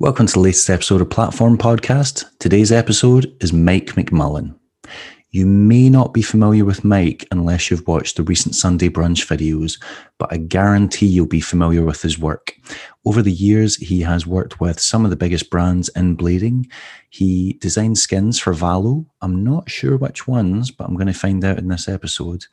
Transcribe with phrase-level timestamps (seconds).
[0.00, 2.24] Welcome to the latest episode of Platform Podcast.
[2.38, 4.54] Today's episode is Mike McMullen.
[5.30, 9.82] You may not be familiar with Mike unless you've watched the recent Sunday brunch videos,
[10.18, 12.54] but I guarantee you'll be familiar with his work.
[13.04, 16.70] Over the years, he has worked with some of the biggest brands in blading.
[17.08, 19.06] He designed skins for Valo.
[19.22, 22.44] I'm not sure which ones, but I'm going to find out in this episode.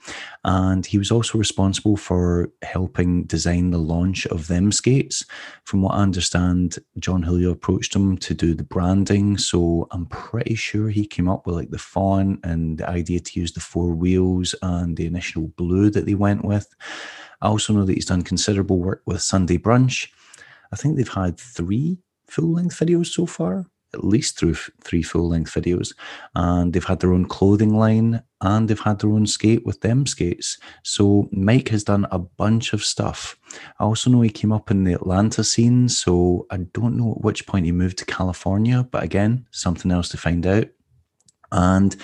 [0.45, 5.25] And he was also responsible for helping design the launch of them skates.
[5.65, 9.37] From what I understand, Jon Julio approached him to do the branding.
[9.37, 13.39] So I'm pretty sure he came up with like the font and the idea to
[13.39, 16.73] use the four wheels and the initial blue that they went with.
[17.41, 20.09] I also know that he's done considerable work with Sunday Brunch.
[20.71, 25.29] I think they've had three full length videos so far, at least through three full
[25.29, 25.93] length videos.
[26.33, 30.05] And they've had their own clothing line and they've had their own skate with them
[30.05, 30.57] skates.
[30.83, 33.37] So Mike has done a bunch of stuff.
[33.79, 35.87] I also know he came up in the Atlanta scene.
[35.87, 40.09] So I don't know at which point he moved to California, but again, something else
[40.09, 40.67] to find out.
[41.51, 41.95] And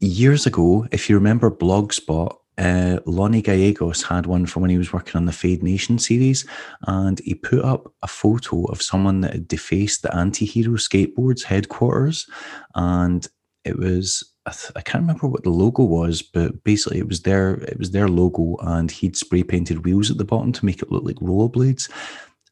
[0.00, 4.92] years ago, if you remember Blogspot, uh, Lonnie Gallegos had one from when he was
[4.92, 6.44] working on the Fade Nation series,
[6.86, 12.26] and he put up a photo of someone that had defaced the anti-hero skateboards headquarters,
[12.74, 13.28] and
[13.64, 17.22] it was I, th- I, can't remember what the logo was, but basically it was
[17.22, 20.82] their it was their logo, and he'd spray painted wheels at the bottom to make
[20.82, 21.90] it look like rollerblades.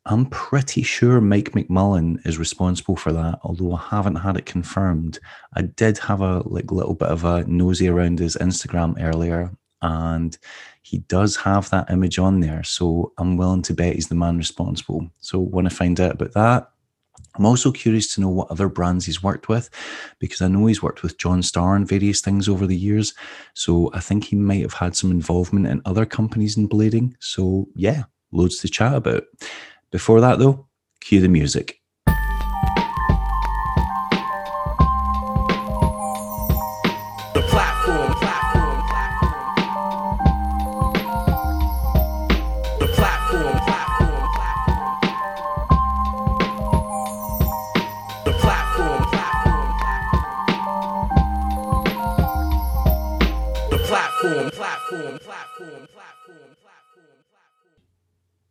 [0.09, 5.19] I'm pretty sure Mike McMullen is responsible for that, although I haven't had it confirmed.
[5.55, 9.51] I did have a like little bit of a nosy around his Instagram earlier,
[9.83, 10.37] and
[10.83, 12.63] he does have that image on there.
[12.63, 15.11] So I'm willing to bet he's the man responsible.
[15.21, 16.71] So want to find out about that.
[17.35, 19.69] I'm also curious to know what other brands he's worked with
[20.19, 23.15] because I know he's worked with John Starr and various things over the years.
[23.55, 27.15] So I think he might have had some involvement in other companies in blading.
[27.19, 29.25] So yeah, loads to chat about.
[29.91, 30.67] Before that though,
[31.01, 31.81] cue the music.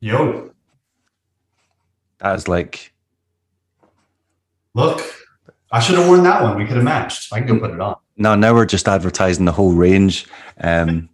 [0.06, 0.52] Yo.
[2.20, 2.94] That's like.
[4.76, 5.02] Look,
[5.72, 6.58] I should have worn that one.
[6.58, 7.34] We could have matched.
[7.34, 7.96] I can go put it on.
[8.16, 10.28] No, now we're just advertising the whole range.
[10.62, 11.10] Um,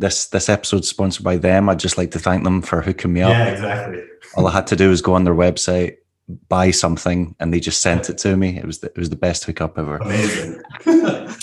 [0.00, 1.68] this this episode's sponsored by them.
[1.68, 3.30] I'd just like to thank them for hooking me up.
[3.30, 4.02] Yeah, exactly.
[4.34, 5.98] All I had to do was go on their website,
[6.48, 8.58] buy something, and they just sent it to me.
[8.58, 9.98] It was the, it was the best hookup ever.
[9.98, 10.60] Amazing.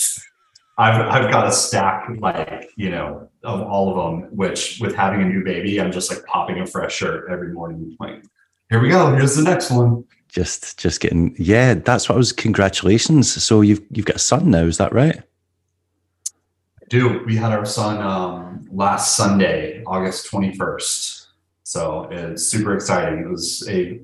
[0.80, 4.36] I've I've got a stack like you know of all of them.
[4.36, 7.98] Which with having a new baby, I'm just like popping a fresh shirt every morning.
[8.00, 8.24] Like,
[8.70, 9.14] here we go.
[9.14, 10.06] Here's the next one.
[10.30, 11.74] Just just getting yeah.
[11.74, 12.32] That's what I was.
[12.32, 13.44] Congratulations.
[13.44, 14.64] So you've you've got a son now.
[14.64, 15.18] Is that right?
[15.18, 17.26] I do.
[17.26, 21.26] We had our son um, last Sunday, August 21st.
[21.64, 23.20] So it's super exciting.
[23.20, 24.00] It was a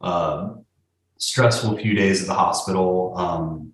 [0.00, 0.54] uh,
[1.18, 3.14] stressful few days at the hospital.
[3.16, 3.73] Um,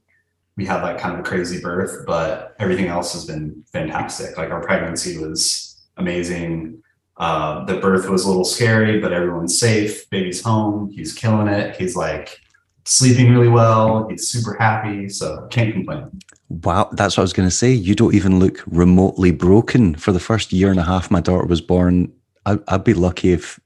[0.61, 4.37] we had like kind of a crazy birth, but everything else has been fantastic.
[4.37, 6.83] Like our pregnancy was amazing.
[7.17, 10.09] Uh, the birth was a little scary, but everyone's safe.
[10.11, 10.91] Baby's home.
[10.93, 11.77] He's killing it.
[11.77, 12.39] He's like
[12.85, 14.07] sleeping really well.
[14.11, 15.09] He's super happy.
[15.09, 16.11] So can't complain.
[16.51, 17.73] Wow, that's what I was going to say.
[17.73, 21.47] You don't even look remotely broken for the first year and a half my daughter
[21.47, 22.13] was born.
[22.45, 23.59] I, I'd be lucky if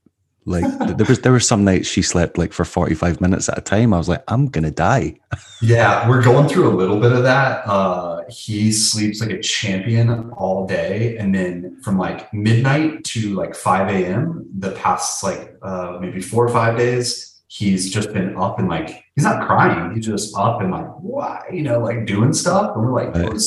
[0.47, 0.65] like
[0.97, 3.95] there was there were some nights she slept like for 45 minutes at a time.
[3.95, 5.19] I was like, I'm gonna die.
[5.63, 7.67] yeah, we're going through a little bit of that.
[7.67, 11.17] Uh he sleeps like a champion all day.
[11.17, 14.47] And then from like midnight to like 5 a.m.
[14.59, 19.05] the past like uh maybe four or five days, he's just been up and like
[19.15, 22.77] he's not crying, he's just up and like why, you know, like doing stuff.
[22.77, 23.43] And we're like, right.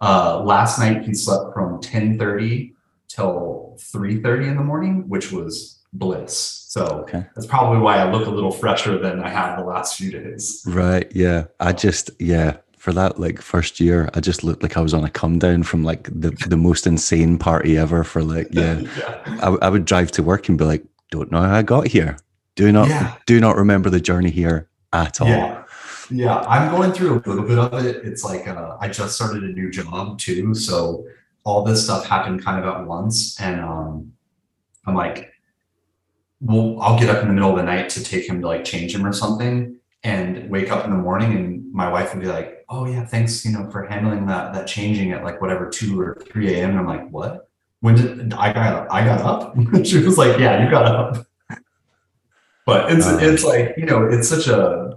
[0.00, 2.74] uh last night he slept from 10 30
[3.06, 6.66] till 3 30 in the morning, which was bliss.
[6.68, 7.26] So okay.
[7.34, 10.62] that's probably why I look a little fresher than I have the last few days.
[10.66, 11.10] Right.
[11.14, 11.44] Yeah.
[11.60, 15.04] I just, yeah, for that like first year, I just looked like I was on
[15.04, 18.80] a come down from like the, the most insane party ever for like, yeah.
[18.80, 19.38] yeah.
[19.42, 22.16] I, I would drive to work and be like, don't know how I got here.
[22.54, 23.16] Do not, yeah.
[23.26, 25.28] do not remember the journey here at all.
[25.28, 25.64] Yeah.
[26.10, 26.40] Yeah.
[26.40, 28.04] I'm going through a little bit of it.
[28.04, 30.54] It's like, uh, I just started a new job too.
[30.54, 31.06] So
[31.44, 33.38] all this stuff happened kind of at once.
[33.40, 34.12] And, um,
[34.86, 35.31] I'm like,
[36.42, 38.64] well, I'll get up in the middle of the night to take him to like
[38.64, 42.28] change him or something and wake up in the morning and my wife would be
[42.28, 46.00] like, Oh yeah, thanks, you know, for handling that that changing at like whatever two
[46.00, 46.70] or three AM.
[46.70, 47.48] And I'm like, what?
[47.80, 49.54] When did I got I got up?
[49.84, 51.26] she was like, Yeah, you got up.
[52.66, 54.96] but it's it's like you know it's such a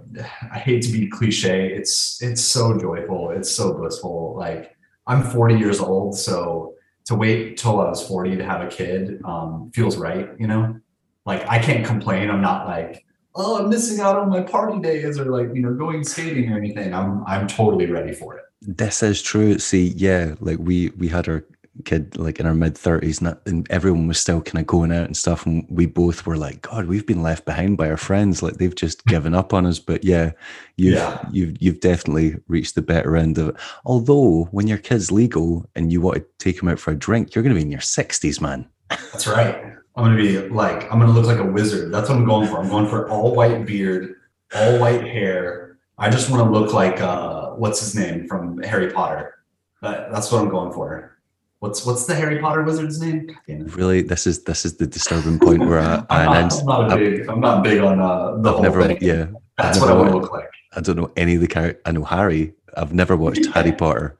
[0.50, 1.72] I hate to be cliche.
[1.72, 3.30] It's it's so joyful.
[3.30, 4.34] It's so blissful.
[4.36, 4.76] Like
[5.06, 9.20] I'm 40 years old, so to wait till I was 40 to have a kid
[9.24, 10.30] um, feels right.
[10.40, 10.80] You know,
[11.26, 12.30] like I can't complain.
[12.30, 15.74] I'm not like oh I'm missing out on my party days or like you know
[15.74, 16.94] going skating or anything.
[16.94, 18.44] I'm I'm totally ready for it.
[18.62, 19.58] This is true.
[19.58, 21.44] See, yeah, like we we had our
[21.84, 25.04] kid like in our mid thirties, and, and everyone was still kind of going out
[25.04, 28.42] and stuff, and we both were like, God, we've been left behind by our friends.
[28.42, 29.78] Like they've just given up on us.
[29.78, 30.32] But yeah,
[30.76, 31.28] you've Yeah.
[31.30, 33.56] you've you've definitely reached the better end of it.
[33.84, 37.34] Although when your kid's legal and you want to take him out for a drink,
[37.34, 38.66] you're going to be in your sixties, man.
[38.88, 39.75] That's right.
[39.96, 41.92] I'm gonna be like, I'm gonna look like a wizard.
[41.92, 42.58] That's what I'm going for.
[42.58, 44.16] I'm going for all white beard,
[44.54, 45.78] all white hair.
[45.98, 49.36] I just want to look like uh, what's his name from Harry Potter.
[49.80, 51.16] That, that's what I'm going for.
[51.60, 53.26] What's what's the Harry Potter wizard's name?
[53.28, 53.74] God damn it.
[53.74, 56.66] Really, this is this is the disturbing point where I, I I'm, not, announced I'm
[56.66, 57.28] not a I've- big.
[57.30, 58.98] I'm not big on uh, the I've whole never, thing.
[59.00, 59.26] yeah,
[59.56, 60.50] that's I've what I want to look like.
[60.74, 61.80] I don't know any of the characters.
[61.86, 62.52] I know Harry.
[62.76, 64.18] I've never watched Harry Potter.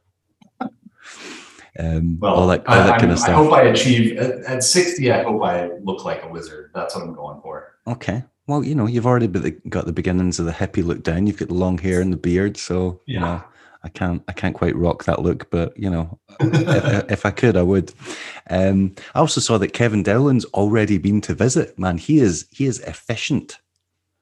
[1.78, 3.30] Um, Well, all that, all I, that kind of stuff.
[3.30, 5.10] I hope I achieve at, at 60.
[5.12, 6.70] I hope I look like a wizard.
[6.74, 7.74] That's what I'm going for.
[7.86, 8.24] Okay.
[8.46, 9.26] Well, you know, you've already
[9.68, 11.26] got the beginnings of the hippie look down.
[11.26, 13.42] You've got the long hair and the beard, so you know,
[13.82, 15.50] I can't, I can't quite rock that look.
[15.50, 17.92] But you know, if, if I could, I would.
[18.48, 21.76] Um, I also saw that Kevin Dowland's already been to visit.
[21.76, 23.58] Man, he is, he is efficient.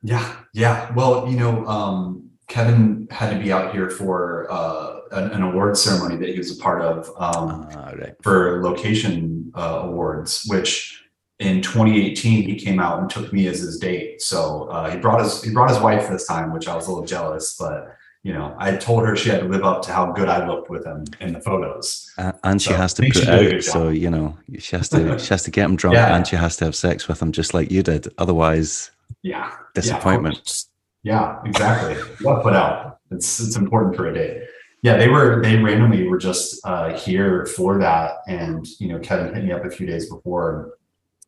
[0.03, 0.91] Yeah, yeah.
[0.95, 5.77] Well, you know, um, Kevin had to be out here for uh, an, an award
[5.77, 8.15] ceremony that he was a part of um, Ah, right.
[8.23, 11.01] for location uh, awards, which
[11.39, 14.23] in 2018 he came out and took me as his date.
[14.23, 16.91] So uh, he brought his he brought his wife this time, which I was a
[16.91, 20.11] little jealous, but you know, I told her she had to live up to how
[20.13, 22.11] good I looked with him in the photos.
[22.17, 25.43] Uh, and she has to put out, so you know, she has to, she has
[25.43, 26.17] to get him drunk, Yeah.
[26.17, 28.09] and she has to have sex with him, just like you did.
[28.17, 28.91] Otherwise,
[29.23, 30.65] Yeah, disappointment.
[31.03, 31.97] Yeah, exactly.
[32.23, 33.01] what put out.
[33.11, 34.39] It's it's important for a date.
[34.85, 39.35] Yeah, they were they randomly were just uh, here for that, and you know, Kevin
[39.35, 40.77] hit me up a few days before,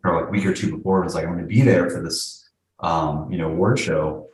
[0.05, 1.89] or like a week or two before, and was like, "I'm going to be there
[1.89, 2.51] for this,
[2.81, 4.29] um, you know, award show,"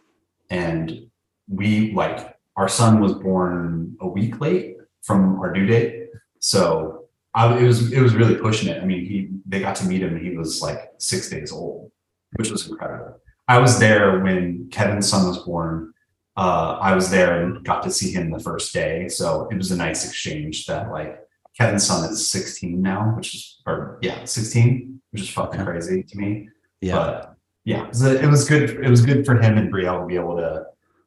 [0.51, 1.07] and
[1.49, 6.09] we like our son was born a week late from our due date,
[6.41, 8.83] so I, it was it was really pushing it.
[8.83, 11.93] I mean, he they got to meet him, and he was like six days old,
[12.33, 13.21] which was incredible.
[13.47, 15.92] I was there when Kevin's son was born.
[16.37, 19.71] Uh, I was there and got to see him the first day, so it was
[19.71, 20.67] a nice exchange.
[20.67, 21.19] That like
[21.59, 25.71] Kevin's son is 16 now, which is or yeah, 16, which is fucking Okay.
[25.71, 26.49] crazy to me.
[26.81, 26.95] Yeah.
[26.97, 28.71] But yeah, it was, it was good.
[28.71, 30.65] It was good for him and Brielle to be able to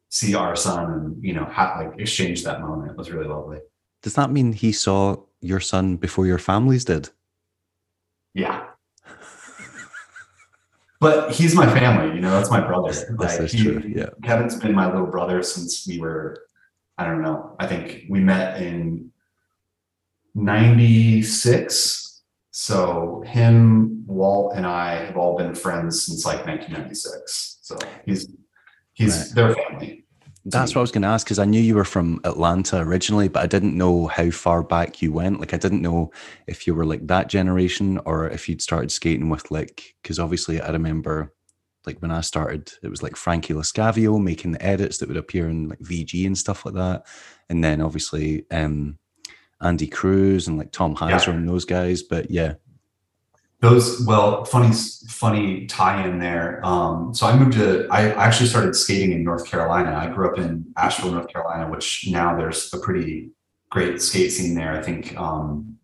[0.09, 2.91] see our son and you know ha- like exchange that moment.
[2.91, 3.59] It was really lovely.
[4.03, 7.09] Does that mean he saw your son before your families did?
[8.35, 8.67] Yeah.
[11.05, 12.91] But he's my family, you know, that's my brother.
[13.17, 13.83] Like, is he- true.
[13.85, 14.09] Yeah.
[14.23, 16.47] Kevin's been my little brother since we were,
[16.97, 19.11] I don't know, I think we met in
[20.33, 22.23] 96.
[22.51, 27.59] So him, Walt, and I have all been friends since like 1996.
[27.61, 28.27] So he's
[28.93, 29.35] he's Right.
[29.35, 30.04] their family.
[30.47, 33.27] That's what I was going to ask because I knew you were from Atlanta originally,
[33.27, 35.39] but I didn't know how far back you went.
[35.39, 36.11] Like, I didn't know
[36.45, 40.61] if you were like that generation or if you'd started skating with like, because obviously
[40.61, 41.33] I remember
[41.87, 45.49] like when I started, it was like Frankie Lascavio making the edits that would appear
[45.49, 47.05] in like VG and stuff like that.
[47.49, 48.97] And then obviously um,
[49.61, 52.03] Andy Cruz and like Tom Heiser and those guys.
[52.03, 52.55] But yeah,
[53.65, 54.71] Those well, funny
[55.07, 56.63] funny tie in there.
[56.63, 59.97] Um, so I moved to I actually started skating in North Carolina.
[59.97, 63.31] I grew up in Asheville, North Carolina, which now there's a pretty
[63.71, 64.73] great skate scene there.
[64.73, 65.79] I think um,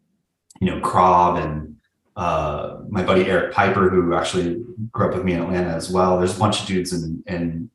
[0.59, 1.77] you know Krob and
[2.15, 6.19] uh, my buddy Eric Piper, who actually grew up with me in Atlanta as well.
[6.19, 7.71] There's a bunch of dudes in in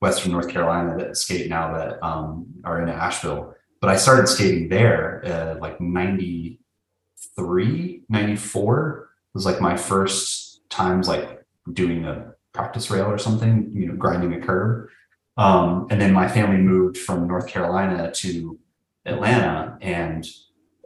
[0.00, 3.56] Western North Carolina that skate now that um, are in Asheville.
[3.80, 11.44] But I started skating there uh, like 93, 94 was like my first times like
[11.72, 14.88] doing a practice rail or something, you know, grinding a curb.
[15.36, 18.58] Um, and then my family moved from North Carolina to
[19.06, 20.26] Atlanta, and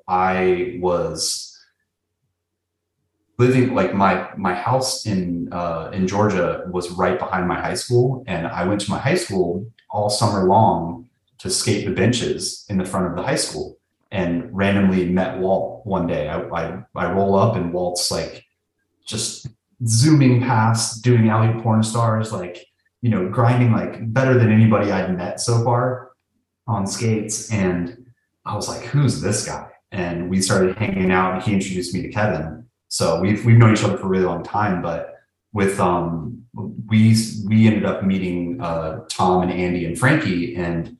[0.07, 1.59] I was
[3.39, 8.25] living like my my house in uh, in Georgia was right behind my high school,
[8.27, 11.09] and I went to my high school all summer long
[11.39, 13.79] to skate the benches in the front of the high school
[14.13, 16.29] and randomly met Walt one day.
[16.29, 18.45] I, I, I roll up and Walt's like
[19.07, 19.49] just
[19.87, 22.65] zooming past, doing alley porn stars, like,
[23.01, 26.13] you know, grinding like better than anybody I'd met so far
[26.69, 27.51] on skates.
[27.51, 28.07] And
[28.45, 29.69] I was like, who's this guy?
[29.91, 32.67] And we started hanging out and he introduced me to Kevin.
[32.89, 35.09] So we've, we've known each other for a really long time, but
[35.55, 36.45] with um
[36.87, 37.17] we
[37.47, 40.97] we ended up meeting uh Tom and Andy and Frankie and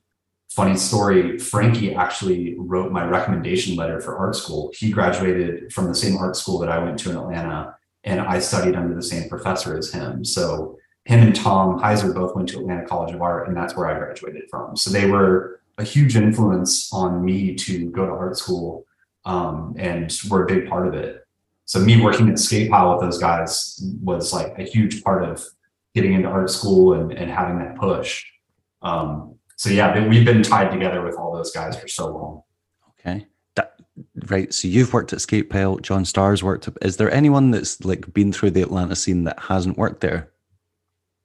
[0.55, 4.73] funny story Frankie actually wrote my recommendation letter for art school.
[4.75, 8.39] He graduated from the same art school that I went to in Atlanta and I
[8.39, 10.25] studied under the same professor as him.
[10.25, 13.87] So him and Tom Heiser both went to Atlanta College of Art and that's where
[13.87, 14.77] I graduated from.
[14.77, 18.85] So they were a huge influence on me to go to art school
[19.25, 21.23] um, and were a big part of it
[21.65, 25.43] so me working at skate pile with those guys was like a huge part of
[25.95, 28.25] getting into art school and, and having that push
[28.83, 32.43] um, so yeah we've been tied together with all those guys for so long.
[32.91, 33.27] Okay.
[33.55, 33.75] That,
[34.27, 38.13] right so you've worked at skate pile john stars worked is there anyone that's like
[38.15, 40.31] been through the atlanta scene that hasn't worked there?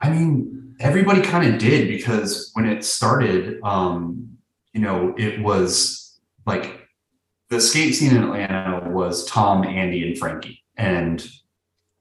[0.02, 4.38] I mean everybody kind of did because when it started um,
[4.74, 6.88] you know it was like
[7.50, 10.64] the skate scene in Atlanta was Tom, Andy, and Frankie.
[10.76, 11.26] And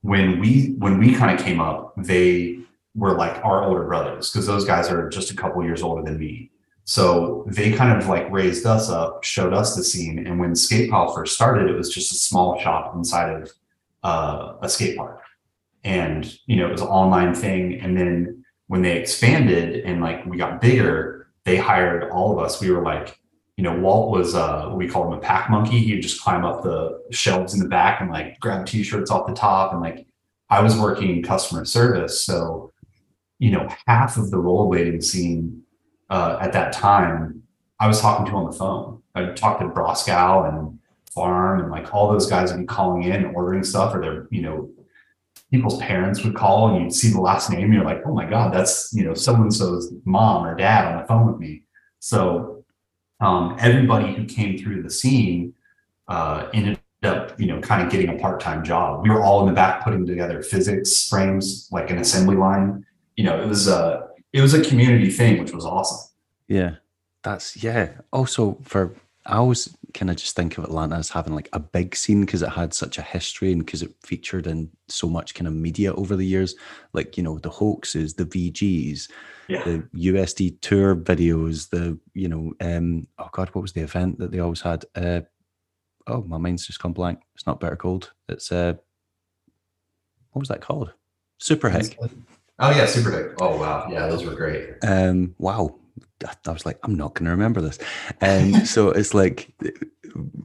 [0.02, 2.58] when we when we kind of came up, they
[2.96, 6.18] were like our older brothers because those guys are just a couple years older than
[6.18, 6.50] me.
[6.84, 10.26] So they kind of like raised us up, showed us the scene.
[10.26, 13.52] And when Skate Pile first started, it was just a small shop inside of
[14.02, 15.20] uh, a skate park.
[15.84, 17.80] And you know, it was an online thing.
[17.80, 22.60] And then when they expanded and like we got bigger, they hired all of us.
[22.60, 23.18] We were like
[23.56, 25.78] you know, Walt was uh we call him a pack monkey.
[25.78, 29.26] He would just climb up the shelves in the back and like grab t-shirts off
[29.26, 29.72] the top.
[29.72, 30.06] And like
[30.50, 32.20] I was working customer service.
[32.20, 32.72] So,
[33.38, 35.62] you know, half of the rollerblading scene
[36.10, 37.42] uh, at that time,
[37.78, 39.02] I was talking to on the phone.
[39.14, 40.78] I talked to Broskow and
[41.10, 44.28] Farm and like all those guys would be calling in and ordering stuff or their,
[44.30, 44.70] you know,
[45.50, 48.28] people's parents would call and you'd see the last name and you're like, oh my
[48.28, 51.62] God, that's, you know, so-and-so's mom or dad on the phone with me.
[52.00, 52.64] So
[53.20, 55.54] um, everybody who came through the scene
[56.08, 59.02] uh, ended up, you know, kind of getting a part-time job.
[59.02, 62.85] We were all in the back putting together physics frames, like an assembly line.
[63.16, 66.10] You know, it was a it was a community thing, which was awesome.
[66.48, 66.76] Yeah,
[67.22, 67.92] that's yeah.
[68.12, 68.94] Also, for
[69.26, 72.42] I always kind of just think of Atlanta as having like a big scene because
[72.42, 75.92] it had such a history and because it featured in so much kind of media
[75.94, 76.54] over the years,
[76.92, 79.10] like you know the hoaxes, the VGs,
[79.48, 79.64] yeah.
[79.64, 84.30] the USD tour videos, the you know, um, oh god, what was the event that
[84.30, 84.84] they always had?
[84.94, 85.22] Uh,
[86.06, 87.20] oh, my mind's just gone blank.
[87.34, 88.12] It's not Bitter Cold.
[88.28, 88.74] It's uh,
[90.32, 90.92] what was that called?
[91.38, 91.98] Super Hick.
[92.58, 93.32] Oh yeah, Super Hick.
[93.40, 94.70] Oh wow, yeah, those were great.
[94.82, 95.76] Um, wow.
[96.24, 97.78] I was like, I'm not going to remember this.
[98.22, 99.52] And um, so it's like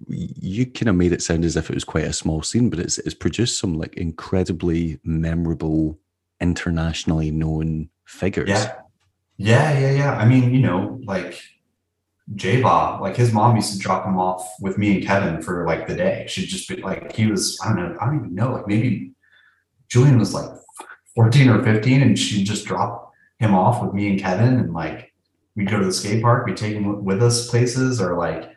[0.08, 2.80] you kind of made it sound as if it was quite a small scene, but
[2.80, 5.98] it's it's produced some like incredibly memorable,
[6.42, 8.50] internationally known figures.
[8.50, 8.76] Yeah.
[9.38, 10.16] Yeah, yeah, yeah.
[10.18, 11.42] I mean, you know, like
[12.36, 15.66] J Bah, like his mom used to drop him off with me and Kevin for
[15.66, 16.26] like the day.
[16.28, 19.14] She'd just be like, he was, I don't know, I don't even know, like maybe
[19.90, 20.50] Julian was like
[21.16, 25.14] 14 or 15 and she'd just drop him off with me and Kevin and like
[25.56, 28.52] we'd go to the skate park, we'd take him with us places or like,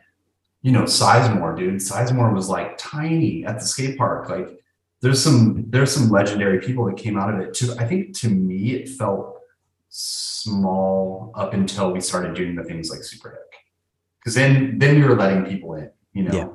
[0.61, 1.75] you know, Sizemore, dude.
[1.75, 4.29] Sizemore was like tiny at the skate park.
[4.29, 4.59] Like
[5.01, 7.73] there's some there's some legendary people that came out of it too.
[7.77, 9.39] I think to me it felt
[9.89, 13.61] small up until we started doing the things like Super Hick.
[14.19, 16.33] Because then then we were letting people in, you know.
[16.33, 16.47] Yeah.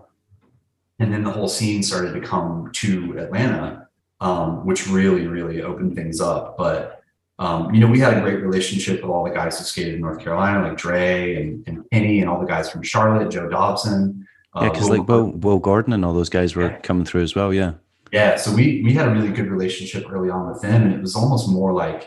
[0.98, 3.79] And then the whole scene started to come to Atlanta,
[4.20, 6.56] um, which really, really opened things up.
[6.58, 7.02] But
[7.38, 10.00] um, you know, we had a great relationship with all the guys who skated in
[10.00, 14.26] North Carolina, like Dre and, and Penny and all the guys from Charlotte, Joe Dobson.
[14.54, 16.78] Uh, yeah, because like Will, Will Gordon and all those guys were yeah.
[16.80, 17.54] coming through as well.
[17.54, 17.74] Yeah.
[18.12, 18.36] Yeah.
[18.36, 20.82] So we we had a really good relationship early on with them.
[20.82, 22.06] And it was almost more like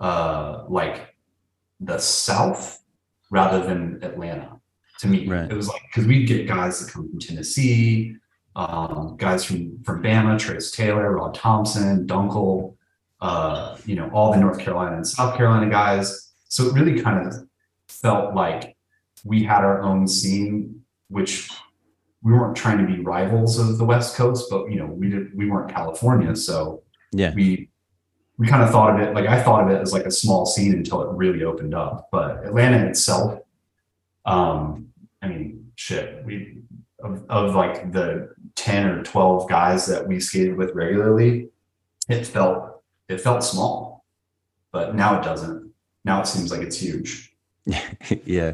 [0.00, 1.14] uh, like
[1.78, 2.82] the South
[3.30, 4.60] rather than Atlanta
[5.00, 5.28] to me.
[5.28, 5.50] Right.
[5.50, 8.16] It was like because we'd get guys that come from Tennessee,
[8.56, 12.76] um, guys from from Bama, Trace Taylor, Rod Thompson, Dunkel,
[13.20, 16.32] uh, you know, all the North Carolina and South Carolina guys.
[16.48, 17.34] So it really kind of
[17.88, 18.76] felt like
[19.24, 21.50] we had our own scene, which
[22.22, 25.36] we weren't trying to be rivals of the West Coast, but you know, we did
[25.36, 26.82] we weren't California, so
[27.12, 27.70] yeah, we
[28.38, 30.46] we kind of thought of it like I thought of it as like a small
[30.46, 32.08] scene until it really opened up.
[32.10, 33.40] But Atlanta itself,
[34.24, 34.88] um,
[35.22, 36.62] I mean, shit, we
[37.04, 41.48] of, of like the 10 or 12 guys that we skated with regularly,
[42.08, 44.04] it felt it felt small.
[44.72, 45.70] But now it doesn't.
[46.04, 47.32] Now it seems like it's huge.
[48.24, 48.52] yeah.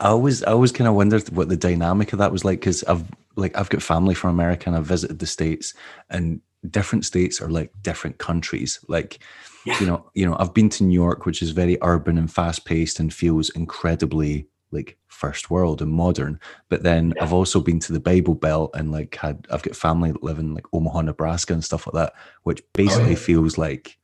[0.00, 2.82] I always I always kind of wondered what the dynamic of that was like because
[2.84, 3.04] I've
[3.36, 5.74] like I've got family from America and I've visited the States
[6.08, 8.80] and different states are like different countries.
[8.88, 9.18] Like,
[9.64, 9.78] yeah.
[9.80, 12.64] you know, you know, I've been to New York, which is very urban and fast
[12.64, 16.38] paced and feels incredibly like first world and modern.
[16.68, 17.24] But then Yeah.
[17.24, 20.38] I've also been to the Bible Belt and like had I've got family that live
[20.38, 22.12] in like Omaha, Nebraska and stuff like that,
[22.44, 23.14] which basically Oh, yeah.
[23.16, 23.96] feels like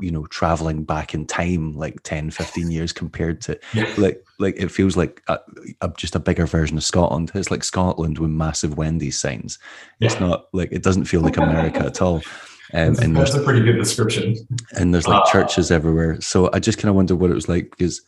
[0.00, 3.94] you know traveling back in time like 10 15 years compared to Yeah.
[3.96, 5.38] like like it feels like a,
[5.82, 7.30] a, just a bigger version of Scotland.
[7.34, 9.58] It's like Scotland with massive Wendy's signs.
[10.00, 12.16] It's not like it doesn't feel like America at all.
[12.72, 14.34] Um, That's, and that's a pretty good description.
[14.72, 16.20] and there's like Uh, churches everywhere.
[16.20, 18.02] So I just kind of wonder what it was like because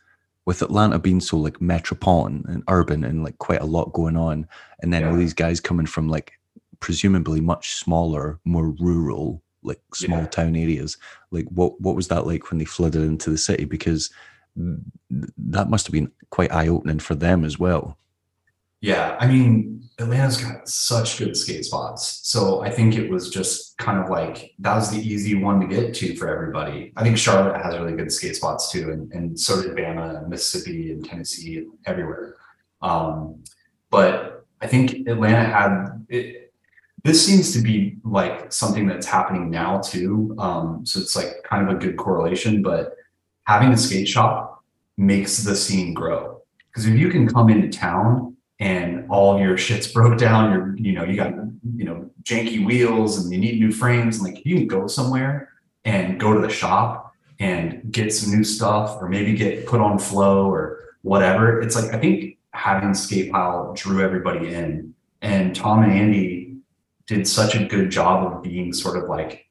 [0.46, 4.46] with Atlanta being so like metropolitan and urban and like quite a lot going on,
[4.80, 6.32] and then all these guys coming from like
[6.80, 10.26] presumably much smaller, more rural, like small Yeah.
[10.26, 10.96] town areas.
[11.32, 13.64] Like what what was that like when they flooded into the city?
[13.64, 14.10] Because
[14.56, 17.98] that must have been quite eye opening for them as well.
[18.86, 22.20] Yeah, I mean, Atlanta's got such good skate spots.
[22.22, 25.66] So I think it was just kind of like that was the easy one to
[25.66, 26.92] get to for everybody.
[26.96, 30.28] I think Charlotte has really good skate spots too, and, and so did Bama and
[30.28, 32.36] Mississippi and Tennessee and everywhere.
[32.80, 33.42] Um,
[33.90, 36.52] but I think Atlanta had it.
[37.02, 40.36] This seems to be like something that's happening now too.
[40.38, 42.94] Um, so it's like kind of a good correlation, but
[43.48, 44.62] having a skate shop
[44.96, 46.40] makes the scene grow.
[46.68, 50.92] Because if you can come into town and all your shit's broke down, you're, you
[50.92, 51.34] know, you got,
[51.76, 54.18] you know, janky wheels and you need new frames.
[54.18, 55.50] And like, you can go somewhere
[55.84, 59.98] and go to the shop and get some new stuff or maybe get put on
[59.98, 61.60] flow or whatever.
[61.60, 64.94] It's like, I think having Skate Pile drew everybody in.
[65.20, 66.56] And Tom and Andy
[67.06, 69.46] did such a good job of being sort of like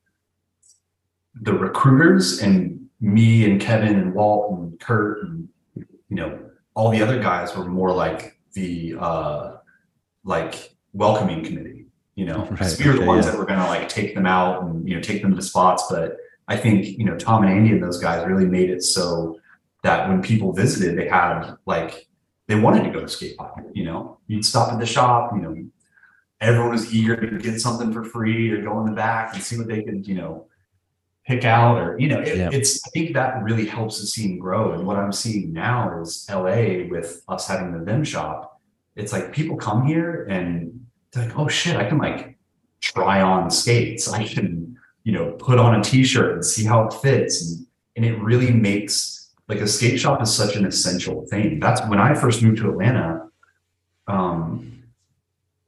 [1.42, 6.40] the recruiters and me and Kevin and Walt and Kurt and, you know,
[6.74, 9.58] all the other guys were more like the uh
[10.24, 11.86] like welcoming committee
[12.16, 13.32] you know Right, we were the okay, ones yeah.
[13.32, 15.84] that were going to like take them out and you know take them to spots
[15.90, 19.38] but i think you know tom and andy and those guys really made it so
[19.84, 22.08] that when people visited they had like
[22.48, 25.42] they wanted to go to skate park you know you'd stop at the shop you
[25.42, 25.56] know
[26.42, 29.58] everyone was eager to get something for free or go in the back and see
[29.58, 30.48] what they could you know
[31.28, 32.50] pick out or you know it, Yeah.
[32.52, 34.74] it's i think that really helps the scene grow.
[34.74, 36.44] And what i'm seeing now is la
[36.90, 38.62] with us having the them shop.
[38.96, 42.38] It's like people come here and they're like oh shit i can like
[42.82, 44.08] try on skates.
[44.12, 47.42] I can you know put on a t-shirt and see how it fits.
[47.42, 51.60] And, and it really makes like a skate shop is such an essential thing.
[51.60, 53.30] That's when i first moved to atlanta
[54.08, 54.84] um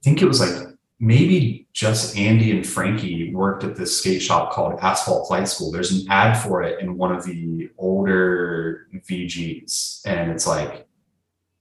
[0.04, 0.68] think it was like
[1.00, 5.70] maybe just Andy and Frankie worked at this skate shop called Asphalt Flight School.
[5.70, 10.86] There's an ad for it in one of the older VGs, and it's like,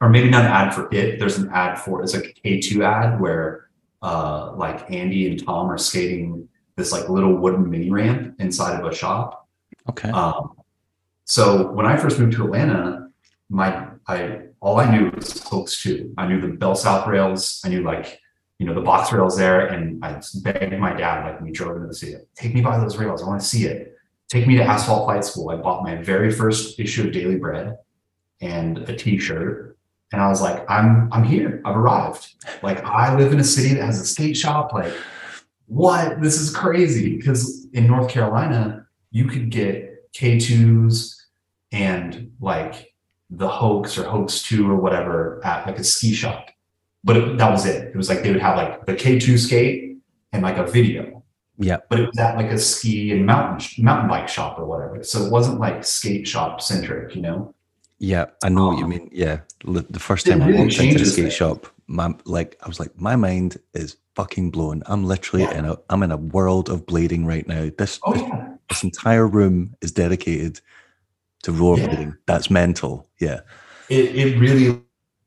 [0.02, 1.20] or maybe not an ad for it.
[1.20, 3.70] There's an ad for it's like a K2 ad where
[4.02, 8.86] uh like Andy and Tom are skating this like little wooden mini ramp inside of
[8.86, 9.48] a shop.
[9.90, 10.10] Okay.
[10.10, 10.54] Um,
[11.26, 13.10] so when I first moved to Atlanta,
[13.50, 16.14] my I all I knew was Hoax Two.
[16.18, 17.62] I knew the Bell South rails.
[17.66, 18.20] I knew like
[18.60, 21.88] you know the box rails there, and I begged my dad like we drove into
[21.88, 23.22] the city, take me by those rails.
[23.22, 23.96] I want to see it.
[24.30, 25.50] Take me to Asphalt Flight School.
[25.50, 27.78] I bought my very first issue of Daily Bread
[28.42, 29.78] and a T-shirt,
[30.12, 31.62] and I was like, I'm I'm here.
[31.66, 32.34] I've arrived.
[32.64, 34.74] Like I live in a city that has a skate shop.
[34.74, 34.94] Like
[35.68, 36.22] what?
[36.22, 37.16] This is crazy.
[37.16, 41.16] Because in North Carolina, you could get K2s
[41.72, 42.94] and like
[43.30, 46.50] the hoax or hoax 2 or whatever at like a ski shop.
[47.04, 47.88] But it, that was it.
[47.88, 49.98] It was like they would have like the K2 skate
[50.34, 51.24] and like a video.
[51.58, 51.78] Yeah.
[51.90, 55.04] But it was at like a ski and mountain mountain bike shop or whatever.
[55.04, 57.54] So it wasn't like skate shop centric, you know?
[58.00, 59.10] Yeah, I know what you Um, mean.
[59.12, 61.34] Yeah, the first time I really walked into the skate things.
[61.34, 64.84] shop, my like I was like, my mind is fucking blown.
[64.86, 65.58] I'm literally Yeah.
[65.58, 67.72] in a I'm in a world of blading right now.
[67.76, 68.50] This Oh this, yeah.
[68.70, 70.62] this entire room is dedicated
[71.44, 72.06] to rollerblading.
[72.08, 72.22] Yeah.
[72.28, 73.08] That's mental.
[73.20, 73.40] Yeah,
[73.90, 74.80] it, it really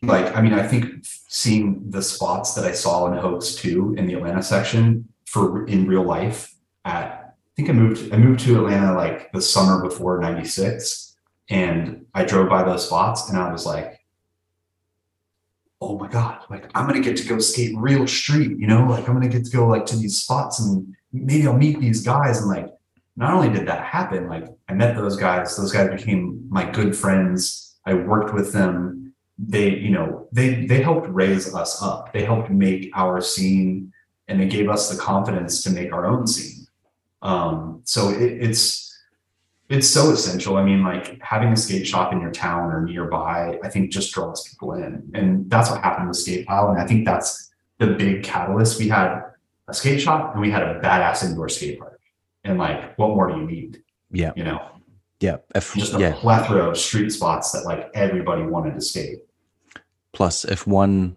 [0.03, 4.07] like i mean i think seeing the spots that i saw in hoax 2 in
[4.07, 8.57] the atlanta section for in real life at i think i moved i moved to
[8.57, 11.17] atlanta like the summer before 96
[11.51, 14.01] and i drove by those spots and i was like
[15.83, 18.87] oh my god like i'm gonna get to go skate real street you know?
[18.87, 22.03] Like i'm gonna get to go like to these spots and maybe i'll meet these
[22.03, 22.41] guys.
[22.41, 22.71] And like
[23.17, 26.97] not only did that happen like i met those guys those guys became my good
[26.97, 29.10] friends i worked with them
[29.49, 32.13] they you know they they helped raise us up.
[32.13, 33.93] They helped make our scene
[34.29, 36.67] and they gave us the confidence to make our own scene.
[37.23, 38.87] Um so it, it's
[39.69, 40.57] it's so essential.
[40.57, 44.13] I mean like having a skate shop in your town or nearby i think just
[44.13, 45.11] draws people in.
[45.15, 48.79] And that's what happened with skate pile and i think that's the big catalyst.
[48.79, 49.23] We had
[49.69, 51.99] a skate shop and we had a badass indoor skate park.
[52.45, 53.83] And like what more do you need?
[54.13, 54.61] Yeah, you know?
[55.21, 55.39] Yeah.
[55.55, 59.21] If just a yeah, plethora of street spots that like everybody wanted to skate
[60.13, 61.17] Plus, if one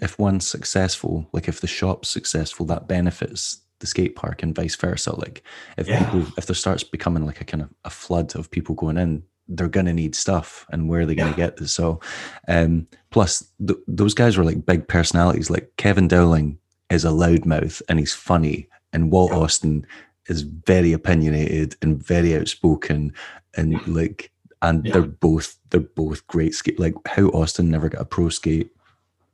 [0.00, 4.76] if one's successful, like if the shop's successful, that benefits the skate park and vice
[4.76, 5.16] versa.
[5.18, 5.42] Like
[5.78, 6.04] if Yeah.
[6.04, 9.22] people if there starts becoming like a kind of a flood of people going in,
[9.48, 11.36] they're gonna need stuff, and where are they gonna Yeah.
[11.36, 11.72] get this?
[11.72, 12.00] So,
[12.46, 15.50] um, plus th- those guys were like big personalities.
[15.50, 16.58] Like Kevin Dowling
[16.90, 19.38] is a loudmouth and he's funny, and Walt Yeah.
[19.38, 19.86] Austin
[20.28, 23.12] is very opinionated and very outspoken,
[23.56, 24.30] and like
[24.68, 24.92] and Yeah.
[24.94, 26.78] they're both they're both great skate.
[26.78, 28.70] Like how Austin never got a pro skate.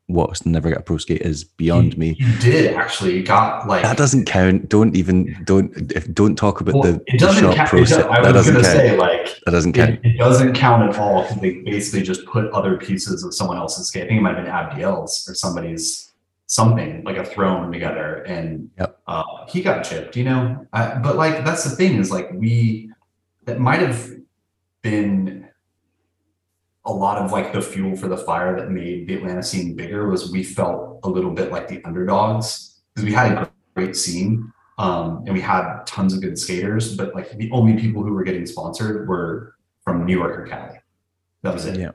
[0.06, 2.14] What Austin never got a pro skate is beyond He- me.
[2.14, 3.12] He did actually.
[3.12, 4.68] He got like That doesn't count.
[4.68, 7.96] Don't even don't if don't talk about Well, the, it the doesn't shop it process.
[7.98, 8.76] does- I That was doesn't gonna count.
[8.76, 9.90] say like that doesn't count.
[9.90, 13.86] it, it doesn't count at all they basically just put other pieces of someone else's
[13.88, 14.04] skate.
[14.04, 16.10] I think it might have been Abdiel's or somebody's
[16.46, 18.98] something like a throne together, and Yep.
[19.06, 20.16] uh, he got chipped.
[20.16, 22.90] You know, uh, but like that's the thing is like we
[23.44, 24.10] that might have
[24.82, 25.48] been
[26.84, 30.08] a lot of like the fuel for the fire that made the Atlanta scene bigger
[30.08, 34.52] was we felt a little bit like the underdogs because we had a great scene
[34.78, 38.24] um, and we had tons of good skaters, but like the only people who were
[38.24, 40.78] getting sponsored were from New York or Cali.
[41.42, 41.78] That was it.
[41.78, 41.90] Yeah.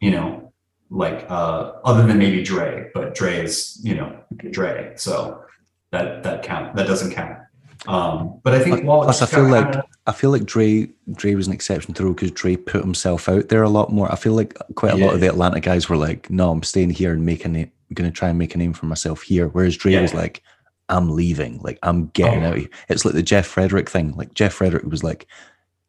[0.00, 0.52] You know,
[0.88, 4.18] like uh, other than maybe Dre, but Dre is you know
[4.50, 5.44] Dre, so
[5.90, 7.38] that that count that doesn't count.
[7.86, 11.34] Um, but I think Walt Plus, I feel like kinda- I feel like Dre Dre
[11.34, 14.10] was an exception to the rule because Dre put himself out there a lot more.
[14.10, 16.90] I feel like quite a lot of the Atlanta guys were like, "No, I'm staying
[16.90, 17.70] here and making it.
[17.90, 20.02] I'm to try and make a name for myself here." Whereas Dre Yeah.
[20.02, 20.42] was like,
[20.88, 21.60] "I'm leaving.
[21.62, 22.48] Like I'm getting Oh.
[22.48, 24.12] out." of here." It's like the Jeff Frederick thing.
[24.16, 25.26] Like Jeff Frederick was like,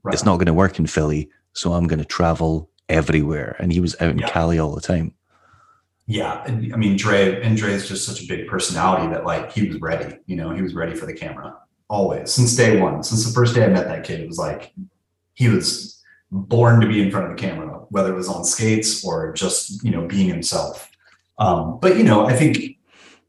[0.03, 0.13] right.
[0.13, 3.79] "It's not going to work in Philly, so I'm going to travel everywhere," and he
[3.79, 4.29] was out in Yeah.
[4.29, 5.13] Cali all the time.
[6.05, 9.53] Yeah, and, I mean Dre and Dre is just such a big personality that like
[9.53, 10.17] he was ready.
[10.27, 11.55] You know, he was ready for the camera
[11.93, 13.03] always since day one.
[13.03, 14.73] Since the first day I met that kid, it was like
[15.35, 16.01] he was
[16.31, 19.83] born to be in front of the camera, whether it was on skates or just
[19.83, 20.89] you know being himself.
[21.37, 22.77] Um, but you know, I think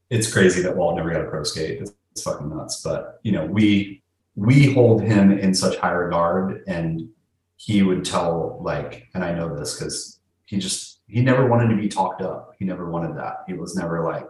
[0.09, 1.81] it's crazy that Walt never got a pro skate.
[1.83, 2.81] It's, it's fucking nuts.
[2.83, 4.03] But you know, we
[4.35, 7.09] we hold him in such high regard, and
[7.57, 11.77] he would tell like, and I know this because he just he never wanted to
[11.77, 12.55] be talked up.
[12.59, 13.45] He never wanted that.
[13.47, 14.27] He was never like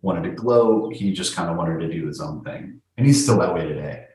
[0.00, 0.88] wanted to glow.
[0.88, 3.66] He just kind of wanted to do his own thing, and he's still that way
[3.66, 4.06] today.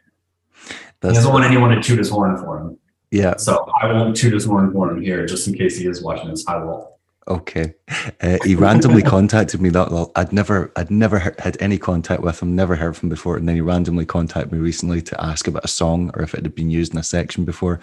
[1.01, 2.77] He doesn't want anyone to toot his horn for him.
[3.11, 3.37] yeah.
[3.37, 6.29] So I won't toot his horn for him here, just in case he is watching
[6.29, 6.45] this.
[6.47, 6.99] I will.
[7.29, 7.75] Okay.
[8.21, 12.41] Uh, he randomly contacted me that well, I'd never I'd never had any contact with
[12.41, 15.47] him, never heard from him before, and then he randomly contacted me recently to ask
[15.47, 17.79] about a song or if it had been used in a section before.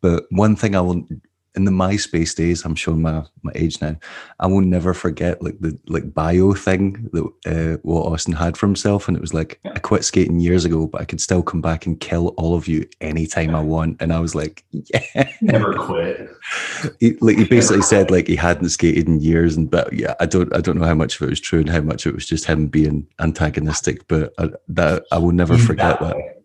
[0.00, 1.06] But one thing I will
[1.56, 3.96] in the MySpace days, I'm showing my, my age now,
[4.40, 8.66] I will never forget like the like bio thing that uh, what Austin had for
[8.66, 11.60] himself, and it was like I quit skating years ago, but I could still come
[11.60, 15.30] back and kill all of you anytime I want, and I was like, yeah.
[15.40, 16.30] Never quit.
[17.00, 20.26] he, like he basically said like he hadn't skated in years and but yeah i
[20.26, 22.26] don't i don't know how much of it was true and how much it was
[22.26, 26.35] just him being antagonistic but I, that i will never forget that.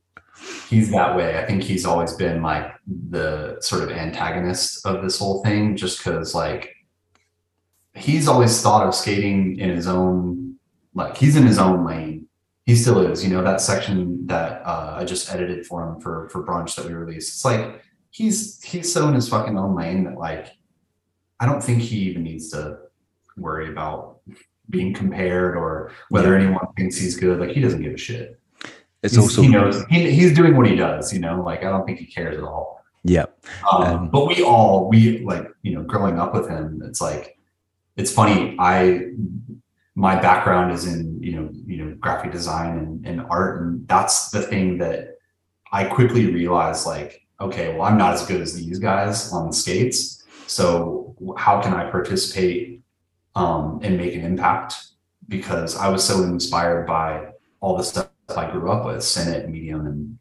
[0.72, 1.38] He's that way.
[1.38, 5.98] I think he's always been like the sort of antagonist of this whole thing, just
[5.98, 6.74] because like
[7.94, 10.56] he's always thought of skating in his own
[10.94, 12.28] like he's in his own lane.
[12.66, 13.22] He still is.
[13.22, 16.86] You know that section that uh, I just edited for him for for brunch that
[16.86, 17.34] we released.
[17.34, 20.54] It's like he's he's so in his fucking own lane that like
[21.42, 22.78] I don't think he even needs to
[23.36, 24.20] worry about
[24.70, 27.42] being compared or whether anyone thinks he's good.
[27.42, 28.41] Like he doesn't give a shit
[29.04, 29.84] it's He's- also he knows.
[29.90, 32.44] He, he's doing what he does you know like i don't think he cares at
[32.44, 32.84] all.
[33.04, 33.26] Yeah
[33.72, 37.38] um, Um, but we all we like you know growing up with him it's like
[37.98, 39.08] it's funny i
[39.96, 44.30] my background is in you know you know graphic design and, and art and that's
[44.30, 45.18] the thing that
[45.72, 49.54] i quickly realized like okay well i'm not as good as these guys on the
[49.54, 52.82] skates so how can i participate
[53.34, 54.76] um, and make an impact?
[55.28, 59.88] Because i was so inspired by all the stuff I grew up with, Senate, Medium,
[59.88, 60.18] and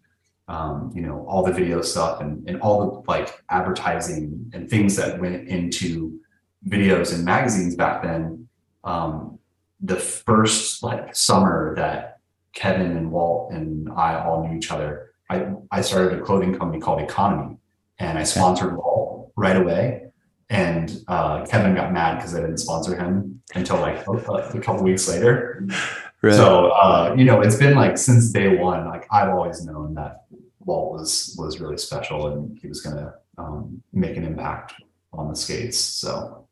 [0.48, 4.96] um, you know all the video stuff and and all the like advertising and things
[4.96, 6.20] that went into
[6.68, 8.48] videos and magazines back then.
[8.82, 9.38] Um,
[9.80, 12.18] the first like summer that
[12.52, 16.80] Kevin and Walt and I all knew each other, I I started a clothing company
[16.80, 17.56] called Economy,
[17.98, 20.06] and I sponsored Walt right away.
[20.50, 24.82] And uh, Kevin got mad because I didn't sponsor him until like a, a couple
[24.82, 25.68] weeks later.
[26.22, 28.86] right So uh, you know, it's been like since day one.
[28.86, 30.24] Like I've always known that
[30.64, 34.74] Walt was was really special, and he was gonna um, make an impact
[35.12, 35.78] on the skates.
[35.78, 36.46] So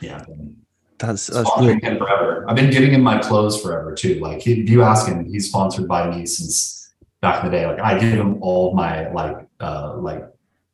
[0.00, 0.56] yeah, I've been
[0.98, 2.44] that's that's sponsoring him forever.
[2.48, 4.20] I've been giving him my clothes forever too.
[4.20, 7.66] Like he, if you ask him, he's sponsored by me since back in the day.
[7.66, 10.24] Like I give him all my like uh, like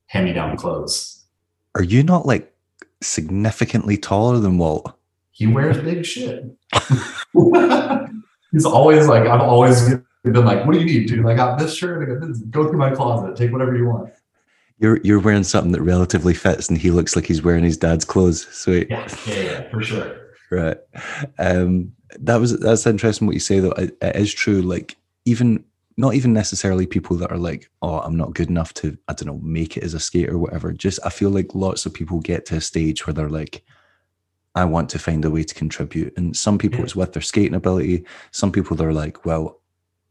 [0.07, 1.25] hand me down clothes.
[1.75, 2.53] are you not like
[3.01, 4.95] significantly taller than walt
[5.41, 6.45] he wears big shit.
[8.53, 9.89] He's always like, I've always
[10.23, 11.27] been like, what do you need, dude?
[11.27, 12.07] I got this shirt.
[12.07, 12.41] I got this.
[12.43, 13.37] Go through my closet.
[13.37, 14.13] Take whatever you want.
[14.79, 18.05] You're you're wearing something that relatively fits, and he looks like he's wearing his dad's
[18.05, 18.47] clothes.
[18.49, 18.89] Sweet.
[18.91, 20.15] Yeah, yeah, yeah, for sure.
[20.51, 20.77] Right.
[21.39, 23.73] Um, that was that's interesting what you say though.
[23.73, 24.61] It, it is true.
[24.61, 25.65] Like even
[25.97, 29.27] not even necessarily people that are like, oh, I'm not good enough to, I don't
[29.27, 30.73] know, make it as a skater or whatever.
[30.73, 33.65] Just I feel like lots of people get to a stage where they're like,
[34.55, 36.13] I want to find a way to contribute.
[36.17, 36.85] And some people Yeah.
[36.85, 38.05] it's with their skating ability.
[38.33, 39.61] Some people they're like, well,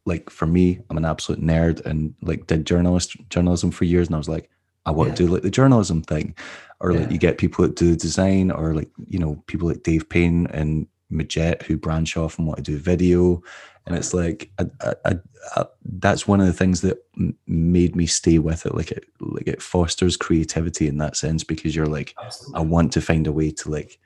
[0.06, 4.14] like for me, I'm an absolute nerd and like did journalist journalism for years, and
[4.14, 4.48] I was like,
[4.86, 6.34] I want to do like the journalism thing,
[6.80, 7.10] or like Yeah.
[7.10, 10.86] you get people that do design, or like you know people like Dave Payne and
[11.12, 13.42] Majet who branch off and want to do video,
[13.86, 14.64] and it's like I,
[15.04, 15.18] I,
[15.56, 18.74] I, that's one of the things that m- made me stay with it.
[18.74, 22.14] Like it, like it fosters creativity in that sense because you're like,
[22.54, 23.98] I want to find a way to like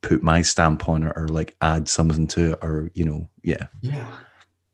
[0.00, 3.66] put my stamp on it or like add something to it or you know yeah
[3.80, 4.10] Yeah.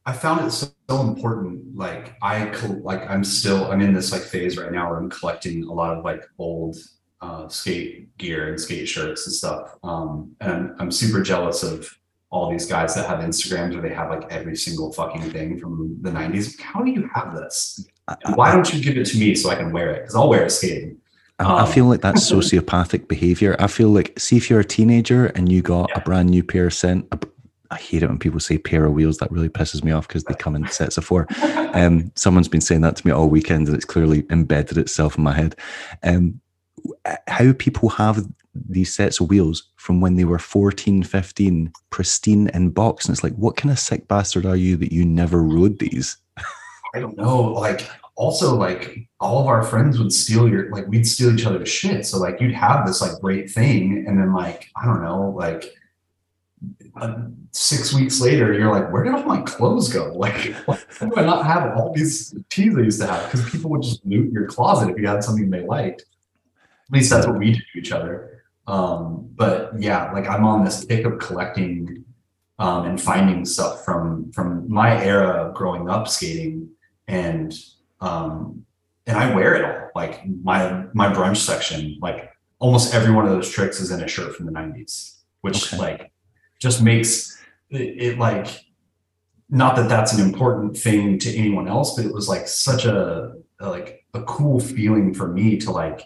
[0.07, 1.77] I found it so, so important.
[1.77, 2.51] Like I
[2.81, 5.95] like I'm still I'm in this like phase right now where I'm collecting a lot
[5.95, 6.79] of like old
[7.21, 9.77] uh, skate gear and skate shirts and stuff.
[9.83, 11.91] Um, and I'm, I'm super jealous of
[12.31, 15.99] all these guys that have Instagrams where they have like every single fucking thing from
[16.01, 16.59] the 90s.
[16.59, 17.87] How do you have this?
[18.07, 20.01] I, why don't you give it to me so I can wear it?
[20.01, 20.99] Because I'll wear it skating.
[21.39, 24.65] I, I Um, feel like that's sociopathic behavior i feel like see if you're a
[24.65, 27.07] teenager and you got a brand new pair of scent
[27.71, 29.19] I hate it when people say pair of wheels.
[29.19, 31.27] That really pisses me off because they come in sets of four.
[31.75, 35.25] Um, someone's been saying that to me all weekend, and it's clearly embedded itself in
[35.25, 35.55] my head.
[36.03, 36.41] Um,
[37.27, 42.71] how people have these sets of wheels from when they were 14, 15, pristine in
[42.71, 43.05] box.
[43.05, 46.17] And it's like, what kind of sick bastard are you that you never rode these?
[46.95, 47.53] I don't know.
[47.53, 47.87] Like,
[48.19, 52.05] also, like, all of our friends would steal your, like, we'd steal each other's shit.
[52.05, 54.05] So, like, you'd have this, like, great thing.
[54.09, 55.73] And then, like, I don't know, like,
[57.01, 57.15] uh,
[57.53, 60.13] six weeks later, you're like, where did all my clothes go?
[60.19, 63.31] Like, why do I not have all these tees I used to have?
[63.31, 66.01] Because people would just loot your closet if you had something they liked.
[66.01, 68.43] At least that's what we did to each other.
[68.67, 72.05] Um, but yeah, like I'm on this kick of collecting
[72.59, 76.71] um, and finding stuff from from my era of growing up skating,
[77.07, 77.55] and
[78.01, 78.65] um,
[79.07, 79.91] and I wear it all.
[79.95, 84.09] Like my my brunch section, like almost every one of those tricks is in a
[84.09, 85.79] shirt from the '90s, which Okay.
[85.79, 86.13] like
[86.59, 87.39] just makes
[87.71, 88.47] it, it like
[89.51, 93.33] not that that's an important thing to anyone else, but it was like such a,
[93.61, 96.03] a like a cool feeling for me to like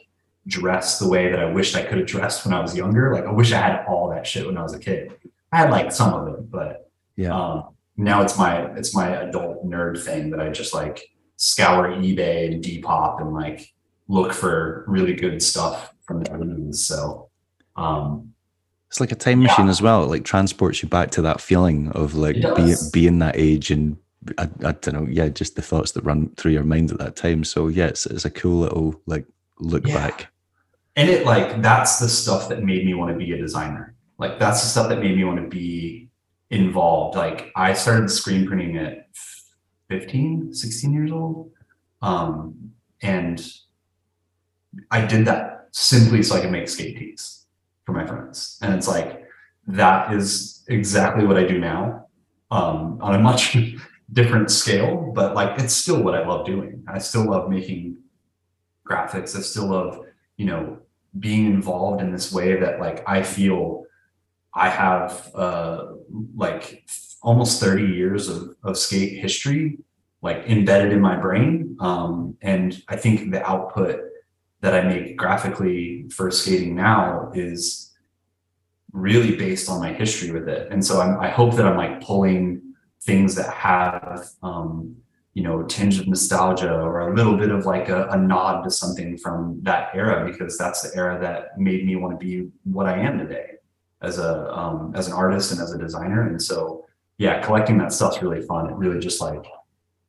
[0.47, 3.13] dress the way that I wished I could have dressed when I was younger.
[3.13, 5.13] Like I wish I had all that shit when I was a kid.
[5.53, 7.35] I had like some of it, but Yeah.
[7.37, 11.03] um, now it's my it's my adult nerd thing that I just like
[11.43, 13.73] scour eBay and Depop and like
[14.07, 16.77] look for really good stuff from the 80s.
[16.77, 17.29] So
[17.77, 18.33] um
[18.89, 20.05] It's like a time machine as well.
[20.05, 23.97] It like transports you back to that feeling of like being being that age and
[24.39, 27.17] I, I don't know, yeah, just the thoughts that run through your mind at that
[27.17, 27.43] time.
[27.43, 29.27] So yeah, it's, it's a cool little like
[29.59, 29.95] look Yeah.
[29.95, 30.29] back.
[30.95, 34.39] and it like that's the stuff that made me want to be a designer like
[34.39, 36.09] that's the stuff that made me want to be
[36.51, 39.09] involved like i started screen printing at
[39.93, 41.51] 15 16 years old.
[42.01, 43.39] Um and
[44.91, 47.47] i did that simply so i could make skate tees
[47.85, 48.59] for my friends.
[48.63, 49.11] And it's like
[49.67, 52.07] that is exactly what i do now
[52.51, 53.43] um on a much
[54.19, 56.85] different scale but like it's still what i love doing.
[56.89, 57.99] I still love making
[58.89, 59.37] graphics.
[59.37, 59.93] I still love
[60.37, 60.79] you know
[61.19, 63.85] being involved in this way that like i feel
[64.55, 65.79] i have uh
[66.35, 66.85] like
[67.23, 69.79] almost 30 years of, of skate history
[70.23, 74.01] like embedded in my brain um and i think the output
[74.61, 77.93] that i make graphically for skating now is
[78.93, 82.01] really based on my history with it and so I'm, i hope that i'm like
[82.03, 82.61] pulling
[83.01, 84.97] things that have um
[85.35, 88.63] you know, a tinge of nostalgia or a little bit of like a, a nod
[88.65, 92.51] to something from that era because that's the era that made me want to be
[92.65, 93.53] what I am today
[94.03, 96.29] as a um, as an artist and as a designer.
[96.29, 96.82] And so,
[97.23, 98.69] yeah, collecting that stuff's really fun.
[98.69, 99.45] It really just like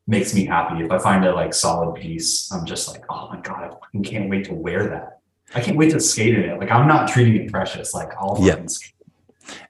[0.08, 0.84] makes me happy.
[0.84, 4.04] If I find a like solid piece, I'm just like, oh my god, I fucking
[4.04, 5.20] can't wait to wear that.
[5.54, 6.60] I can't wait to skate in it.
[6.60, 7.94] Like I'm not treating it precious.
[7.94, 8.66] Like I'll Yeah.
[8.66, 8.90] skate.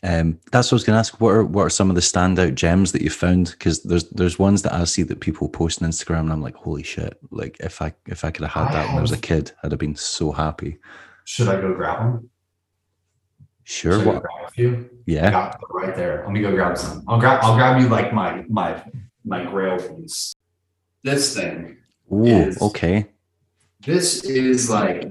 [0.04, 1.20] Um, that's what I was going to ask.
[1.20, 3.52] What are what are some of the standout gems that you found?
[3.52, 6.56] Because there's there's ones that I see that people post on Instagram, and I'm like,
[6.56, 7.18] holy shit!
[7.32, 9.52] Like if I if I could have had I that when I was a kid,
[9.64, 10.78] I'd have been so happy.
[11.26, 12.30] Should I go grab them?
[13.64, 13.94] Sure.
[13.94, 14.22] Should I go What?
[14.24, 14.76] grab a few?
[14.76, 15.54] I Yeah.
[15.72, 16.24] right there.
[16.26, 17.04] Let me go grab some.
[17.08, 17.40] I'll grab.
[17.44, 18.84] I'll grab you like my my
[19.26, 20.36] my grail piece.
[21.04, 21.78] This thing.
[22.12, 23.08] Oh, is- okay.
[23.86, 25.04] This is like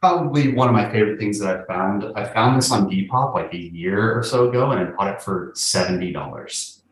[0.00, 2.04] probably one of my favorite things that I found.
[2.14, 5.22] I found this on Depop like a year or so ago, and I bought it
[5.22, 6.82] for seventy dollars.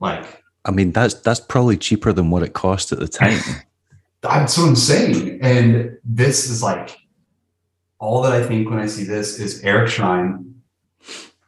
[0.00, 3.40] Like, I mean, that's that's probably cheaper than what it cost at the time.
[4.20, 5.40] that's what I'm saying.
[5.42, 6.96] And this is like
[8.04, 10.52] all that I think when I see this is Erik Schrijn,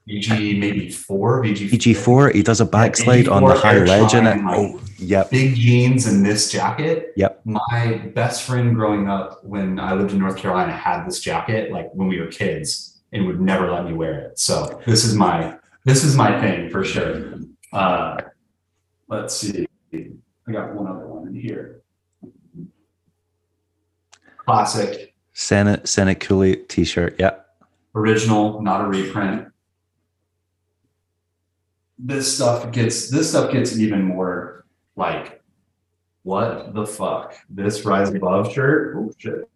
[0.09, 2.31] VG maybe four, VG VG four.
[2.31, 4.43] He does a backslide on the high ledge in it.
[4.43, 5.31] Like, oh, yep.
[5.31, 7.13] Big jeans and this jacket.
[7.17, 7.43] Yep.
[7.45, 11.91] My best friend growing up when I lived in North Carolina had this jacket like
[11.93, 14.39] when we were kids and would never let me wear it.
[14.39, 17.35] So this is my this is my thing for sure.
[17.71, 18.17] Uh,
[19.09, 19.67] let's see.
[19.93, 21.83] I got one other one in here.
[24.39, 25.06] Classic.
[25.39, 27.17] Senate Senate Cooley t-shirt.
[27.19, 27.35] Yeah.
[27.95, 29.49] Original, not a reprint.
[31.99, 34.65] This stuff gets this stuff gets even more
[34.97, 35.43] like
[36.23, 37.35] what the fuck?
[37.51, 38.97] This rise above shirt?
[38.97, 39.47] Oh shit.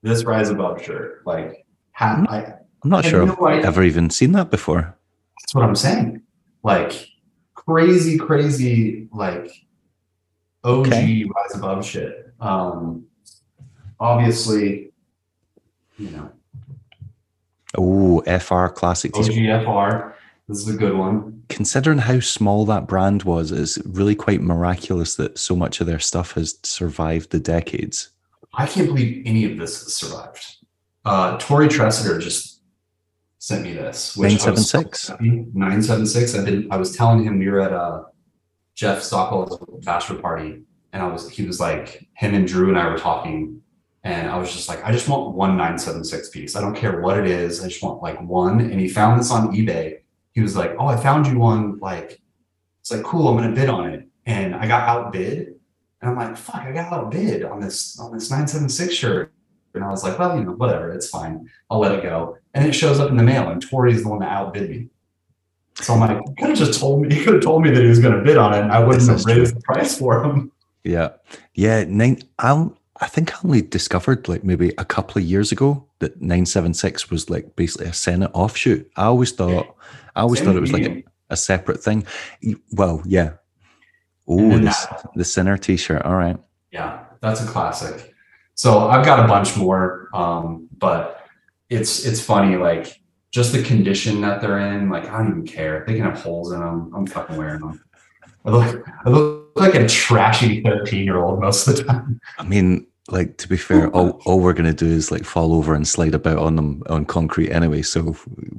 [0.00, 1.26] This rise above shirt.
[1.26, 2.44] Like ha- I'm, I,
[2.84, 4.96] I'm not sure I've ever even seen that before.
[5.40, 6.22] That's what I'm saying.
[6.62, 7.08] Like
[7.54, 9.50] crazy, crazy, like
[10.62, 11.24] OG okay.
[11.24, 12.32] rise above shit.
[12.40, 13.06] Um,
[13.98, 14.92] obviously,
[15.98, 16.30] you know.
[17.76, 19.16] Oh, FR classic.
[19.16, 19.24] OG
[19.64, 20.14] FR.
[20.48, 21.42] This is a good one.
[21.48, 25.98] Considering how small that brand was, it's really quite miraculous that so much of their
[25.98, 28.10] stuff has survived the decades.
[28.54, 30.44] I can't believe any of this has survived.
[31.04, 32.62] Uh, Tori Tressiter just
[33.38, 34.16] sent me this.
[34.16, 35.10] Nine seven six.
[35.20, 36.34] Nine seven six.
[36.34, 36.68] I've been.
[36.70, 38.04] I was telling him we were at a uh,
[38.74, 41.28] Jeff Stockwell's bachelor party, and I was.
[41.28, 43.62] He was like him and Drew and I were talking,
[44.06, 46.54] and I was just like, I just want one nine seven six piece.
[46.54, 47.60] I don't care what it is.
[47.60, 48.60] I just want like one.
[48.60, 49.98] And he found this on eBay.
[50.30, 51.78] He was like, Oh, I found you one.
[51.80, 52.22] Like,
[52.80, 53.26] it's like cool.
[53.26, 55.54] I'm gonna bid on it, and I got outbid.
[56.00, 59.32] And I'm like, fuck, I got outbid on this on this 976 shirt.
[59.74, 61.50] And I was like, well, you know, whatever, it's fine.
[61.68, 62.38] I'll let it go.
[62.54, 64.88] And it shows up in the mail, and Tori's the one that outbid me.
[65.80, 67.82] So I'm like, you could have just told me, he could have told me that
[67.82, 69.60] he was going to bid on it, and I wouldn't have raised true.
[69.60, 70.52] the price for him.
[70.84, 71.08] Yeah.
[71.54, 71.84] Yeah.
[71.84, 76.20] Nine, I I think I only discovered like maybe a couple of years ago that
[76.20, 78.90] 976 was like basically a Senate offshoot.
[78.96, 79.76] I always thought,
[80.14, 82.06] I always thought it was like a, a, separate thing.
[82.72, 83.34] Well, yeah.
[84.28, 86.02] Oh, this, the Sinner t shirt.
[86.02, 86.38] All right.
[86.70, 87.04] Yeah.
[87.20, 88.14] That's a classic.
[88.54, 91.26] So I've got a bunch more, um, but
[91.68, 94.88] it's it's funny like just the condition that they're in.
[94.88, 95.84] Like I don't even care.
[95.86, 96.92] They can have holes in them.
[96.94, 97.84] I'm fucking wearing them.
[98.44, 102.20] I look, I look like a trashy 13 year old most of the time.
[102.38, 105.74] I mean, like to be fair, all, all we're gonna do is like fall over
[105.74, 107.82] and slide about on them on concrete anyway.
[107.82, 108.02] So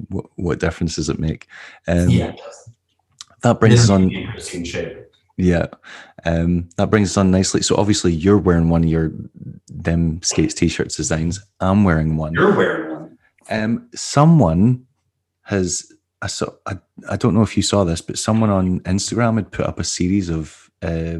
[0.10, 1.48] what, what difference does it make?
[1.88, 2.34] Um, yeah,
[3.42, 4.12] that brings us on.
[4.12, 5.08] Interesting shape.
[5.38, 5.68] Yeah.
[6.26, 7.62] Um, that brings us on nicely.
[7.62, 9.12] So obviously you're wearing one of your
[9.68, 11.40] them skates t-shirts designs.
[11.60, 12.34] I'm wearing one.
[12.34, 13.18] You're wearing one.
[13.50, 14.86] Um, someone
[15.44, 16.78] has I saw I,
[17.10, 19.84] I don't know if you saw this, but someone on Instagram had put up a
[19.84, 21.20] series of uh,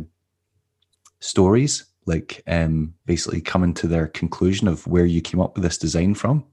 [1.20, 5.78] stories, like um, basically coming to their conclusion of where you came up with this
[5.78, 6.46] design from,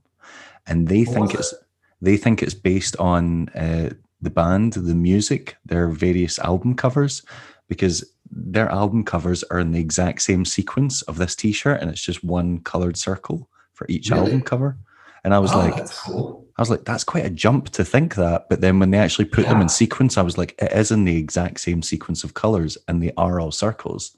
[0.67, 1.59] and they what think it's it?
[2.01, 3.89] they think it's based on uh,
[4.21, 7.23] the band, the music, their various album covers,
[7.67, 12.01] because their album covers are in the exact same sequence of this t-shirt and it's
[12.01, 14.23] just one colored circle for each really?
[14.23, 14.77] album cover
[15.23, 16.44] and i was oh, like cool.
[16.57, 18.47] I was like that's quite a jump to think that.
[18.49, 19.53] But then when they actually put yeah.
[19.53, 22.77] them in sequence i was like it is in the exact same sequence of colors
[22.87, 24.15] and they are all circles.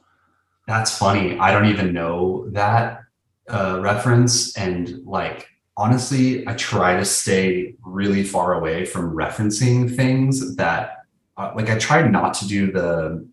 [0.67, 1.38] That's funny.
[1.39, 3.02] I don't even know that
[3.47, 4.58] uh, reference.
[4.58, 5.47] And like
[5.78, 11.04] honestly i try to stay really far away from referencing things that
[11.38, 13.23] uh, like i try not to do the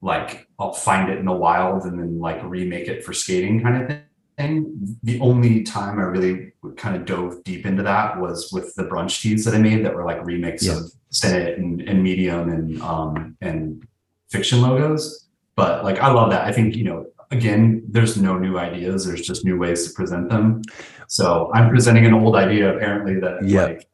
[0.00, 3.90] like I'll find it in the wild and then like remake it for skating kind
[3.90, 3.98] of
[4.38, 4.96] thing.
[5.02, 9.20] The only time I really kind of dove deep into that was with the brunch
[9.20, 10.78] teas that I made that were like remakes yeah.
[10.78, 13.86] of Senate and, and Medium and um and
[14.30, 15.28] fiction logos.
[15.56, 16.46] But like I love that.
[16.46, 20.28] I think, you know, again, there's no new ideas, there's just new ways to present
[20.30, 20.62] them.
[21.08, 23.64] So I'm presenting an old idea apparently that yeah.
[23.64, 23.88] like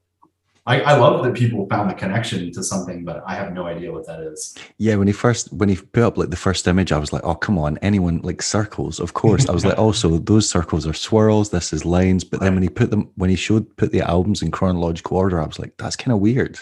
[0.66, 3.92] I, I love that people found the connection to something, but I have no idea
[3.92, 4.57] what that is.
[4.79, 7.23] Yeah, when he first when he put up like the first image, I was like,
[7.23, 9.46] oh come on, anyone like circles, of course.
[9.46, 12.25] I was like, also those circles are swirls, this is lines.
[12.25, 15.40] But then when he put them when he showed put the albums in chronological order,
[15.40, 16.58] I was like, that's kind of weird.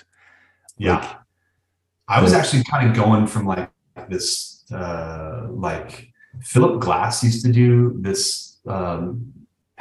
[0.78, 0.96] Yeah.
[0.96, 1.16] Like,
[2.08, 3.70] I was actually kind of going from like
[4.08, 6.08] this uh like
[6.40, 9.31] Philip Glass used to do this um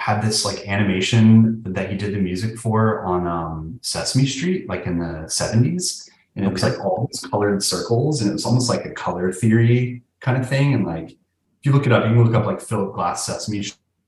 [0.01, 4.87] had this like animation that he did the music for on um, Sesame Street, like
[4.87, 6.09] in the 70s.
[6.35, 9.31] And it was like all these colored circles, and it was almost like a color
[9.31, 10.73] theory kind of thing.
[10.73, 11.17] And like, if
[11.61, 13.63] you look it up, you can look up like Philip Glass Sesame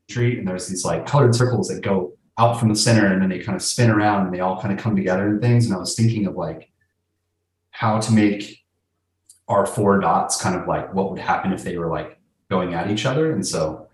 [0.09, 3.29] street and there's these like colored circles that go out from the center and then
[3.29, 5.67] they kind of spin around and they all kind of come together and things.
[5.67, 6.71] And I was thinking of like
[7.69, 8.63] how to make
[9.47, 12.17] our four dots kind of like what would happen if they were like
[12.49, 13.31] going at each other.
[13.31, 13.87] And so,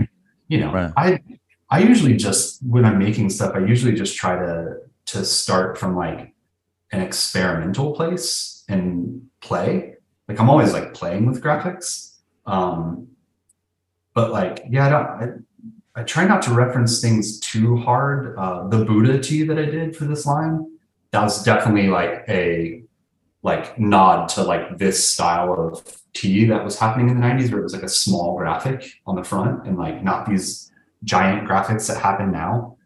[0.47, 0.93] you know, Right.
[0.95, 1.38] I
[1.69, 5.95] I usually just when I'm making stuff, I usually just try to to start from
[5.95, 6.33] like
[6.91, 9.95] an experimental place and play.
[10.27, 12.15] Like I'm always like playing with graphics.
[12.45, 13.07] Um
[14.13, 15.45] but like yeah, I don't
[15.95, 18.35] I, I try not to reference things too hard.
[18.37, 20.71] Uh the Buddha tea that I did for this line,
[21.11, 22.83] that was definitely like a
[23.43, 27.59] like nod to like this style of tea that was happening in the 90s where
[27.59, 30.69] it was like a small graphic on the front and like not these
[31.03, 32.77] giant graphics that happen now.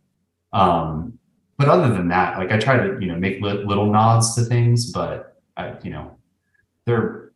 [0.52, 1.20] Um
[1.58, 4.42] but other than that like i try to you know make li- little nods to
[4.44, 6.16] things but i you know
[6.86, 7.32] they're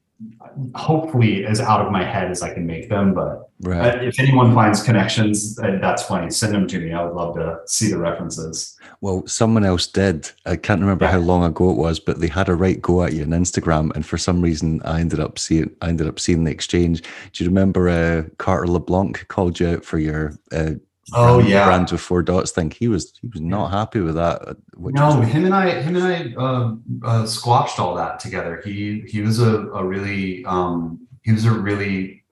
[0.76, 4.03] hopefully as out of my head as i can make them but Right.
[4.03, 7.59] if anyone finds connections uh, that's funny send them to me i would love to
[7.65, 10.32] see the references Well, someone else did.
[10.45, 11.11] I can't remember Yeah.
[11.11, 13.93] how long ago it was, but they had a right go at you on Instagram,
[13.95, 15.70] and for some reason, I ended up seeing.
[15.84, 17.03] I ended up seeing the exchange.
[17.34, 20.72] Do you remember uh, Carter LeBlanc called you out for your uh,
[21.13, 22.71] oh brand- yeah brands with four dots thing?
[22.71, 24.41] He was he was not happy with that.
[24.47, 28.61] uh, no, him and I, him and I uh, uh, squashed all that together.
[28.63, 32.23] He he was a, a really um, he was a really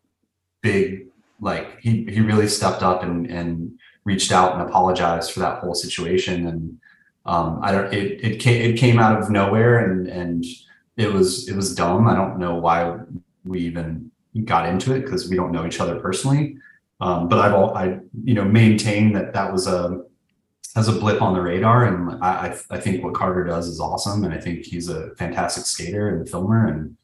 [0.61, 1.07] big
[1.39, 5.75] like he he really stepped up and and reached out and apologized for that whole
[5.75, 6.47] situation.
[6.47, 6.79] And
[7.25, 10.45] um, I don't it it came it came out of nowhere and and
[10.97, 12.07] it was it was dumb.
[12.07, 12.99] I don't know why
[13.43, 14.11] we even
[14.43, 16.57] got into it because we don't know each other personally.
[17.01, 20.05] Um, but I've all I you know maintain that that was a
[20.75, 21.85] as a blip on the radar.
[21.85, 24.25] And I, I, think what Carter does is awesome.
[24.25, 26.67] And I think he's a fantastic skater and filmer.
[26.67, 26.97] And,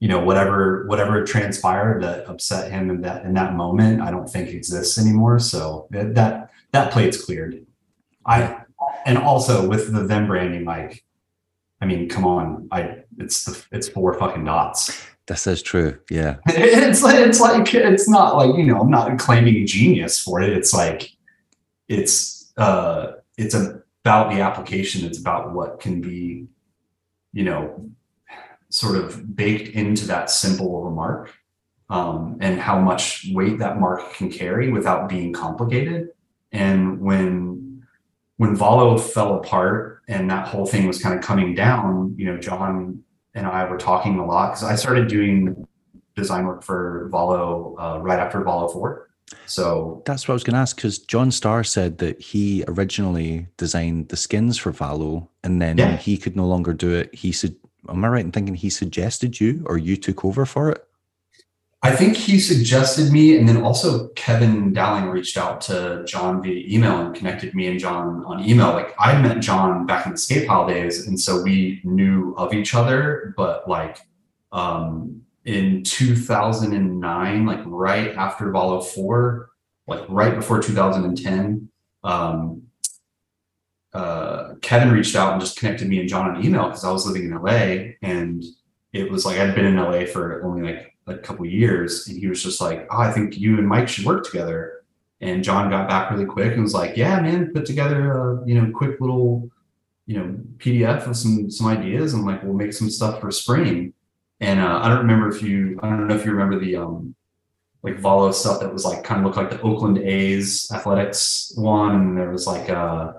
[0.00, 4.28] you know, whatever, whatever transpired that upset him in that, in that moment, I don't
[4.28, 5.38] think exists anymore.
[5.40, 7.66] So that, that, that plate's cleared.
[8.24, 8.62] I,
[9.04, 11.04] and also with the them branding, like,
[11.82, 15.06] I mean, come on, I, it's the, it's four fucking dots.
[15.32, 15.98] This is true.
[16.10, 16.36] Yeah.
[16.46, 20.50] it's like, it's like, it's not like, you know, I'm not claiming genius for it.
[20.50, 21.10] It's like,
[21.88, 25.06] it's, uh, it's about the application.
[25.06, 26.46] It's about what can be,
[27.32, 27.90] you know,
[28.68, 31.32] sort of baked into that simple of a mark,
[31.88, 36.10] um, and how much weight that mark can carry without being complicated.
[36.52, 37.86] And when
[38.36, 42.38] when Valo fell apart and that whole thing was kind of coming down, you know,
[42.38, 43.02] John
[43.34, 45.66] and I were talking a lot because I started doing
[46.14, 49.08] design work for Valo uh, right after Valo 4.
[49.46, 53.46] So That's what I was going to ask because John Starr said that he originally
[53.56, 55.96] designed the skins for Valo, and then Yeah.
[55.96, 57.54] he could no longer do it, he said,
[57.88, 60.86] "Am I right in thinking he suggested you or you took over for it?"
[61.84, 66.64] I think he suggested me, and then also Kevin Dowling reached out to John via
[66.68, 68.68] email and connected me and John on email.
[68.68, 72.54] Like I met John back in the skate pile days, and so we knew of
[72.54, 73.34] each other.
[73.36, 73.98] But like
[74.52, 79.50] um, in 2009, like right after Valo Four,
[79.88, 81.68] like right before 2010,
[82.04, 82.62] um,
[83.92, 87.08] uh, Kevin reached out and just connected me and John on email because I was
[87.08, 88.44] living in LA, and
[88.92, 92.26] it was like I'd been in LA for only like a couple years and he
[92.26, 94.84] was just like oh i think you and mike should work together
[95.20, 98.54] and john got back really quick and was like yeah man put together a you
[98.54, 99.50] know quick little
[100.06, 103.92] you know pdf of some some ideas and like we'll make some stuff for spring
[104.40, 107.14] and uh, i don't remember if you i don't know if you remember the um
[107.82, 111.94] like Valo stuff that was like kind of looked like the Oakland A's athletics one.
[111.94, 113.14] And there was like uh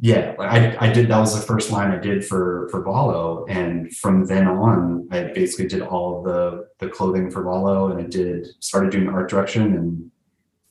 [0.00, 0.34] Yeah.
[0.38, 3.48] I, I did that was the first line I did for for Valo.
[3.48, 8.06] And from then on, I basically did all the the clothing for Valo and I
[8.08, 10.10] did started doing art direction and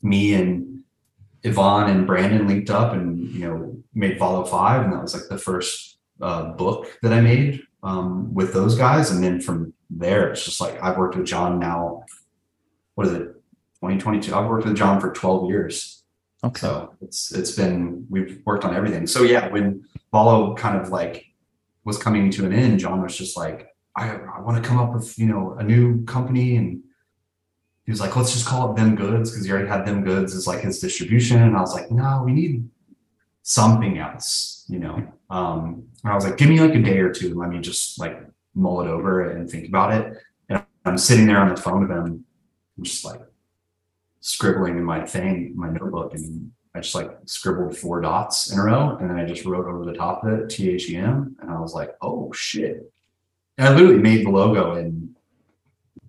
[0.02, 0.84] me and
[1.44, 5.30] Yvonne and Brandon linked up and you know made Valo Five and that was like
[5.30, 9.12] the first uh, book that I made um, with those guys.
[9.12, 12.06] And then from there, it's just like I've worked with John now.
[12.96, 13.34] What is it?
[13.82, 14.34] 2022.
[14.34, 15.93] I've worked with John for 12 years.
[16.44, 16.60] Okay.
[16.60, 19.08] So it's it's been we've worked on everything.
[19.08, 21.26] So yeah, when Valo kind of like
[21.86, 24.94] was coming to an end, John was just like, I, I want to come up
[24.94, 26.82] with you know a new company, and
[27.86, 30.36] he was like, let's just call it Them Goods because he already had Them Goods
[30.36, 32.70] as like his distribution, and I was like, no, we need
[33.44, 35.08] something else, you know.
[35.30, 38.00] Um, and I was like, give me like a day or two, let me just
[38.00, 38.20] like
[38.56, 40.18] mull it over and think about it.
[40.50, 42.26] And I'm sitting there on the phone with him,
[42.78, 43.22] I'm just like
[44.24, 48.64] scribbling in my thing, my notebook, and I just like scribbled four dots in a
[48.64, 51.36] row, and then I just wrote over the top of it T H E M,
[51.40, 52.92] and I was like, oh shit!
[53.58, 55.14] And I literally made the logo in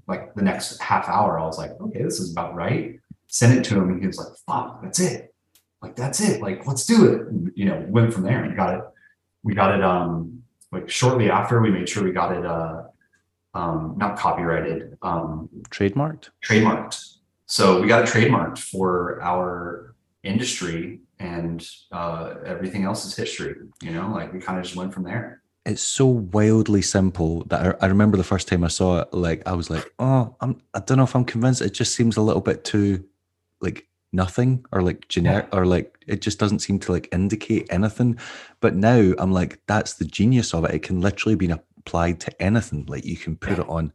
[0.07, 1.39] like the next half hour.
[1.39, 3.01] I was like, okay, this is about right.
[3.35, 5.35] sent it to him and he was like, fuck, that's it.
[5.83, 6.41] Like, that's it.
[6.41, 7.27] Like, let's do it.
[7.27, 8.85] And, you know, went from there and got it.
[9.43, 12.85] We got it, um, like shortly after we made sure we got it, uh,
[13.55, 17.14] um, not copyrighted, um, trademarked, trademarked.
[17.55, 19.94] So we got it trademarked for our
[20.24, 24.92] industry and, uh, everything else is history, you know, like we kind of just went
[24.92, 29.00] from there it's so wildly simple that I, I, remember the first time I saw
[29.00, 31.62] it, like I was like, oh, I'm I don't know if I'm convinced.
[31.62, 33.02] It just seems a little bit too
[33.62, 35.59] like nothing or like generic yeah.
[35.59, 38.18] or like it just doesn't seem to like indicate anything.
[38.61, 40.74] But now I'm like, that's the genius of it.
[40.74, 42.84] It can literally be applied to anything.
[42.86, 43.64] Like you can put yeah.
[43.64, 43.92] it on,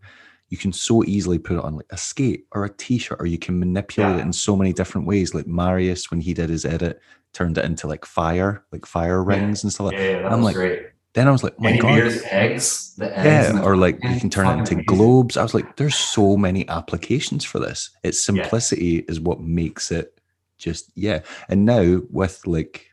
[0.49, 3.37] you can so easily put it on like a skate or a t-shirt, or you
[3.37, 4.19] can manipulate yeah.
[4.19, 5.33] it in so many different ways.
[5.33, 6.99] Like Marius, when he did his edit,
[7.33, 10.25] turned it into like fire, like fire rings and stuff like that.
[10.25, 10.87] I'm like, great.
[11.13, 11.99] Then I was like, my God.
[12.25, 14.85] eggs, the eggs yeah, or like you can turn it into amazing.
[14.85, 15.37] globes.
[15.37, 17.89] I was like, there's so many applications for this.
[18.03, 19.01] Its simplicity yeah.
[19.07, 20.19] is what makes it
[20.59, 21.21] just yeah.
[21.47, 22.91] And now with like,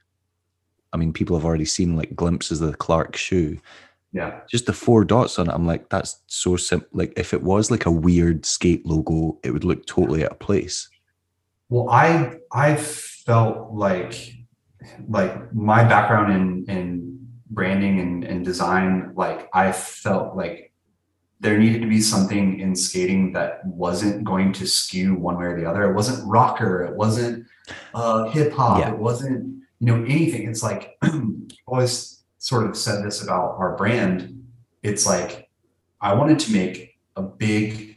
[0.92, 3.58] I mean, people have already seen like glimpses of the Clark shoe.
[4.16, 4.40] Yeah.
[4.48, 5.52] Just the four dots on it.
[5.52, 6.88] I'm like, that's so simple.
[6.92, 10.38] Like if it was like a weird skate logo, it would look totally out of
[10.38, 10.88] place.
[11.68, 14.32] Well, I I felt like
[15.06, 17.18] like my background in in
[17.50, 20.72] branding and, and design, like I felt like
[21.40, 25.60] there needed to be something in skating that wasn't going to skew one way or
[25.60, 25.90] the other.
[25.90, 27.46] It wasn't rocker, it wasn't
[27.92, 28.92] uh, hip hop, yeah.
[28.92, 30.48] it wasn't you know anything.
[30.48, 30.96] It's like
[31.66, 32.15] always
[32.46, 34.46] sort of said this about our brand.
[34.84, 35.50] It's like
[36.00, 37.96] I wanted to make a big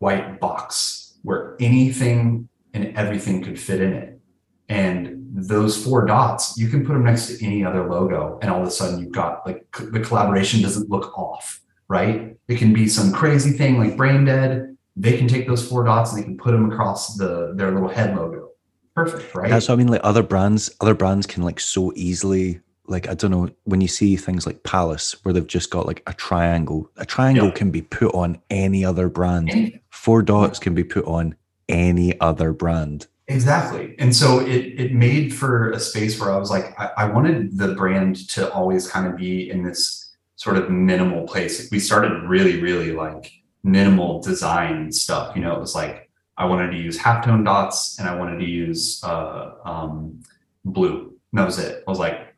[0.00, 4.20] white box where anything and everything could fit in it.
[4.68, 8.62] And those four dots, you can put them next to any other logo, and all
[8.62, 12.36] of a sudden you've got like the collaboration doesn't look off, right?
[12.48, 14.76] It can be some crazy thing like brain dead.
[14.96, 17.88] They can take those four dots and they can put them across the their little
[17.88, 18.48] head logo.
[18.96, 19.50] Perfect, right?
[19.50, 19.88] That's what I mean.
[19.88, 22.60] Like other brands, other brands can like so easily
[22.92, 26.02] like I don't know when you see things like Palace where they've just got like
[26.06, 26.90] a triangle.
[26.98, 27.54] A triangle yeah.
[27.54, 29.80] can be put on any other brand.
[29.90, 31.34] Four dots can be put on
[31.68, 33.06] any other brand.
[33.28, 33.94] Exactly.
[33.98, 37.56] And so it it made for a space where I was like, I, I, wanted
[37.56, 41.70] the brand to always kind of be in this sort of minimal place.
[41.70, 43.32] We started really, really like
[43.62, 45.34] minimal design stuff.
[45.34, 48.44] You know, it was like I wanted to use halftone dots and I wanted to
[48.44, 50.20] use uh, um,
[50.64, 51.14] blue.
[51.32, 51.82] And that was it.
[51.86, 52.31] I was like,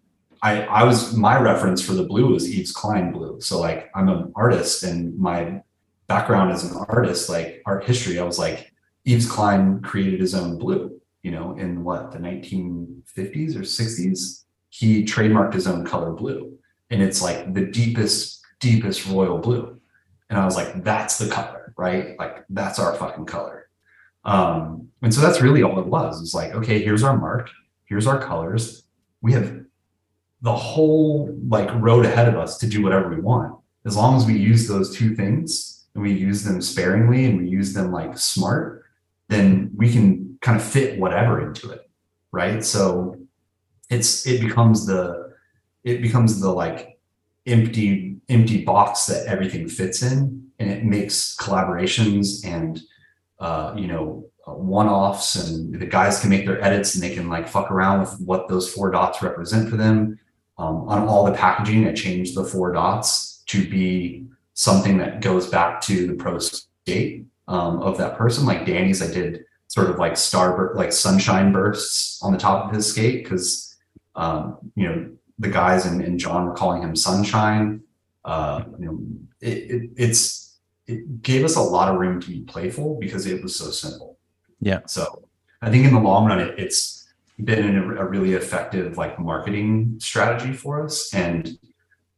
[0.45, 3.41] I, I was my reference for the blue was Yves Klein blue.
[3.41, 5.63] So like I'm an artist and my
[6.07, 8.71] background as an artist, like art history, I was like,
[9.07, 14.45] Yves Klein created his own blue, you know, in what, the 1950s or 60s?
[14.69, 16.59] He trademarked his own color blue.
[16.91, 19.81] And it's like the deepest, deepest royal blue.
[20.29, 22.19] And I was like, that's the color, right?
[22.19, 23.71] Like, that's our fucking color.
[24.27, 26.21] Um, and so that's really all it was.
[26.21, 27.49] It's like, okay, here's our mark,
[27.87, 28.83] here's our colors.
[29.23, 29.64] We have
[30.45, 33.59] the whole like road ahead of us to do whatever we want.
[33.85, 37.49] As long as we use those two things and we use them sparingly and we
[37.49, 38.85] use them like smart,
[39.29, 41.89] then we can kind of fit whatever into it
[42.35, 43.17] right so
[43.89, 45.33] it's it becomes the
[45.85, 46.99] it becomes the like
[47.47, 52.81] empty empty box that everything fits in and it makes collaborations and
[53.39, 57.29] uh, you know uh, one-offs and the guys can make their edits and they can
[57.29, 60.19] like fuck around with what those four dots represent for them
[60.59, 64.25] um, on all the packaging i changed the four dots to be
[64.55, 68.47] something that goes back to the pro skate um, of that person.
[68.47, 72.75] Like Danny's, I did sort of like star like sunshine bursts on the top of
[72.75, 73.77] his skate because
[74.15, 77.83] um, you know the guys and, and John were calling him Sunshine.
[78.25, 78.99] Uh, you know,
[79.41, 83.43] it, it, it's it gave us a lot of room to be playful because it
[83.43, 84.17] was so simple.
[84.61, 84.81] Yeah.
[84.87, 85.29] So
[85.61, 87.04] I think in the long run, it, it's
[87.43, 91.59] been a, a really effective like marketing strategy for us, and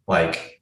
[0.06, 0.60] like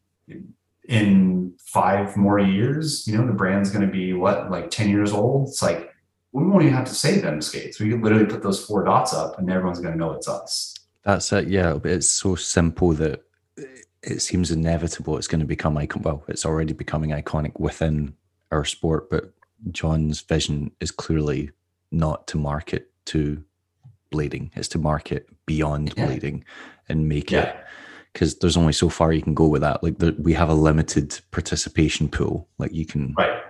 [0.88, 5.12] in five more years, you know, the brand's going to be what, like 10 years
[5.12, 5.48] old?
[5.48, 5.90] It's like,
[6.32, 7.80] we won't even have to say them skates.
[7.80, 10.74] We can literally put those four dots up and everyone's going to know it's us.
[11.04, 11.48] That's it.
[11.48, 11.78] Yeah.
[11.84, 13.22] It's so simple that
[14.02, 16.02] it seems inevitable it's going to become icon.
[16.02, 18.14] Well, it's already becoming iconic within
[18.50, 19.32] our sport, but
[19.70, 21.50] John's vision is clearly
[21.90, 23.42] not to market to
[24.14, 26.06] blading, it's to market beyond yeah.
[26.06, 26.42] blading
[26.88, 27.42] and make yeah.
[27.42, 27.56] it
[28.12, 29.82] because there's only so far you can go with that.
[29.82, 32.48] Like the, we have a limited participation pool.
[32.58, 33.42] Like you can right.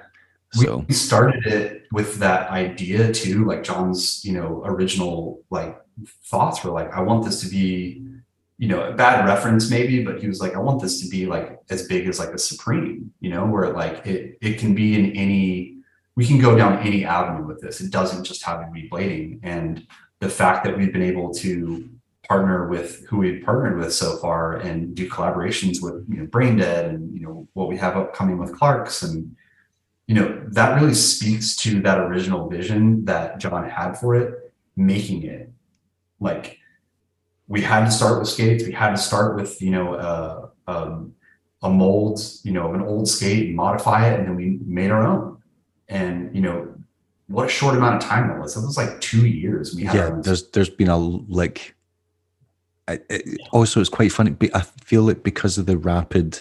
[0.52, 3.44] So we started it with that idea too.
[3.44, 5.76] Like John's, you know, original like
[6.24, 8.06] thoughts were like, I want this to be,
[8.58, 11.26] you know, a bad reference maybe, but he was like, I want this to be
[11.26, 14.94] like as big as like a Supreme, you know, where like it it can be
[14.94, 15.74] in any
[16.16, 17.80] we can go down any avenue with this.
[17.80, 19.40] It doesn't just have to be blading.
[19.42, 19.86] And
[20.24, 21.88] the fact that we've been able to
[22.26, 27.14] partner with who we've partnered with so far and do collaborations with you know and
[27.14, 29.36] you know what we have upcoming with Clarks and
[30.06, 34.44] you know that really speaks to that original vision that john had for it
[34.76, 35.50] making it.
[36.20, 36.58] Like
[37.46, 38.64] we had to start with skates.
[38.64, 41.14] We had to start with you know uh, um,
[41.62, 44.90] a mold you know of an old skate and modify it and then we made
[44.90, 45.42] our own.
[45.88, 46.73] And you know
[47.28, 48.56] what a short amount of time that was.
[48.56, 49.74] It was like two years.
[49.74, 51.74] We had yeah, there's there's been a like
[53.52, 56.40] also it's quite funny i feel like because of the rapid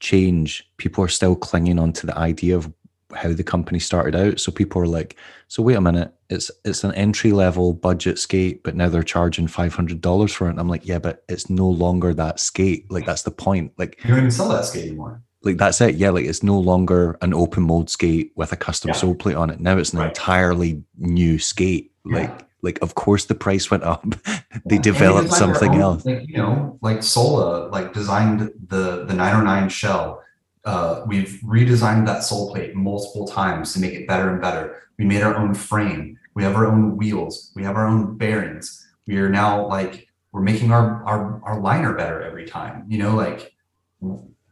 [0.00, 2.72] change people are still clinging on to the idea of
[3.14, 5.16] how the company started out so people are like
[5.48, 9.46] so wait a minute it's it's an entry level budget skate but now they're charging
[9.46, 13.22] $500 for it and i'm like yeah but it's no longer that skate like that's
[13.22, 15.96] the point like you don't even sell that skate anymore like that's it.
[15.96, 18.94] Yeah like it's no longer an open mold skate with a custom yeah.
[18.94, 19.60] sole plate on it.
[19.60, 20.08] Now it's an right.
[20.08, 21.92] entirely new skate.
[22.06, 22.18] Yeah.
[22.18, 24.04] like like of course the price went up.
[24.66, 26.06] They developed something else.
[26.06, 30.22] like, you know like sola like designed the the 909 shell.
[30.64, 34.88] Uh, we've redesigned that sole plate multiple times to make it better and better.
[34.96, 36.18] We made our own frame.
[36.34, 37.52] We have our own wheels.
[37.54, 38.86] We have our own bearings.
[39.06, 42.86] We are now like we're making our our, our liner better every time.
[42.88, 43.54] You know like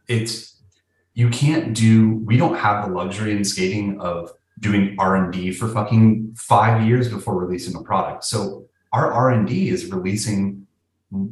[0.07, 0.52] it's
[1.13, 6.33] you can't do we don't have the luxury in skating of doing r&d for fucking
[6.37, 8.23] five years before releasing a product.
[8.23, 10.65] So our r&d is releasing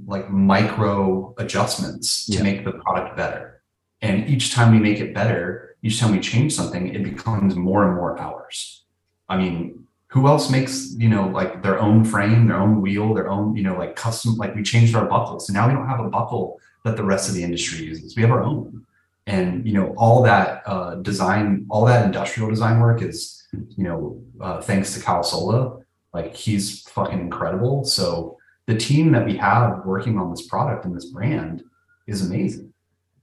[0.05, 2.43] like micro adjustments to yeah.
[2.43, 3.63] make the product better.
[4.03, 7.88] And each time we make it better each time we change something it becomes more
[7.88, 8.84] and more ours
[9.29, 13.29] i mean who else makes you know like their own frame their own wheel their
[13.29, 15.99] own you know like custom like we changed our buckle so now we don't have
[15.99, 18.15] a buckle that the rest of the industry uses.
[18.15, 18.86] We have our own
[19.32, 24.21] and you know all that uh, design all that industrial design work is you know
[24.39, 25.79] uh, thanks to Cal Sola.
[26.13, 27.86] Like he's fucking incredible.
[27.86, 31.63] So the team that we have working on this product and this brand
[32.07, 32.73] is amazing.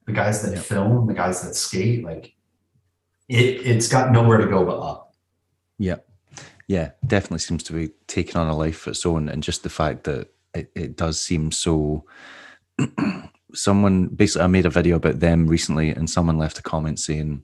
[0.06, 0.60] The guys that yeah.
[0.60, 2.34] film the guys that skate like
[3.28, 5.14] it it's got nowhere to go but up.
[5.78, 5.96] Yeah.
[6.66, 9.28] Yeah definitely seems to be taking on a life of its own.
[9.28, 12.06] And just the fact that it, it does seem so
[13.54, 17.42] someone basically I made a video about them recently, and someone left a comment saying,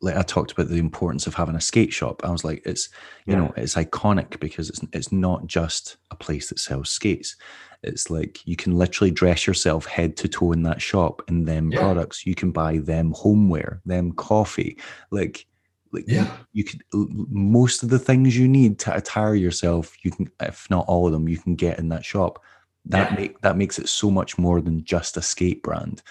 [0.00, 2.22] like I talked about the importance of having a skate shop.
[2.24, 2.88] I was like, it's
[3.26, 3.40] you yeah.
[3.40, 7.36] know, it's iconic because it's it's not just a place that sells skates.
[7.82, 11.70] It's like you can literally dress yourself head to toe in that shop and them
[11.70, 11.80] yeah.
[11.80, 12.26] products.
[12.26, 14.78] You can buy them homeware, them coffee,
[15.10, 15.46] like
[15.92, 16.24] like yeah.
[16.24, 19.94] you, you could most of the things you need to attire yourself.
[20.04, 22.42] You can, if not all of them, you can get in that shop
[22.86, 23.16] that yeah.
[23.16, 26.02] make that makes it so much more than just a skate brand.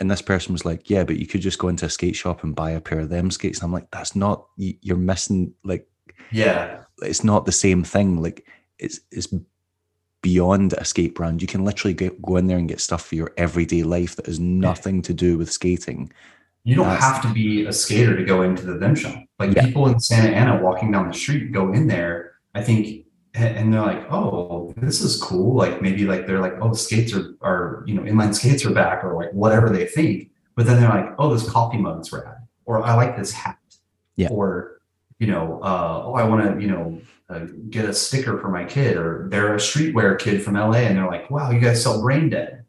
[0.00, 2.42] And this person was like yeah but you could just go into a skate shop
[2.42, 3.58] and buy a pair of them skates.
[3.58, 5.86] And i'm like that's not you're missing like
[6.32, 6.82] yeah.
[7.02, 8.20] it's not the same thing.
[8.20, 8.46] Like
[8.78, 9.28] it's it's
[10.22, 11.42] beyond a skate brand.
[11.42, 14.26] You can literally get, go in there and get stuff for your everyday life that
[14.26, 15.02] has nothing yeah.
[15.02, 16.12] to do with skating.
[16.64, 19.16] You don't that's, have to be a skater to go into the them shop.
[19.38, 19.66] Like yeah.
[19.66, 23.04] people in santa ana walking down the street go in there i think
[23.34, 25.54] and they're like, oh, this is cool.
[25.54, 29.04] Like maybe like they're like, oh, skates are are you know inline skates are back
[29.04, 30.30] or like whatever they think.
[30.54, 33.58] But then they're like, oh, this coffee mug's rad, or I like this hat,
[34.16, 34.80] yeah, or
[35.18, 38.64] you know, uh, oh, I want to you know uh, get a sticker for my
[38.64, 42.02] kid, or they're a streetwear kid from LA, and they're like, wow, you guys sell
[42.02, 42.64] Brain Dead,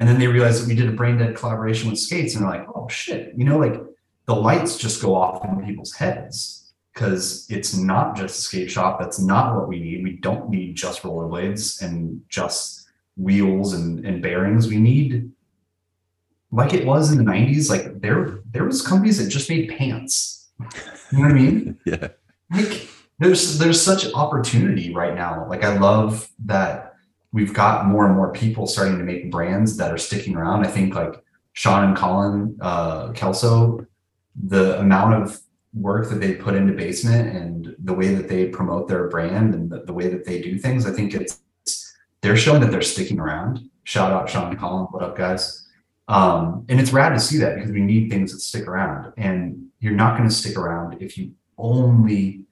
[0.00, 2.50] and then they realize that we did a Brain Dead collaboration with skates, and they're
[2.50, 3.80] like, oh shit, you know, like
[4.26, 6.61] the lights just go off in people's heads
[6.92, 9.00] because it's not just a skate shop.
[9.00, 10.04] That's not what we need.
[10.04, 14.68] We don't need just rollerblades and just wheels and, and bearings.
[14.68, 15.30] We need,
[16.50, 20.50] like it was in the 90s, like there there was companies that just made pants.
[21.10, 21.78] You know what I mean?
[21.86, 22.08] yeah.
[22.50, 22.88] Like
[23.18, 25.46] there's there's such opportunity right now.
[25.48, 26.96] Like I love that
[27.32, 30.66] we've got more and more people starting to make brands that are sticking around.
[30.66, 31.14] I think like
[31.54, 33.86] Sean and Colin uh, Kelso,
[34.34, 35.40] the amount of
[35.74, 39.70] work that they put into basement and the way that they promote their brand and
[39.70, 41.40] the, the way that they do things, I think it's,
[42.20, 43.68] they're showing that they're sticking around.
[43.84, 45.66] Shout out Sean Collins, what up, guys?
[46.08, 49.12] Um, and it's rad to see that because we need things that stick around.
[49.16, 52.44] And you're not going to stick around if you only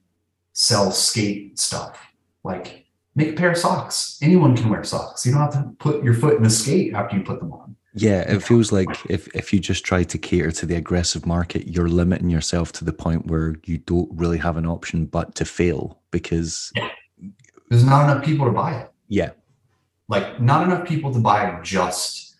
[0.53, 1.99] sell skate stuff.
[2.43, 4.17] Like make a pair of socks.
[4.21, 5.25] Anyone can wear socks.
[5.25, 7.75] You don't have to put your foot in a skate after you put them on.
[7.93, 11.67] Yeah, it feels like if, if you just try to cater to the aggressive market,
[11.67, 15.45] you're limiting yourself to the point where you don't really have an option but to
[15.45, 16.89] fail because yeah.
[17.69, 18.91] there's not enough people to buy it.
[19.09, 19.31] Yeah.
[20.07, 22.35] Like not enough people to buy just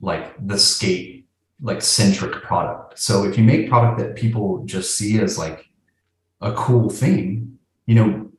[0.00, 1.28] like the skate
[1.62, 2.98] like centric product.
[2.98, 5.68] So if you make product that people just see as like
[6.40, 8.31] a cool thing, you know,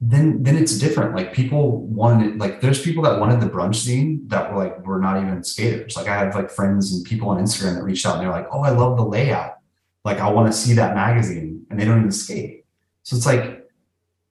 [0.00, 1.14] then then it's different.
[1.14, 4.98] Like people wanted, like there's people that wanted the brunch scene that were like were
[4.98, 5.94] not even skaters.
[5.94, 8.48] Like I have like friends and people on Instagram that reached out and they're like,
[8.50, 9.58] oh, I love the layout.
[10.04, 12.64] Like I want to see that magazine, and they don't even skate.
[13.02, 13.68] So it's like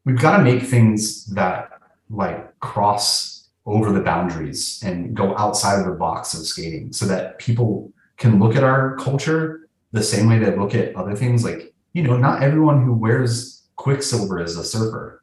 [0.05, 1.70] we've got to make things that
[2.09, 7.38] like cross over the boundaries and go outside of the box of skating, so that
[7.38, 11.43] people can look at our culture the same way they look at other things.
[11.43, 15.18] Like you know, not everyone who wears Quiksilver is a surfer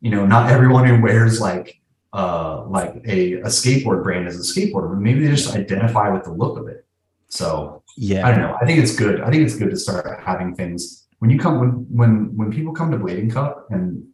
[0.00, 1.80] you know, not everyone who wears like
[2.12, 6.24] uh like a, a skateboard brand is a skateboarder, but maybe they just identify with
[6.24, 6.86] the look of it.
[7.28, 8.56] So yeah, I don't know.
[8.60, 9.20] I think it's good.
[9.20, 12.72] I think it's good to start having things when you come when when when people
[12.72, 14.06] come to Blading Cup and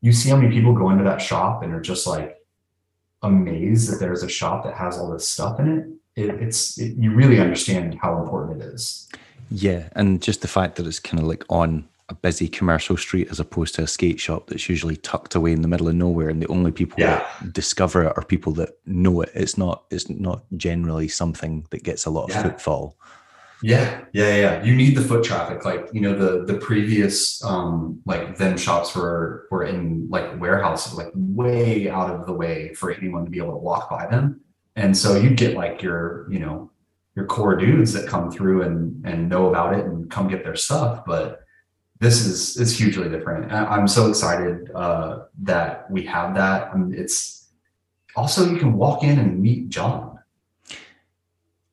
[0.00, 2.36] you see how many people go into that shop and are just like
[3.22, 6.22] amazed that there's a shop that has all this stuff in it.
[6.22, 9.08] it it's it, you really understand how important it is.
[9.50, 13.28] Yeah, and just the fact that it's kind of like on a busy commercial street
[13.30, 16.28] as opposed to a skate shop that's usually tucked away in the middle of nowhere
[16.28, 17.26] and the only people yeah.
[17.40, 19.30] that discover it are people that know it.
[19.34, 22.42] It's not it's not generally something that gets a lot of yeah.
[22.42, 22.96] footfall.
[23.62, 24.04] Yeah.
[24.12, 25.64] Yeah yeah you need the foot traffic.
[25.64, 30.94] Like you know the the previous um like them shops were were in like warehouses
[30.94, 34.40] like way out of the way for anyone to be able to walk by them.
[34.76, 36.70] And so you get like your you know
[37.16, 40.54] your core dudes that come through and and know about it and come get their
[40.54, 41.45] stuff but
[41.98, 43.52] this is is hugely different.
[43.52, 46.68] I'm so excited uh, that we have that.
[46.72, 47.48] I mean, it's
[48.14, 50.18] also you can walk in and meet John.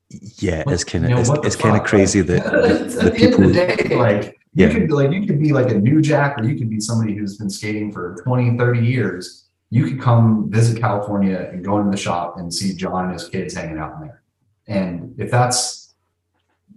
[0.08, 3.10] Yeah, it's kind of you know, it's, it's kind of crazy like, that the, the
[3.10, 3.48] people.
[3.48, 4.68] The day, like yeah.
[4.68, 7.14] you could like you could be like a new jack or you could be somebody
[7.14, 11.90] who's been skating for 20 30 years you could come visit california and go into
[11.90, 14.22] the shop and see john and his kids hanging out in there
[14.68, 15.83] and if that's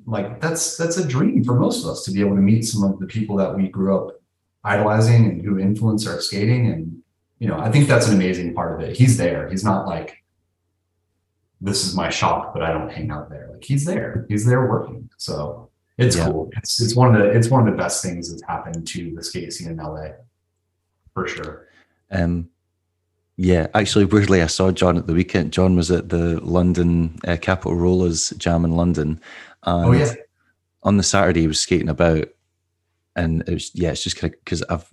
[0.08, 2.84] like that's that's a dream for most of us to be able to meet some
[2.84, 4.16] of the people that we grew up
[4.64, 6.72] idolizing and who influence our skating.
[6.72, 7.04] And
[7.40, 8.98] you know i think that's an amazing part of it.
[8.98, 9.50] He's there.
[9.50, 10.24] He's not like
[11.60, 13.50] this is my shop but i don't hang out there.
[13.52, 14.26] Like he's there.
[14.30, 15.10] He's there working.
[15.18, 16.28] So it's yeah.
[16.28, 16.50] cool.
[16.56, 19.24] It's it's one of the it's one of the best things that's happened to the
[19.24, 20.08] skate scene in la
[21.14, 21.68] for sure.
[22.12, 22.50] Um
[23.40, 25.54] yeah, actually, weirdly, I saw John at the weekend.
[25.54, 29.22] John was at the London uh, Capital Rollers Jam in London,
[29.68, 30.14] oh, yeah.
[30.84, 32.28] on the Saturday, he was skating about,
[33.16, 34.88] and it was yeah, it's just kind of because I've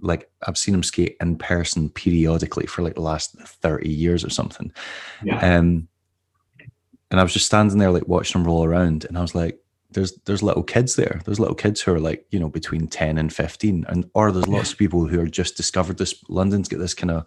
[0.00, 4.30] like I've seen him skate in person periodically for like the last thirty years or
[4.30, 4.72] something.
[5.22, 5.38] Yeah.
[5.38, 5.88] Um,
[7.10, 9.58] and I was just standing there like watching him roll around, and I was like,
[9.90, 11.20] "There's there's little kids there.
[11.24, 14.48] There's little kids who are like you know between ten and fifteen, and or there's
[14.48, 16.22] lots of people who are just discovered this.
[16.28, 17.26] London's got this kind of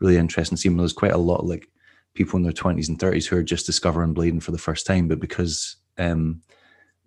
[0.00, 0.76] really interesting scene.
[0.76, 1.68] There's quite a lot of like
[2.14, 5.06] people in their 20s and 30s who are just discovering blading for the first time
[5.08, 6.40] but because um,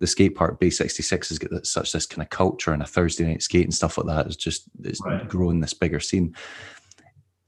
[0.00, 3.24] the skate park Bay 66 has got such this kind of culture and a Thursday
[3.24, 4.26] night skate and stuff like that.
[4.26, 5.28] It's just it's right.
[5.28, 6.34] growing this bigger scene.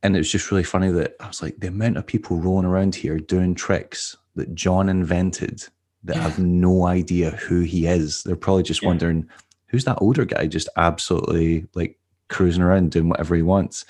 [0.03, 2.67] And it was just really funny that I was like, the amount of people rolling
[2.67, 5.65] around here doing tricks that John invented
[6.05, 6.23] that yeah.
[6.23, 8.23] have no idea who he is.
[8.23, 8.89] They're probably just yeah.
[8.89, 9.29] wondering,
[9.67, 13.85] who's that older guy just absolutely like cruising around doing whatever he wants.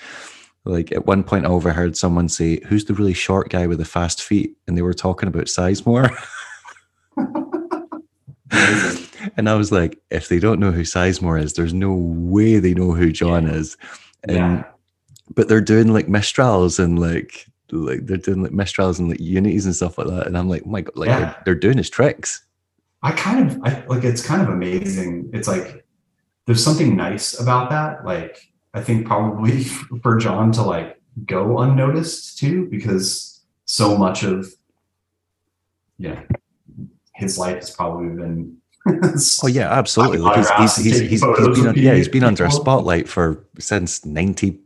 [0.65, 3.85] Like at one point, I overheard someone say, "Who's the really short guy with the
[3.85, 6.13] fast feet?" And they were talking about Sizemore.
[9.37, 12.73] and I was like, if they don't know who Sizemore is, there's no way they
[12.73, 13.77] know who John is.
[14.23, 14.63] And yeah.
[15.35, 19.65] but they're doing like Mistrials and like like they're doing like Mistrials and like unities
[19.65, 20.27] and stuff like that.
[20.27, 21.19] And I'm like, oh my god, like yeah.
[21.19, 22.43] they're, they're doing his tricks.
[23.03, 25.29] I kind of I, like it's kind of amazing.
[25.33, 25.85] It's like
[26.45, 28.05] there's something nice about that.
[28.05, 28.39] Like
[28.73, 29.63] I think probably
[30.01, 34.53] for John to like go unnoticed too, because so much of
[35.97, 36.23] yeah
[37.17, 38.57] his life has probably been
[39.43, 40.19] oh yeah absolutely.
[40.19, 44.61] Like he's, he's, he's, he's, been yeah he's been under a spotlight for since 95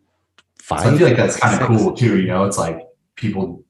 [0.68, 2.43] so i feel like that's kind of cool too you know?
[2.43, 3.64] It's like people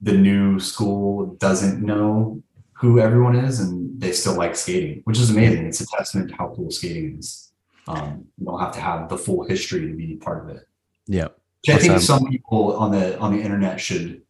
[0.00, 2.40] the new school doesn't know
[2.74, 5.66] who everyone is and they still like skating which is amazing.
[5.66, 7.52] It's a testament to how cool skating is.
[7.88, 10.68] Um, you don't have to have the full history to be part of it.
[11.06, 11.28] Yeah.
[11.66, 14.22] Which i think um, some people on the on the internet should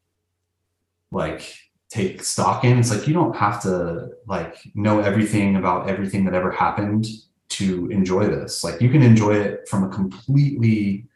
[1.10, 1.54] like
[1.90, 2.78] take stock in.
[2.78, 7.06] It's like you don't have to like know everything about everything that ever happened
[7.50, 8.62] to enjoy this.
[8.62, 11.06] Like you can enjoy it from a completely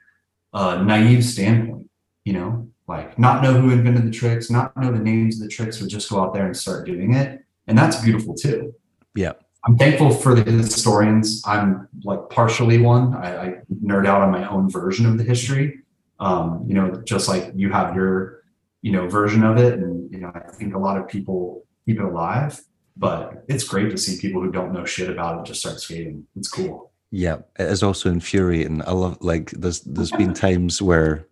[0.52, 1.88] uh, naive standpoint.
[2.24, 5.48] You know, like not know who invented the tricks, not know the names of the
[5.48, 8.74] tricks, but just go out there and start doing it, and that's beautiful too.
[9.14, 9.32] Yeah.
[9.64, 11.42] I'm thankful for the historians.
[11.46, 13.14] I'm like partially one.
[13.14, 13.54] I, I
[13.84, 15.80] nerd out on my own version of the history.
[16.18, 18.41] Um, you know, just like you have your,
[18.82, 21.98] you know, version of it, and you know, I think a lot of people keep
[21.98, 22.60] it alive.
[22.96, 26.26] But it's great to see people who don't know shit about it just start skating.
[26.36, 26.92] It's cool.
[27.10, 28.82] Yeah, it is also infuriating.
[28.86, 31.26] I love like there's there's been times where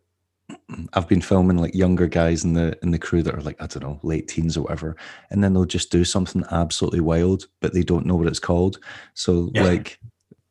[0.94, 3.66] I've been filming like younger guys in the in the crew that are like I
[3.66, 4.96] don't know late teens or whatever,
[5.30, 8.78] and then they'll just do something absolutely wild, but they don't know what it's called.
[9.14, 9.64] So yeah.
[9.64, 9.98] like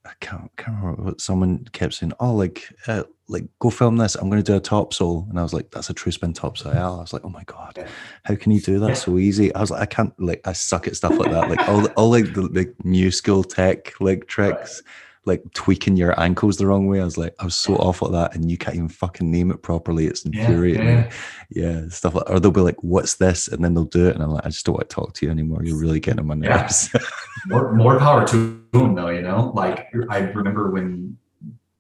[0.10, 2.14] I can't, can't remember what someone kept saying.
[2.20, 4.16] Oh, like uh, like go film this.
[4.16, 6.76] I'm going to do a topsoul, and I was like, that's a true spin topsoul.
[6.76, 7.88] I was like, oh my god,
[8.24, 8.94] how can you do that yeah.
[8.96, 9.54] so easy?
[9.54, 11.50] I was like, I can't like I suck at stuff like that.
[11.50, 14.82] Like all all like the, the new school tech like tricks.
[14.84, 14.94] Right
[15.26, 17.02] like tweaking your ankles the wrong way.
[17.02, 19.52] I was like, I was so awful at that, and you can't even fucking name
[19.52, 20.08] it properly.
[20.08, 20.88] It's infuriating.
[20.88, 21.12] Yeah,
[21.50, 21.82] yeah.
[21.82, 24.24] yeah stuff like, or they'll be like, "What's this?" and then they'll do it, and
[24.24, 25.64] I'm like, I just don't want to talk to you anymore.
[25.64, 26.90] You're really getting on my nerves.
[26.94, 27.02] Yeah.
[27.48, 29.10] more, more power to them, though.
[29.10, 31.18] You know, like I remember when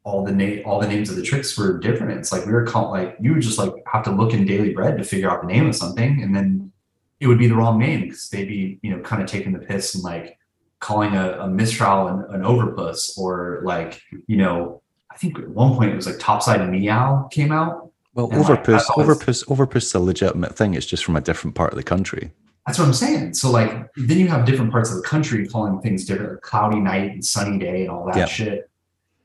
[0.03, 2.17] all the name, all the names of the tricks were different.
[2.19, 4.73] It's like we were called like you would just like have to look in Daily
[4.73, 6.71] Bread to figure out the name of something, and then
[7.19, 9.59] it would be the wrong name because they'd be you know kind of taking the
[9.59, 10.38] piss and like
[10.79, 15.75] calling a, a mistrial an, an overpuss or like you know i think at one
[15.75, 17.91] point it was like topside meow came out.
[18.13, 20.73] Well overpuss like, overpuss overpuss is a legitimate thing.
[20.73, 22.31] It's just from a different part of the country.
[22.65, 23.33] That's what i'm saying.
[23.33, 26.79] So like then you have different parts of the country calling things different like cloudy
[26.79, 28.29] night and sunny day and all that yep.
[28.29, 28.69] shit.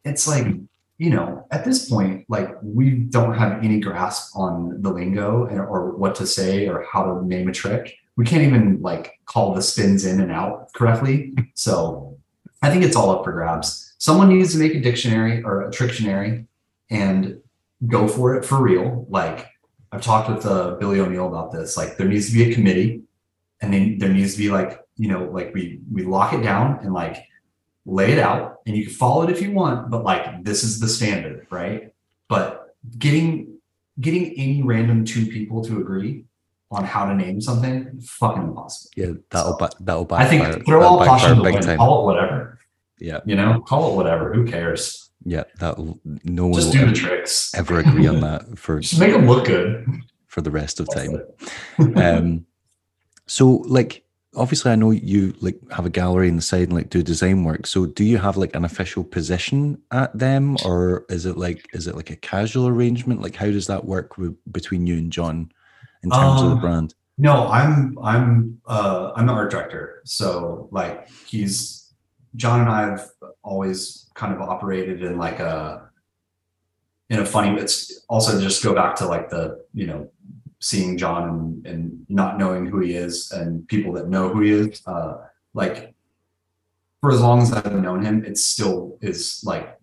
[0.05, 0.47] It's like
[0.99, 5.97] you know at this point like we don't have any grasp on the lingo or
[5.97, 9.63] what to say or how to name a trick we can't even like call the
[9.63, 11.35] spins in and out correctly.
[11.55, 12.19] So
[12.63, 13.95] I think it's all up for grabs.
[13.99, 16.47] Someone needs to make a dictionary or a trictionary
[16.91, 17.41] and
[17.87, 19.07] go for it for real.
[19.09, 19.49] Like
[19.93, 21.77] I've talked with uh, Billy O'Neill about this.
[21.77, 23.03] Like there needs to be a committee,
[23.61, 26.81] and then there needs to be like you know like we we lock it down
[26.83, 27.17] and like
[27.87, 29.91] lay it out, and you can follow it if you want.
[29.91, 31.93] But like this is the standard, right?
[32.29, 33.59] But getting
[34.01, 36.25] getting any random two people to agree
[36.71, 38.91] on how to name something, fucking impossible.
[38.97, 40.21] Yeah, that'll so, that'll back.
[40.21, 41.65] I think throw all caution to the wind.
[41.79, 42.59] Call it whatever.
[42.99, 44.33] Yeah, you know, call it whatever.
[44.33, 45.11] Who cares?
[45.25, 45.79] Yeah, that
[46.25, 47.55] no one just do the tricks.
[47.55, 49.87] Ever agree on that for just make them look good
[50.27, 51.21] for the rest of time.
[51.97, 52.47] um,
[53.27, 54.05] so like
[54.37, 57.45] obviously I know you like have a gallery in the side and like do design
[57.45, 57.67] work.
[57.67, 61.87] So do you have like an official position at them or is it like is
[61.87, 63.23] it like a casual arrangement?
[63.23, 65.53] Like how does that work with, between you and John?
[66.05, 66.95] In terms um, of the um, brand?
[67.17, 70.03] No, I'm I'm uh, I'm the art director.
[70.05, 71.93] So like he's
[72.37, 73.09] John and I have
[73.43, 75.89] always kind of operated in like a
[77.11, 77.59] in a funny.
[77.61, 80.11] It's also just go back to like the you know
[80.61, 84.51] seeing John and, and not knowing who he is and people that know who he
[84.51, 84.83] is.
[84.87, 85.19] Uh,
[85.53, 85.95] like
[87.01, 89.79] for as long as I've known him, it still is like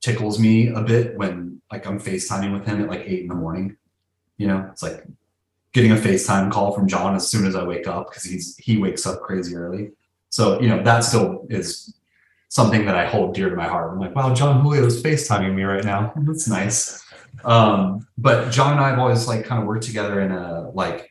[0.00, 3.34] tickles me a bit when like I'm FaceTiming with him at like eight in the
[3.34, 3.76] morning
[4.40, 5.04] you know, it's like
[5.74, 8.78] getting a FaceTime call from John as soon as I wake up because he's he
[8.78, 9.90] wakes up crazy early.
[10.30, 11.94] So, you know, that still is
[12.48, 13.92] something that I hold dear to my heart.
[13.92, 16.14] I'm like, wow, Jon Julio is FaceTiming me right now.
[16.16, 17.04] That's nice.
[17.44, 21.10] Um, but John and I have always like kind of worked together in a like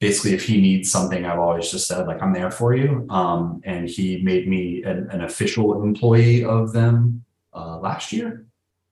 [0.00, 3.06] basically if he needs something, I've always just said, like, I'm there for you.
[3.08, 8.46] Um, and he made me an, an official employee of them uh, last year.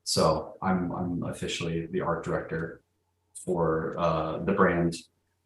[0.05, 2.82] So I'm I'm officially the art director
[3.45, 4.97] for uh, the brand,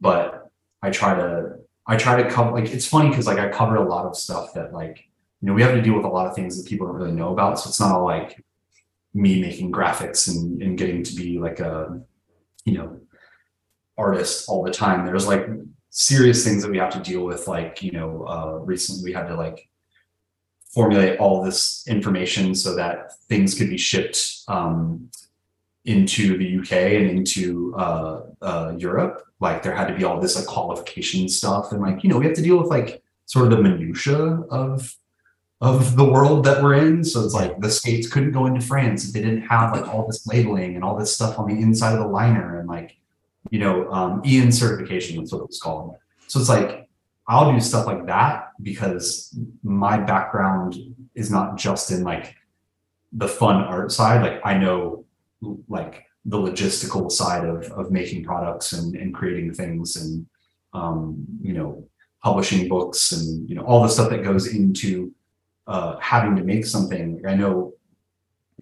[0.01, 0.51] but
[0.83, 3.89] I try to I try to cover like it's funny because like I cover a
[3.89, 5.05] lot of stuff that like
[5.41, 7.13] you know we have to deal with a lot of things that people don't really
[7.13, 7.59] know about.
[7.59, 8.43] So it's not all like
[9.15, 12.01] me making graphics and, and getting to be like a
[12.65, 13.01] you know
[13.97, 15.07] artist all the time.
[15.07, 15.47] There's like
[15.91, 17.47] serious things that we have to deal with.
[17.47, 19.69] Like you know uh, recently we had to like
[20.75, 25.09] formulate all this information so that things could be shipped um,
[25.87, 30.37] into the UK and into uh, uh, Europe, like there had to be all this
[30.37, 33.57] like qualification stuff, and like you know we have to deal with like sort of
[33.57, 34.19] the minutia
[34.51, 34.95] of
[35.61, 37.03] of the world that we're in.
[37.03, 40.07] So it's like the skates couldn't go into France if they didn't have like all
[40.07, 42.97] this labeling and all this stuff on the inside of the liner and like
[43.51, 45.17] you know um, EN certification.
[45.17, 45.97] That's what it was called.
[46.27, 46.89] So it's like
[47.29, 50.77] I'll do stuff like that because my background
[51.15, 52.35] is not just in like
[53.13, 54.23] the fun art side.
[54.23, 55.06] Like I know
[55.69, 60.27] like the logistical side of of making products and, and creating things and
[60.73, 61.89] um, you know
[62.23, 65.13] publishing books and you know all the stuff that goes into
[65.67, 67.23] uh, having to make something.
[67.27, 67.75] I know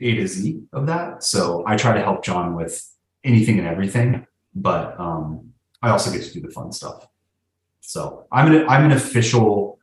[0.01, 2.91] A to Z of that, so I try to help John with
[3.23, 5.53] anything and everything, but um,
[5.83, 7.07] I also get to do the fun stuff.
[7.81, 9.79] So I'm an I'm an official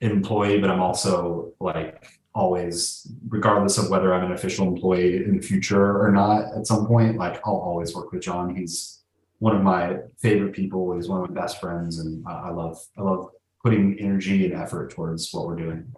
[0.00, 2.06] employee, but I'm also like
[2.36, 6.86] always, regardless of whether I'm an official employee in the future or not, at some
[6.86, 8.54] point, like I'll always work with John.
[8.54, 9.00] He's
[9.38, 10.94] one of my favorite people.
[10.94, 13.30] He's one of my best friends, and I, love I love
[13.64, 15.92] putting energy and effort towards what we're doing.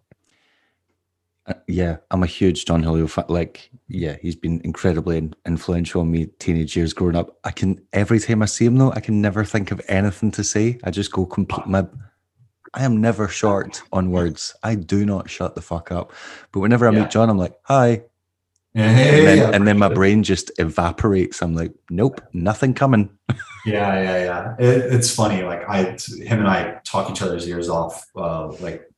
[1.46, 3.24] Uh, yeah, I'm a huge Jon Julio fan.
[3.28, 7.38] Like, yeah, he's been incredibly influential on me teenage years growing up.
[7.42, 10.44] I can every time I see him though, I can never think of anything to
[10.44, 10.78] say.
[10.84, 11.66] I just go complete.
[11.66, 11.86] My,
[12.74, 14.54] I am never short on words.
[14.62, 16.12] I do not shut the fuck up.
[16.52, 17.00] But whenever I yeah.
[17.00, 18.02] meet John, I'm like, hi.
[18.74, 21.42] Yeah, and, then, yeah, and then my brain just evaporates.
[21.42, 23.10] I'm like, nope, nothing coming.
[23.66, 24.54] yeah, yeah, yeah.
[24.58, 25.42] It, it's funny.
[25.42, 28.06] Like I, him and I talk each other's ears off.
[28.14, 28.88] Uh, like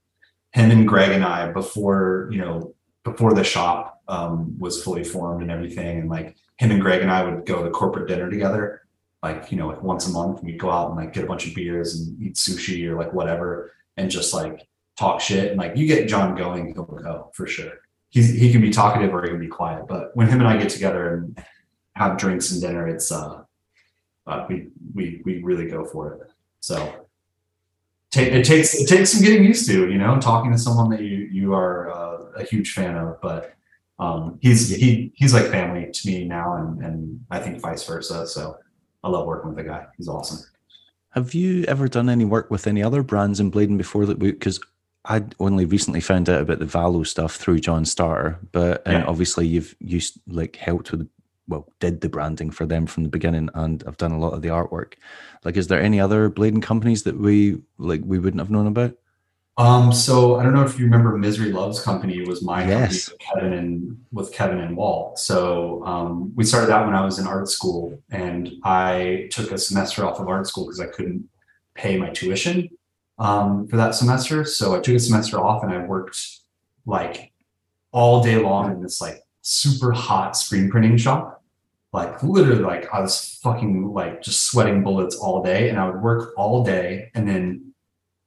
[0.52, 5.42] him and Greg and I before you know before the shop um, was fully formed
[5.42, 8.82] and everything, and like him and Greg and I would go to corporate dinner together,
[9.22, 10.42] like you know like once a month.
[10.42, 13.12] We'd go out and like get a bunch of beers and eat sushi or like
[13.12, 14.66] whatever, and just like
[14.98, 15.50] talk shit.
[15.50, 17.72] And like you get Jon going, he'll go for sure.
[18.08, 20.56] He's he can be talkative or he can be quiet, but when him and I
[20.56, 21.44] get together and
[21.94, 23.42] have drinks and dinner, it's uh,
[24.26, 26.30] uh we we we really go for it.
[26.60, 27.06] So
[28.16, 31.28] it takes it takes some getting used to, you know, talking to someone that you
[31.30, 33.20] you are uh, a huge fan of.
[33.20, 33.54] But
[33.98, 38.26] um, he's he he's like family to me now, and and I think vice versa.
[38.26, 38.56] So
[39.02, 39.86] I love working with the guy.
[39.96, 40.44] He's awesome.
[41.10, 44.18] Have you ever done any work with any other brands in blading before that?
[44.18, 44.60] Because
[45.04, 49.46] I only recently found out about the Valo stuff through Jon Starter, but and obviously
[49.46, 51.08] you've used like helped with
[51.50, 54.40] well did the branding for them from the beginning and i've done a lot of
[54.40, 54.94] the artwork
[55.44, 58.94] like is there any other blading companies that we like we wouldn't have known about
[59.60, 63.08] um so i don't know if you remember misery loves company was my yes.
[63.08, 65.18] company with kevin and with kevin and walt.
[65.18, 69.58] So um, we started out when i was in art school and i took a
[69.58, 71.28] semester off of art school because i couldn't
[71.74, 72.68] pay my tuition
[73.18, 74.44] um, for that semester.
[74.44, 76.18] So i took a semester off and i worked
[76.86, 77.32] like
[77.92, 81.42] all day long in this like super hot screen printing shop.
[81.92, 86.00] Like literally like I was fucking like just sweating bullets all day and I would
[86.00, 87.69] work all day and then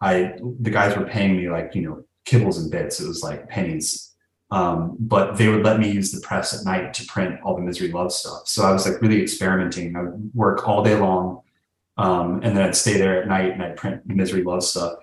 [0.03, 2.99] I the guys were paying me like, you know, kibbles and bits.
[2.99, 4.11] It was like pennies.
[4.51, 7.61] Um, but they would let me use the press at night to print all the
[7.61, 8.47] misery love stuff.
[8.47, 9.95] So I was like really experimenting.
[9.95, 11.41] I would work all day long.
[11.97, 14.93] Um, and then I'd stay there at night and I'd print misery love stuff.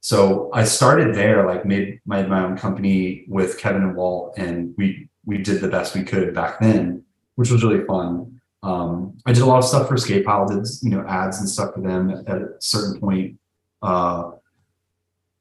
[0.00, 4.74] So I started there, like made my, my own company with Kevin and Walt, and
[4.76, 7.04] we we did the best we could back then
[7.36, 8.40] which was really fun.
[8.62, 11.48] Um, I did a lot of stuff for Skate Pile, did you know ads and
[11.48, 13.38] stuff for them at, at a certain point.
[13.80, 14.32] Uh,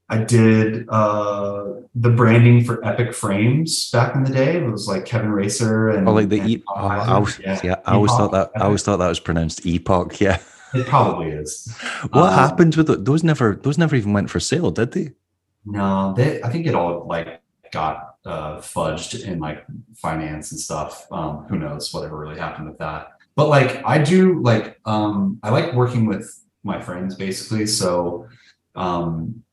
[0.08, 4.58] I did uh, the branding for Epic Frames back in the day.
[4.58, 7.76] It was like Kevin Racer and oh, like the e- oh, I was, yeah, yeah
[7.86, 10.22] I always thought that I always thought that was pronounced Epoch.
[10.22, 10.40] Yeah,
[10.76, 11.76] it probably is.
[12.12, 13.06] what um, happened with it?
[13.06, 15.14] Those never those never even went for sale, did they?
[15.66, 16.42] No, they.
[16.44, 17.42] I think it all like
[17.72, 21.08] got uh, fudged in like finance and stuff.
[21.12, 23.14] Um, who knows whatever really happened with that.
[23.36, 26.32] But like I do like um, I like working with
[26.64, 27.66] my friends basically.
[27.66, 28.28] So
[28.76, 29.44] um,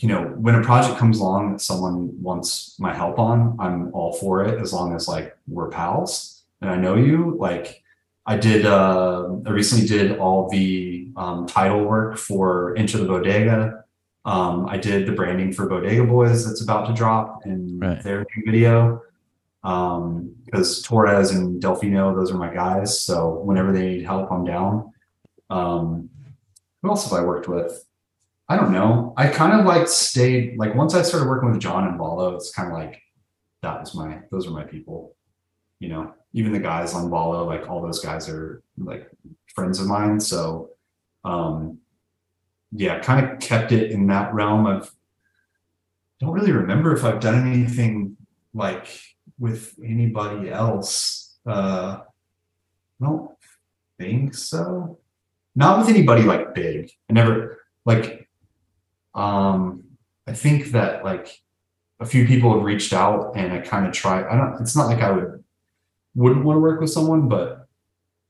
[0.00, 4.12] you know when a project comes along that someone wants my help on, I'm all
[4.14, 7.36] for it as long as like we're pals and I know you.
[7.38, 7.82] Like
[8.26, 13.84] I did uh, I recently did all the um, title work for Into the Bodega
[14.24, 18.02] um, I did the branding for Bodega Boys that's about to drop in right.
[18.02, 19.02] their new video.
[19.62, 23.02] Um, because Torres and Delfino, those are my guys.
[23.02, 24.92] So whenever they need help, I'm down.
[25.48, 26.10] Um,
[26.82, 27.84] who else have I worked with?
[28.50, 29.14] I don't know.
[29.16, 32.50] I kind of like stayed like once I started working with Jon and Valo, it's
[32.50, 33.00] kind of like
[33.62, 35.14] that was my those are my people.
[35.78, 39.08] You know, even the guys on Valo, like all those guys are like
[39.54, 40.18] friends of mine.
[40.18, 40.70] So
[41.24, 41.78] um
[42.72, 44.90] yeah, kind of kept it in that realm of
[46.18, 48.16] don't really remember if I've done anything
[48.52, 48.88] like
[49.38, 51.38] with anybody else.
[51.46, 52.00] Uh
[53.00, 53.30] I don't
[53.96, 54.98] think so.
[55.54, 56.90] Not with anybody like big.
[57.08, 58.19] I never like
[59.14, 59.84] um
[60.26, 61.40] I think that like
[61.98, 64.86] a few people have reached out and I kind of try I don't it's not
[64.86, 65.44] like I would
[66.14, 67.68] wouldn't want to work with someone, but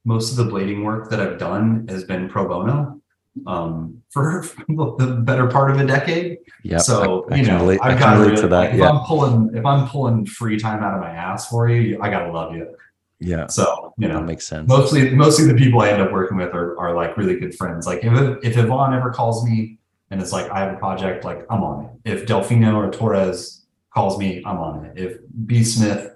[0.05, 3.01] most of the blading work that I've done has been pro bono
[3.47, 6.39] um, for the better part of a decade.
[6.63, 6.79] Yeah.
[6.79, 8.51] So I, I you know, relate, I've got to that.
[8.51, 8.83] Like, if.
[8.83, 12.33] I'm pulling if I'm pulling free time out of my ass for you, I gotta
[12.33, 12.75] love you.
[13.19, 13.47] Yeah.
[13.49, 14.67] So you know, that makes sense.
[14.67, 17.87] Mostly, mostly the people I end up working with are, are like really good friends.
[17.87, 18.13] Like if
[18.43, 19.79] if Yvon ever calls me
[20.11, 22.13] and it's like I have a project, like I'm on it.
[22.13, 24.99] If Delfino or Torres calls me, I'm on it.
[24.99, 26.15] If B Smith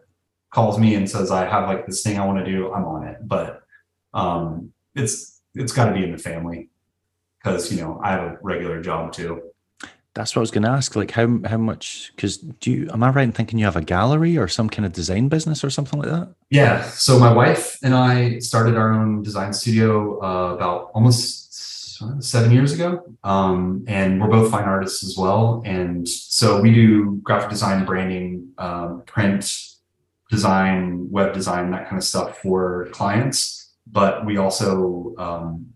[0.51, 3.07] calls me and says I have like this thing I want to do, I'm on
[3.07, 3.19] it.
[3.23, 3.63] But
[4.13, 6.71] um, it's it's got to be in the family
[7.43, 9.43] because you know I have a regular job too.
[10.15, 10.95] That's what I was going to ask.
[10.95, 12.13] Like, how how much?
[12.15, 12.91] Because do you?
[12.93, 15.65] Am I right in thinking you have a gallery or some kind of design business
[15.65, 16.35] or something like that?
[16.51, 16.83] Yeah.
[16.91, 21.44] So my wife and I started our own design studio uh, about almost
[22.21, 25.63] seven years ago, um, and we're both fine artists as well.
[25.65, 29.61] And so we do graphic design, branding, um, print
[30.31, 33.73] design, web design, that kind of stuff for clients.
[33.87, 35.67] But we also um,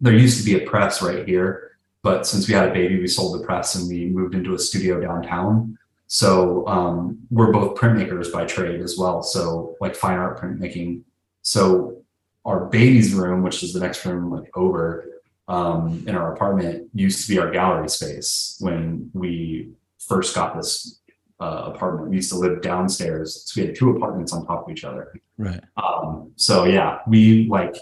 [0.00, 1.66] there used to be a press right here
[2.06, 4.58] but since we had a baby, we sold the press and we moved into a
[4.60, 5.76] studio downtown.
[6.06, 9.24] So um, we're both printmakers by trade as well.
[9.24, 11.02] So like fine art printmaking.
[11.42, 11.96] So
[12.44, 15.15] our baby's room, which is the next room like over
[15.48, 21.00] um, in our apartment, used to be our gallery space when we first got this
[21.40, 22.10] uh, apartment.
[22.10, 25.12] We used to live downstairs, so we had two apartments on top of each other.
[25.38, 25.62] Right.
[25.76, 27.76] Um, so yeah, we like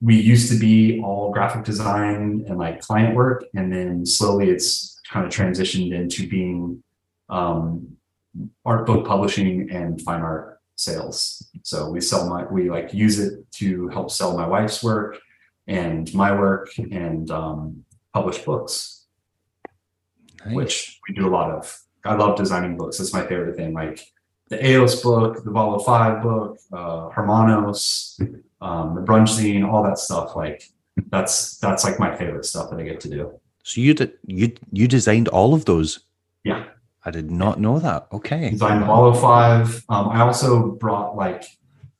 [0.00, 5.00] we used to be all graphic design and like client work and then slowly it's
[5.10, 6.82] kind of transitioned into being
[7.28, 7.96] um,
[8.64, 13.50] art book publishing and fine art sales so we sell my we like use it
[13.50, 15.18] to help sell my wife's work
[15.68, 19.06] and my work and um, publish books
[20.44, 20.54] nice.
[20.54, 24.00] which we do a lot of i love designing books that's my favorite thing like
[24.48, 28.18] the eos book the Valo 5 book uh, hermanos
[28.60, 30.34] um, the brunch scene, all that stuff.
[30.36, 30.64] Like
[31.08, 33.40] that's that's like my favorite stuff that I get to do.
[33.62, 36.00] So you did you you designed all of those?
[36.44, 36.64] Yeah.
[37.04, 38.08] I did not know that.
[38.12, 38.50] Okay.
[38.50, 39.84] Designed Valo 5.
[39.88, 41.44] Um, I also brought like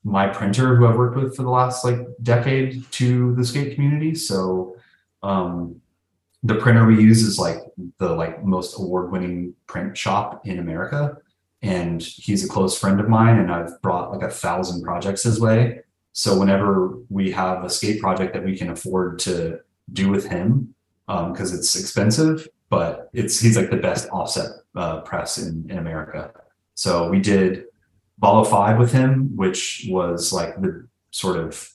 [0.04, 4.14] my printer who I've worked with for the last like decade to the skate community.
[4.14, 4.76] So
[5.22, 5.80] um,
[6.42, 7.58] the printer we use is like
[7.98, 11.18] the like most award-winning print shop in America.
[11.60, 15.40] And he's a close friend of mine, and I've brought like a thousand projects his
[15.40, 15.80] way.
[16.12, 19.58] So whenever we have a skate project that we can afford to
[19.92, 20.74] do with him,
[21.06, 25.78] because um, it's expensive, but it's he's like the best offset uh, press in, in
[25.78, 26.32] America.
[26.74, 27.64] So we did
[28.20, 31.70] Valo 5 with him, which was like the sort of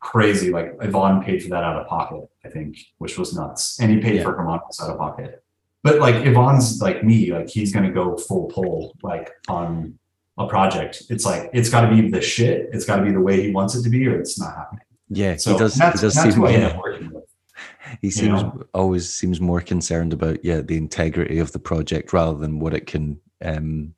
[0.00, 3.80] crazy, like Yvon paid for that out of pocket, I think, which was nuts.
[3.80, 4.22] And he paid yeah.
[4.22, 5.42] for Hermanos out of pocket.
[5.82, 9.98] But like Yvon's like me, like he's gonna go full pull like on
[10.38, 12.70] a project, it's like it's got to be the shit.
[12.72, 14.84] It's got to be the way he wants it to be, or it's not happening.
[15.08, 15.74] Yeah, so he does.
[15.74, 16.78] That's, he does that's seem, yeah.
[18.00, 18.62] He seems you know?
[18.72, 22.86] always seems more concerned about yeah the integrity of the project rather than what it
[22.86, 23.94] can um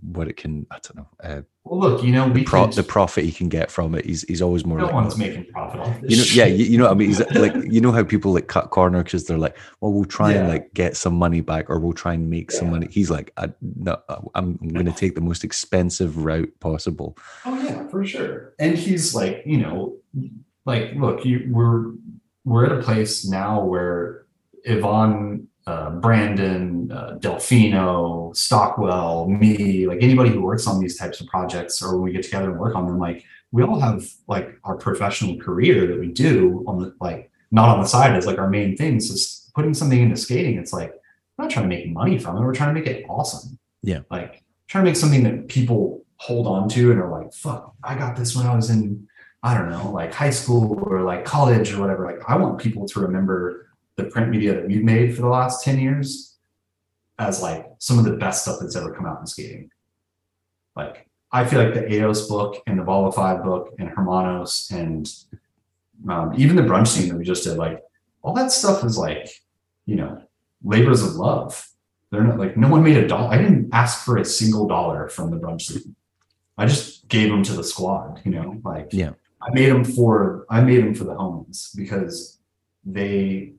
[0.00, 1.08] what it can I don't know.
[1.22, 4.04] Uh, well, look, you know, the, pro- the profit he can get from it.
[4.04, 4.78] He's he's always more.
[4.78, 6.10] No like, one's making profit off this.
[6.10, 7.08] You know, yeah, you, you, know what I mean.
[7.08, 10.32] He's like, you know how people like cut corner because they're like, well, we'll try
[10.32, 10.40] yeah.
[10.40, 12.58] and like get some money back, or we'll try and make yeah.
[12.58, 12.88] some money.
[12.90, 14.00] He's like, I, no,
[14.34, 17.18] I'm going to take the most expensive route possible.
[17.44, 18.54] Oh yeah, for sure.
[18.58, 19.96] And he's like, you know,
[20.64, 21.92] like, look, you we're
[22.44, 24.24] we're at a place now where
[24.66, 31.26] Yvon uh, Brandon, uh, Delfino, Stockwell, me, like anybody who works on these types of
[31.26, 34.58] projects, or when we get together and work on them, like we all have like
[34.64, 38.38] our professional career that we do on the like not on the side as like
[38.38, 38.96] our main thing.
[38.96, 40.56] Is putting something into skating.
[40.58, 40.90] It's like
[41.36, 42.40] we're not trying to make money from it.
[42.40, 43.58] We're trying to make it awesome.
[43.82, 47.74] Yeah, like trying to make something that people hold on to and are like, "Fuck,
[47.84, 49.06] I got this when I was in."
[49.40, 52.04] I don't know, like high school or like college or whatever.
[52.04, 53.67] Like, I want people to remember
[53.98, 56.36] the print media that we've made for the last 10 years
[57.18, 59.70] as like some of the best stuff that's ever come out in skating.
[60.76, 65.12] Like I feel like the EOS book and the Valo 5 book and Hermanos and
[66.08, 67.82] um, even the brunch scene that we just did, like
[68.22, 69.28] all that stuff is like,
[69.84, 70.22] you know,
[70.62, 71.68] labors of love.
[72.10, 73.34] They're not like no one made a dollar.
[73.34, 75.96] I didn't ask for a single dollar from the brunch scene.
[76.56, 79.10] I just gave them to the squad, you know, like yeah.
[79.42, 82.38] I made them for I made them for the homies because
[82.84, 83.54] they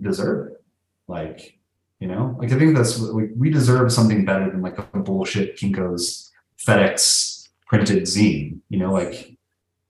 [0.00, 0.64] deserve it.
[1.08, 1.58] Like,
[1.98, 5.56] you know, like I think that's like we deserve something better than like a bullshit
[5.56, 8.58] Kinko's FedEx printed zine.
[8.68, 9.36] You know, like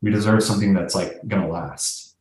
[0.02, 2.16] we deserve something that's like gonna last.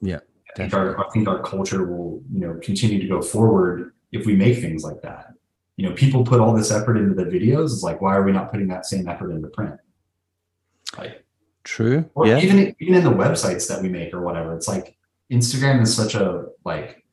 [0.00, 0.20] Yeah.
[0.54, 4.24] I think, our, I think our culture will, you know, continue to go forward if
[4.24, 5.34] we make things like that.
[5.76, 7.72] You know, people put all this effort into the videos.
[7.72, 9.74] It's like, why are we not putting that same effort into print?
[10.96, 11.24] Like,
[11.64, 12.08] true.
[12.14, 12.38] Or yeah.
[12.38, 14.54] even even in the websites that we make or whatever.
[14.54, 14.96] It's like
[15.32, 17.03] Instagram is such a like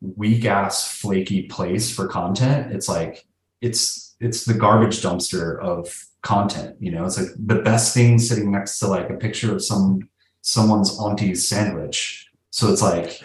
[0.00, 3.26] weak ass flaky place for content it's like
[3.60, 7.04] it's it's the garbage dumpster of content you know?
[7.04, 10.08] It's like the best thing sitting next to like a picture of some
[10.42, 12.28] someone's auntie's sandwich.
[12.50, 13.22] So it's like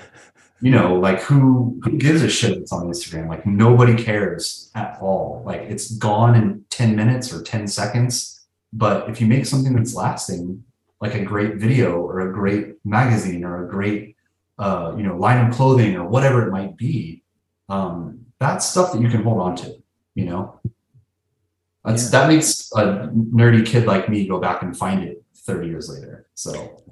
[0.62, 3.28] you know like who who gives a shit it's on instagram?
[3.28, 5.42] Like nobody cares at all.
[5.46, 8.46] Like it's gone in 10 minutes or 10 seconds.
[8.72, 10.64] But if you make something that's lasting
[11.02, 14.11] like a great video or a great magazine or a great
[14.62, 17.24] uh, you know, line of clothing or whatever it might be,
[17.68, 19.76] um, that's stuff that you can hold on to,
[20.14, 20.60] you know?
[21.84, 22.20] That's, yeah.
[22.20, 26.28] That makes a nerdy kid like me go back and find it 30 years later.
[26.36, 26.84] So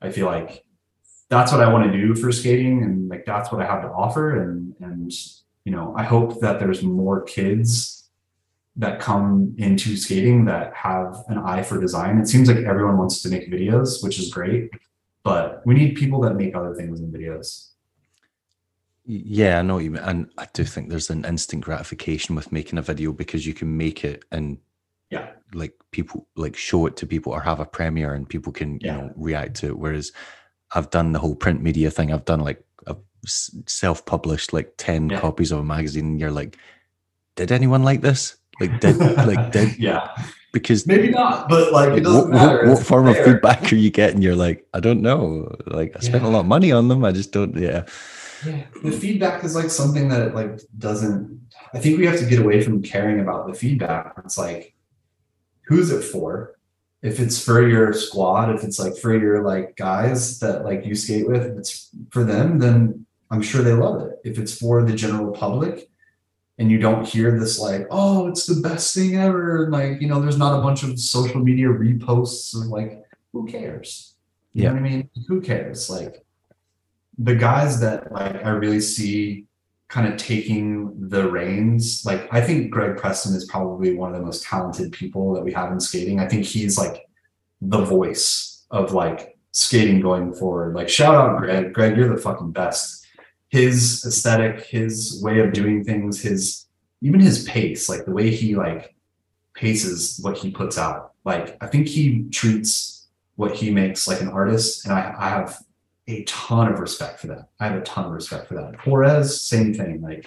[0.00, 0.64] I feel like
[1.28, 3.88] that's what I want to do for skating and like that's what I have to
[3.88, 4.40] offer.
[4.40, 5.12] And and
[5.64, 8.08] you know, I hope that there's more kids
[8.76, 12.18] that come into skating that have an eye for design.
[12.18, 14.70] It seems like everyone wants to make videos, which is great,
[15.26, 17.70] but we need people that make other things in videos.
[19.04, 20.02] Yeah, I know you mean.
[20.04, 23.76] And I do think there's an instant gratification with making a video because you can
[23.76, 24.58] make it and
[25.10, 28.78] yeah, like people like show it to people or have a premiere and people can,
[28.80, 28.94] yeah.
[28.94, 29.78] you know, react to it.
[29.78, 30.12] Whereas
[30.72, 32.12] I've done the whole print media thing.
[32.12, 32.94] I've done like a
[33.26, 35.20] self-published like 10 yeah.
[35.20, 36.56] copies of a magazine and you're like,
[37.34, 38.36] did anyone like this?
[38.60, 40.10] Like did like did yeah.
[40.52, 42.66] Because maybe not, but like it doesn't what, matter.
[42.66, 44.22] What, what form of feedback are you getting?
[44.22, 45.54] You're like, I don't know.
[45.66, 46.30] Like I spent yeah.
[46.30, 47.04] a lot of money on them.
[47.04, 47.84] I just don't yeah
[48.44, 51.40] yeah the feedback is like something that like doesn't
[51.72, 54.74] i think we have to get away from caring about the feedback it's like
[55.62, 56.58] who's it for
[57.02, 60.94] if it's for your squad if it's like for your like guys that like you
[60.94, 64.82] skate with if it's for them then i'm sure they love it if it's for
[64.82, 65.88] the general public
[66.58, 70.08] and you don't hear this like oh it's the best thing ever and like you
[70.08, 74.14] know there's not a bunch of social media reposts of like who cares
[74.52, 74.70] you yeah.
[74.70, 76.26] know what i mean who cares like
[77.18, 79.46] the guys that like I really see
[79.88, 84.24] kind of taking the reins, like I think Greg Preston is probably one of the
[84.24, 86.20] most talented people that we have in skating.
[86.20, 87.06] I think he's like
[87.60, 90.74] the voice of like skating going forward.
[90.74, 91.72] Like shout out Greg.
[91.72, 93.05] Greg, you're the fucking best.
[93.48, 96.66] His aesthetic, his way of doing things, his
[97.00, 98.94] even his pace, like the way he like
[99.54, 101.12] paces what he puts out.
[101.24, 103.06] Like I think he treats
[103.36, 104.84] what he makes like an artist.
[104.84, 105.58] And I, I have
[106.08, 107.48] a ton of respect for that.
[107.60, 108.78] I have a ton of respect for that.
[108.80, 110.00] Torres, same thing.
[110.00, 110.26] Like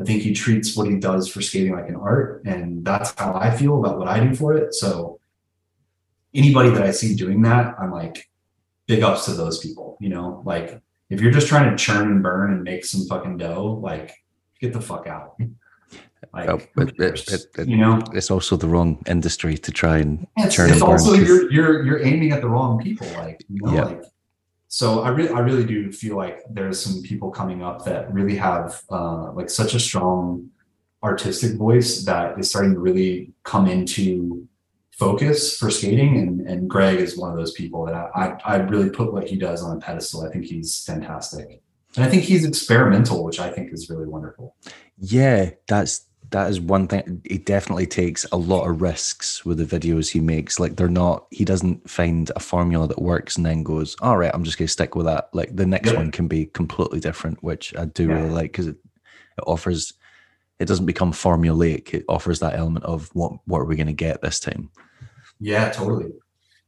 [0.00, 3.34] I think he treats what he does for skating like an art, and that's how
[3.34, 4.74] I feel about what I do for it.
[4.74, 5.20] So
[6.34, 8.28] anybody that I see doing that, I'm like,
[8.86, 9.98] big ups to those people.
[10.00, 10.80] You know, like
[11.10, 14.12] if you're just trying to churn and burn and make some fucking dough, like
[14.60, 15.36] get the fuck out.
[16.32, 20.54] Like, it, it, it, you know, it's also the wrong industry to try and it's,
[20.54, 20.70] churn.
[20.70, 23.08] It's also you're you're you're aiming at the wrong people.
[23.16, 24.02] Like, you know, like
[24.68, 28.36] so I really, I really do feel like there's some people coming up that really
[28.36, 30.50] have uh, like such a strong
[31.02, 34.46] artistic voice that is starting to really come into
[35.00, 36.18] focus for skating.
[36.18, 39.26] And, and Greg is one of those people that I, I, I really put what
[39.26, 40.24] he does on a pedestal.
[40.24, 41.62] I think he's fantastic.
[41.96, 44.54] And I think he's experimental, which I think is really wonderful.
[44.98, 49.64] Yeah, that's that is one thing he definitely takes a lot of risks with the
[49.64, 53.64] videos he makes like they're not he doesn't find a formula that works and then
[53.64, 55.96] goes all right i'm just going to stick with that like the next yeah.
[55.96, 58.14] one can be completely different which i do yeah.
[58.14, 58.76] really like because it,
[59.38, 59.92] it offers
[60.60, 63.92] it doesn't become formulaic it offers that element of what what are we going to
[63.92, 64.70] get this time
[65.40, 66.12] yeah totally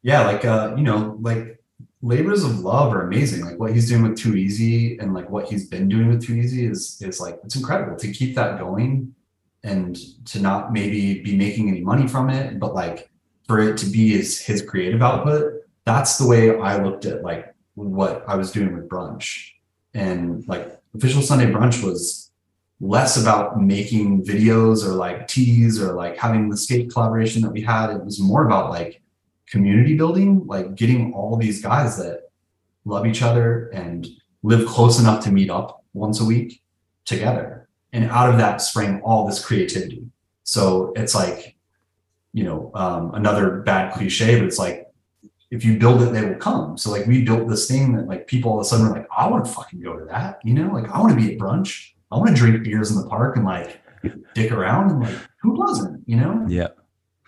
[0.02, 1.58] yeah like uh you know like
[2.00, 5.48] labors of love are amazing like what he's doing with too easy and like what
[5.48, 9.14] he's been doing with too easy is is like it's incredible to keep that going
[9.64, 9.96] and
[10.26, 13.10] to not maybe be making any money from it, but like
[13.46, 15.62] for it to be his his creative output.
[15.84, 19.50] That's the way I looked at like what I was doing with brunch.
[19.94, 22.21] And like official Sunday brunch was
[22.82, 27.62] less about making videos or like teas or like having the skate collaboration that we
[27.62, 27.90] had.
[27.90, 29.00] It was more about like
[29.46, 32.30] community building, like getting all these guys that
[32.84, 34.08] love each other and
[34.42, 36.60] live close enough to meet up once a week
[37.04, 37.68] together.
[37.92, 40.04] And out of that sprang all this creativity.
[40.42, 41.54] So it's like
[42.32, 44.88] you know um, another bad cliche but it's like
[45.50, 46.76] if you build it they will come.
[46.76, 49.06] So like we built this thing that like people all of a sudden are like
[49.16, 50.72] i want to fucking go to that you know?
[50.72, 53.36] Like i want to be at brunch i want to drink beers in the park
[53.36, 53.82] and like
[54.34, 56.44] dick around and like who doesn't you know?
[56.48, 56.68] Yeah.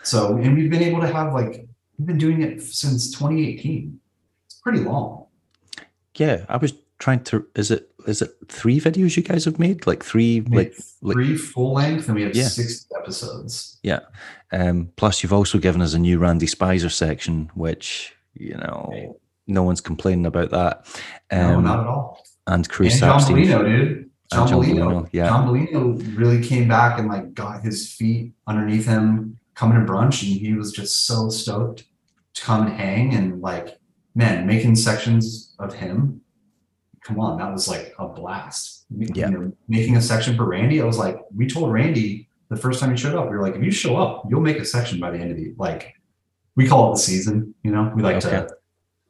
[0.03, 1.67] So and we've been able to have like
[1.99, 3.99] we've been doing it since 2018
[4.47, 5.27] it's pretty long.
[6.17, 9.87] Yeah i was trying to is it is it three videos you guys have made?
[9.87, 12.49] Like three like three like, full length and we have yeah.
[12.49, 13.79] six episodes.
[13.83, 14.01] Yeah.
[14.53, 19.09] Um plus you've also given us a new randy spizer section which you know okay.
[19.47, 20.87] no one's complaining about that.
[21.31, 22.25] Um, no not at all.
[22.47, 26.99] and Chris and John dude John, John Bellino, Bellino, yeah John Bellino really came back
[26.99, 31.29] and like got his feet underneath him coming to brunch and he was just so
[31.29, 31.85] stoked
[32.35, 33.79] to come and hang and like
[34.15, 36.21] man making sections of him
[37.05, 38.87] come on, that was like a blast.
[38.91, 39.29] Yeah.
[39.29, 42.81] You know, making a section for Randy, I was like, we told Randy the first
[42.81, 44.99] time he showed up, we were like, if you show up, you'll make a section
[44.99, 45.95] by the end of the like.
[46.57, 47.93] We call it the season, you know.
[47.95, 48.31] We like okay.
[48.31, 48.49] to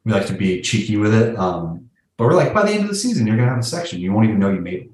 [0.03, 1.37] we like to be cheeky with it.
[1.37, 3.99] Um, but we're like, by the end of the season, you're gonna have a section.
[3.99, 4.89] You won't even know you made it.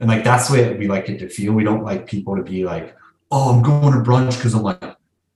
[0.00, 1.52] And like that's the way we like it to feel.
[1.52, 2.96] We don't like people to be like,
[3.30, 4.82] oh, I'm going to brunch because I'm like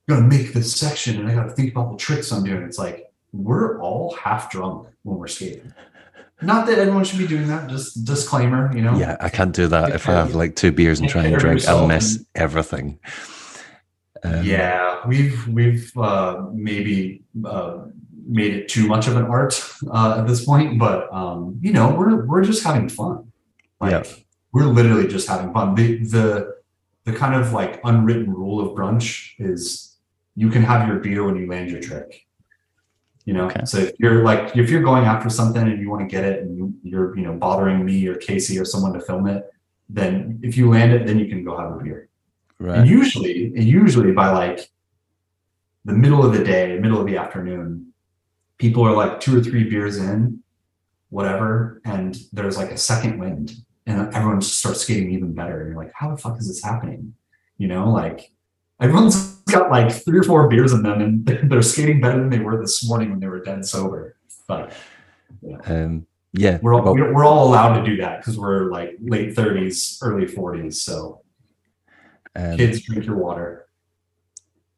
[0.07, 2.63] gonna make this section and I gotta think about the tricks I'm doing.
[2.63, 5.73] It's like we're all half drunk when we're skating.
[6.41, 7.69] Not that anyone should be doing that.
[7.69, 8.97] Just disclaimer, you know.
[8.97, 9.91] Yeah, I can't do that.
[9.91, 12.99] If I have like two beers and try and drink, I'll miss everything.
[14.23, 17.85] Um, yeah, we've we've uh, maybe uh,
[18.25, 21.93] made it too much of an art uh, at this point, but um, you know,
[21.93, 23.31] we're we're just having fun.
[23.79, 24.03] Like, yeah,
[24.53, 25.75] we're literally just having fun.
[25.75, 26.55] The the
[27.05, 29.97] the kind of like unwritten rule of brunch is
[30.35, 32.27] you can have your beer when you land your trick.
[33.25, 33.61] You know, okay.
[33.65, 36.41] so if you're like if you're going after something and you want to get it
[36.41, 39.51] and you, you're you know bothering me or Casey or someone to film it,
[39.89, 42.09] then if you land it, then you can go have a beer.
[42.59, 42.79] Right.
[42.79, 44.69] And usually, usually by like
[45.85, 47.93] the middle of the day, middle of the afternoon,
[48.57, 50.41] people are like two or three beers in,
[51.09, 53.53] whatever, and there's like a second wind,
[53.85, 55.61] and everyone just starts skating even better.
[55.61, 57.15] And you're like, how the fuck is this happening?
[57.57, 58.31] You know, like
[58.79, 62.39] everyone's got like three or four beers in them and they're skating better than they
[62.39, 64.17] were this morning when they were dead sober.
[64.47, 64.73] But
[65.41, 68.97] yeah, um, yeah we're all, well, we're all allowed to do that because we're like
[69.01, 70.75] late 30s, early 40s.
[70.75, 71.21] So
[72.35, 73.67] um, kids drink your water.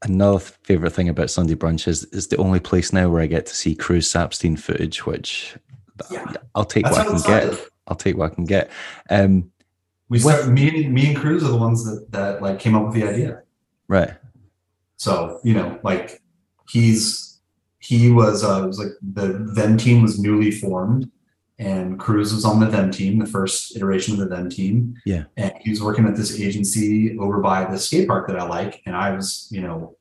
[0.04, 3.46] Another favorite thing about Sunday brunch is, is the only place now where I get
[3.46, 5.56] to see Cruz Sapstein footage, which
[6.12, 6.26] yeah,
[6.56, 7.68] I'll take what I can get.
[7.88, 8.70] I'll take what I can get.
[9.10, 9.52] Um,
[10.10, 12.86] we start, me and me and Cruz are the ones that that like came up
[12.86, 13.42] with the idea.
[13.88, 14.12] Right.
[14.98, 16.22] So, you know, like
[16.70, 17.40] he's
[17.80, 21.12] he was uh was like the then team was newly formed
[21.60, 24.96] and Cruz was on the then team, the first iteration of the then team.
[25.06, 25.26] Yeah.
[25.38, 28.82] And he was working at this agency over by the skate park that I like.
[28.86, 29.96] And I was, you know,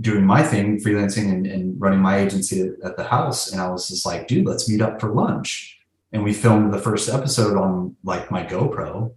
[0.00, 3.52] doing my thing, freelancing and, and running my agency at, at the house.
[3.52, 5.79] And I was just like, dude, let's meet up for lunch.
[6.12, 9.12] And we filmed the first episode on like my GoPro.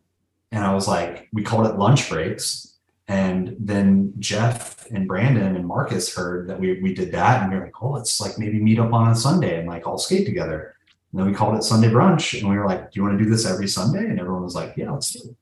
[0.52, 2.74] And I was like, we called it lunch breaks
[3.07, 7.41] and then Jeff and Brandon and Marcus heard that we, we did that.
[7.41, 9.86] And we were like, oh, let's like maybe meet up on a Sunday and like
[9.86, 10.76] all skate together.
[11.11, 12.40] And then we called it Sunday brunch.
[12.40, 14.06] And we were like, do you want to do this every Sunday?
[14.06, 15.36] And everyone was like, yeah, let's do it.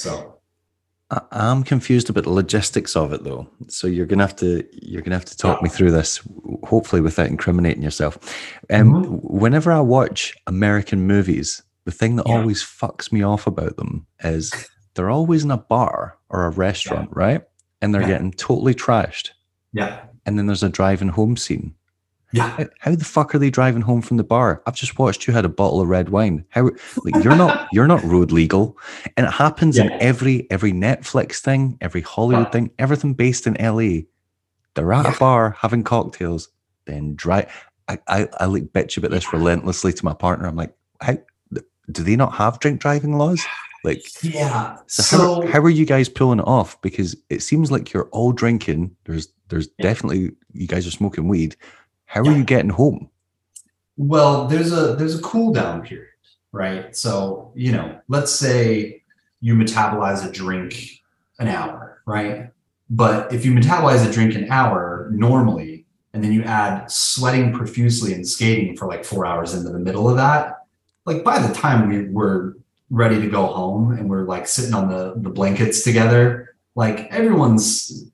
[0.00, 0.38] So
[1.30, 3.48] I'm confused about the logistics of it though.
[3.68, 6.20] So you're gonna have to you're gonna have to talk me through this,
[6.64, 8.18] hopefully without incriminating yourself.
[8.70, 9.14] Um, mm-hmm.
[9.38, 12.38] Whenever I watch American movies, the thing that yeah.
[12.38, 17.10] always fucks me off about them is they're always in a bar or a restaurant,
[17.10, 17.24] yeah.
[17.24, 17.42] right?
[17.80, 18.08] And they're yeah.
[18.08, 19.30] getting totally trashed.
[19.72, 20.04] Yeah.
[20.24, 21.74] And then there's a driving home scene.
[22.32, 22.64] Yeah.
[22.80, 24.62] How, the fuck are they driving home from the bar?
[24.66, 26.44] I've just watched you had a bottle of red wine.
[26.48, 26.70] How
[27.04, 28.78] like you're not you're not road legal.
[29.16, 29.84] And it happens yeah.
[29.84, 34.02] in every every Netflix thing, every Hollywood thing, everything based in LA.
[34.74, 36.48] They're at a bar having cocktails,
[36.86, 37.50] then drive.
[37.88, 40.46] I, I, I like bitch about this relentlessly to my partner.
[40.46, 41.18] I'm like, how
[41.90, 43.44] do they not have drink driving laws?
[43.84, 44.76] Like, yeah.
[44.86, 46.80] So, so how, how, are you guys pulling it off?
[46.82, 48.96] Because it seems like you're all drinking.
[49.04, 49.82] There's there's yeah.
[49.82, 51.56] definitely you guys are smoking weed.
[52.12, 52.30] How yeah.
[52.30, 53.08] are you getting home?
[53.96, 56.10] Well, there's a there's a cool down period,
[56.52, 56.94] right?
[56.94, 59.02] So you know, let's say
[59.40, 61.00] you metabolize a drink
[61.38, 62.50] an hour, right?
[62.90, 68.12] But if you metabolize a drink an hour normally, and then you add sweating profusely
[68.12, 70.66] and skating for like four hours into the middle of that,
[71.06, 72.58] like by the time we were
[72.90, 78.10] ready to go home and we're like sitting on the the blankets together like everyone's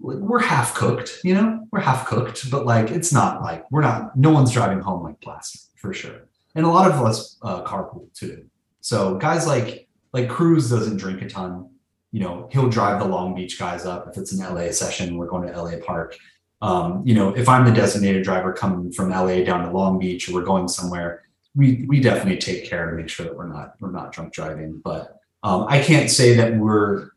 [0.00, 1.66] we're half cooked you know?
[1.70, 5.20] We're half cooked but like it's not like we're not no one's driving home like
[5.20, 6.28] plastic for sure.
[6.54, 8.46] And a lot of us uh, carpool too.
[8.80, 11.70] So guys like like cruz doesn't drink a ton.
[12.12, 14.08] You know he'll drive the long beach guys up.
[14.08, 16.16] If it's an la session we're going to la park.
[16.62, 20.28] Um, you know if i'm the designated driver coming from la down to long beach
[20.28, 23.74] or we're going somewhere we we definitely take care to make sure that we're not
[23.80, 24.80] we're not drunk driving.
[24.82, 27.10] But um, I can't say that we're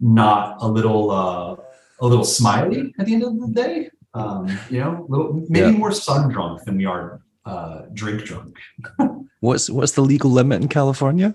[0.00, 1.56] not a little uh,
[2.02, 3.88] a little smiley at the end of the day.
[4.12, 5.78] Um, you know, little, maybe yeah.
[5.78, 8.58] more sun drunk than we are uh, drink drunk.
[9.40, 11.34] what's what's the legal limit in California?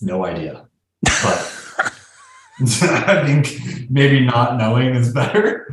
[0.00, 0.68] No idea,
[1.02, 1.52] but
[2.60, 5.68] I think maybe not knowing is better.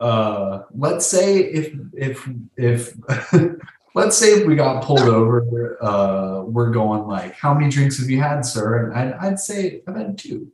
[0.00, 2.96] Uh, let's say if if if
[3.94, 8.10] let's say if we got pulled over, uh, we're going like, how many drinks have
[8.10, 8.84] you had, sir?
[8.84, 10.50] And I'd, I'd say I've had two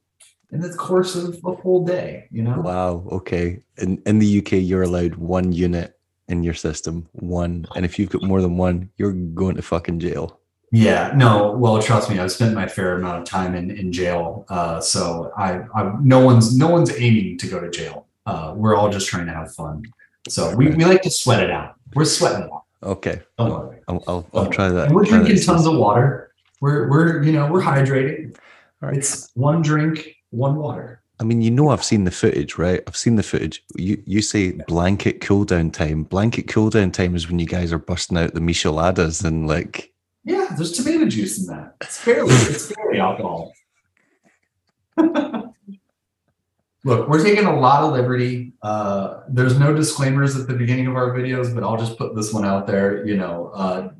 [0.50, 2.60] in the course of a whole day, you know?
[2.60, 3.04] Wow.
[3.12, 3.62] Okay.
[3.78, 5.98] In, in the UK, you're allowed one unit
[6.28, 7.66] in your system, one.
[7.74, 10.40] And if you've got more than one, you're going to fucking jail.
[10.70, 11.52] Yeah, no.
[11.52, 14.44] Well, trust me, I've spent my fair amount of time in in jail.
[14.50, 18.06] Uh, so I, I, no one's no one's aiming to go to jail.
[18.26, 19.82] Uh, we're all just trying to have fun.
[20.28, 21.76] So we, we like to sweat it out.
[21.94, 22.64] We're sweating it out.
[22.82, 23.22] Okay.
[23.38, 23.78] Worry.
[23.88, 24.88] I'll, I'll, I'll try that.
[24.88, 26.32] And we're drinking tons of water.
[26.60, 28.36] we're we're you know we're hydrating.
[28.82, 28.98] All right.
[28.98, 31.02] It's one drink, one water.
[31.20, 32.80] I mean, you know, I've seen the footage, right?
[32.86, 33.64] I've seen the footage.
[33.76, 36.04] You you say blanket cool down time.
[36.04, 39.92] Blanket cool down time is when you guys are busting out the micheladas and like.
[40.24, 41.74] Yeah, there's tomato juice in that.
[41.80, 43.52] It's fairly it's fairly alcohol.
[46.84, 48.52] Look, we're taking a lot of liberty.
[48.62, 52.32] Uh, there's no disclaimers at the beginning of our videos, but I'll just put this
[52.32, 53.04] one out there.
[53.04, 53.90] You know, uh,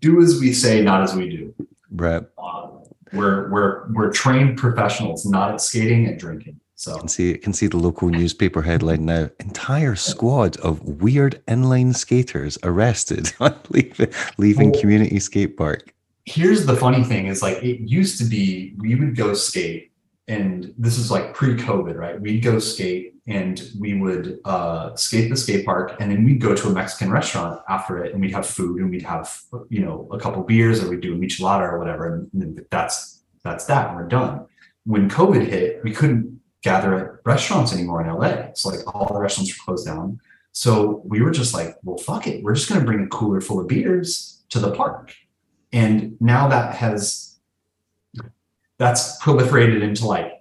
[0.00, 1.54] do as we say, not as we do.
[1.90, 2.22] Right.
[2.36, 2.68] Uh,
[3.12, 6.60] we're we're we're trained professionals, not at skating and drinking.
[6.74, 9.30] So can see can see the local newspaper headline now.
[9.40, 13.32] Entire squad of weird inline skaters arrested
[13.70, 14.08] leaving,
[14.38, 15.92] leaving Well- community skate park.
[16.26, 19.92] here's the funny thing is like it used to be we would go skate
[20.28, 22.20] and this is like pre-covid right?
[22.20, 26.54] We'd go skate and we would uh, skate the skate park and then we'd go
[26.54, 30.08] to a mexican restaurant after it and we'd have food and we'd have you know
[30.12, 32.28] a couple beers or we'd do a michelada or whatever.
[32.32, 34.46] And that's that's that we're done.
[34.84, 39.20] When covid hit we couldn't gather at restaurants anymore in la so like all the
[39.20, 40.20] restaurants were closed down.
[40.52, 42.42] So we were just like well fuck it.
[42.42, 45.14] We're just going to bring a cooler full of beers to the park.
[45.72, 47.35] And now that has
[48.78, 50.32] that's proliferated into like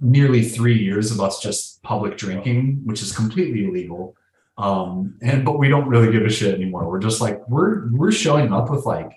[0.00, 4.14] nearly three years of us just public drinking which is completely illegal.
[4.56, 6.88] Um and but we don't really give a shit anymore.
[6.88, 9.12] We're just like we're we're showing up with like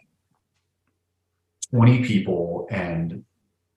[1.72, 3.24] 20 people and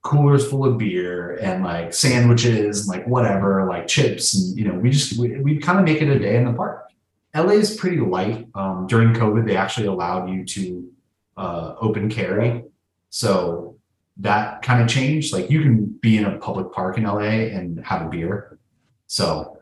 [0.02, 4.74] coolers full of beer and like sandwiches and like whatever like chips and you know
[4.74, 6.90] we just we, we kind of make it a day in the park.
[7.34, 8.46] La is pretty light.
[8.54, 10.90] Um during covid they actually allowed you to
[11.36, 12.64] uh, open carry.
[13.10, 13.73] So
[14.18, 15.32] that kind of change.
[15.32, 18.58] Like you can be in a public park in LA and have a beer.
[19.06, 19.58] So,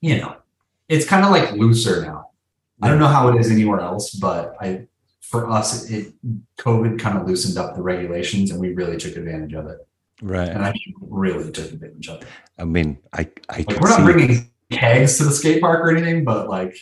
[0.00, 0.36] you know,
[0.88, 2.30] it's kind of like looser now.
[2.82, 4.86] I don't know how it is anywhere else, but I,
[5.20, 6.12] for us, it
[6.58, 9.78] COVID kind of loosened up the regulations and we really took advantage of it.
[10.20, 10.48] Right.
[10.48, 12.28] And I mean, really took advantage of it.
[12.58, 16.24] I mean, I I Like we're not bringing kegs to the skate park or anything,
[16.24, 16.76] but like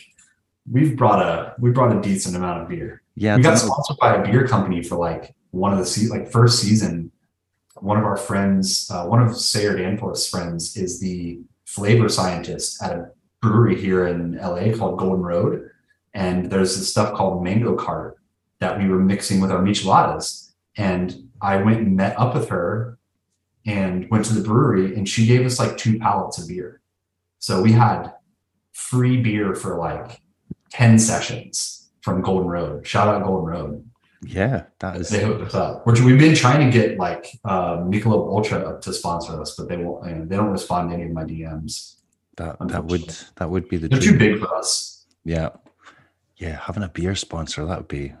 [0.69, 3.35] we've brought a we brought a decent amount of beer yeah.
[3.35, 6.59] We got sponsored by a beer company for like one of the se- like first
[6.59, 7.11] season.
[7.79, 12.91] One of our friends, uh, one of Sayer Danforth's friends, is the flavor scientist at
[12.91, 13.11] a
[13.41, 15.69] brewery here in LA called Golden Road,
[16.13, 18.17] and there's this stuff called Mango Cart
[18.59, 20.51] that we were mixing with our micheladas.
[20.77, 22.97] And I went and met up with her,
[23.65, 26.81] and went to the brewery, and she gave us like two pallets of beer.
[27.39, 28.13] So we had
[28.71, 30.19] free beer for like
[30.69, 32.87] ten sessions from Golden Road.
[32.87, 33.89] Shout out Golden Road.
[34.25, 35.09] Yeah, that is.
[35.09, 35.85] They hooked us up.
[35.85, 39.77] Which we've been trying to get like uh, Michelob Ultra to sponsor us, but they
[39.77, 40.07] won't.
[40.07, 41.95] You know, they don't respond to any of my DMs.
[42.37, 44.13] That that would that would be the They're dream.
[44.13, 45.05] too big for us.
[45.25, 45.49] Yeah,
[46.37, 46.57] yeah.
[46.61, 48.13] Having a beer sponsor that would be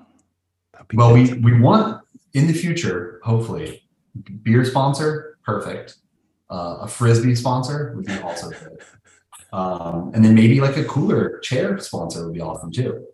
[0.73, 1.43] that'd be Well, good.
[1.43, 2.03] we we want
[2.33, 3.83] in the future, hopefully,
[4.43, 5.95] beer sponsor, perfect.
[6.49, 8.77] Uh, a frisbee sponsor would be also good.
[9.53, 13.05] Um, and then maybe like a cooler chair sponsor would be awesome too.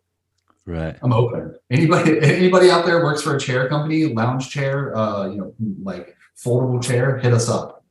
[0.66, 0.98] Right.
[1.02, 1.56] I'm open.
[1.70, 5.54] Anybody anybody out there works for a chair company, lounge chair, uh, you know,
[5.84, 7.84] like foldable chair, hit us up.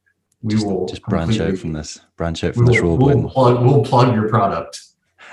[0.42, 2.00] We Just, will just branch out from this.
[2.16, 4.80] Branch out from this will, we'll plug we'll plug your product.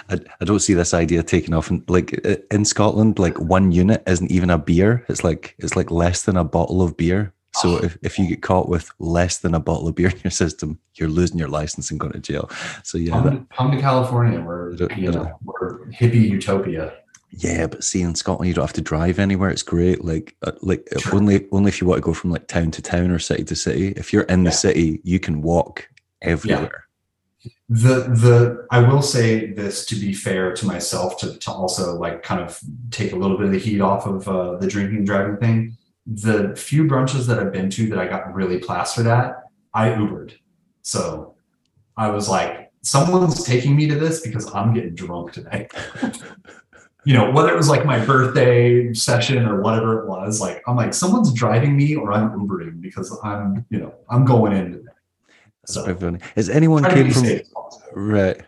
[0.09, 1.69] I, I don't see this idea taking off.
[1.69, 2.13] In, like
[2.51, 5.05] in Scotland, like one unit isn't even a beer.
[5.07, 7.33] It's like it's like less than a bottle of beer.
[7.55, 10.31] So if, if you get caught with less than a bottle of beer in your
[10.31, 12.49] system, you're losing your license and going to jail.
[12.83, 14.41] So yeah, that, Come, come to California.
[14.41, 16.97] We're you know we're hippie utopia.
[17.37, 17.67] Yeah.
[17.67, 19.49] But see, in Scotland, you don't have to drive anywhere.
[19.49, 20.03] It's great.
[20.03, 21.15] Like uh, like uh, Sure.
[21.15, 23.55] only only if you want to go from like town to town or city to
[23.55, 23.89] city.
[23.97, 25.87] If you're in the city, you can walk
[26.21, 26.85] everywhere.
[27.69, 32.23] the the I will say this to be fair to myself to to also like
[32.23, 32.59] kind of
[32.91, 35.77] take a little bit of the heat off of uh, the drinking and driving thing.
[36.07, 39.43] The few brunches that I've been to that I got really plastered at,
[39.73, 40.33] I Ubered.
[40.83, 41.35] So
[41.97, 45.67] I was like, someone's taking me to this because I'm getting drunk today.
[47.05, 50.75] you know, whether it was like my birthday session or whatever it was, like I'm
[50.75, 54.81] like, someone's driving me or I'm Ubering because I'm, you know, I'm going in today.
[55.65, 56.17] So.
[56.35, 57.87] Has anyone came from safe as possible.
[57.95, 58.41] Right.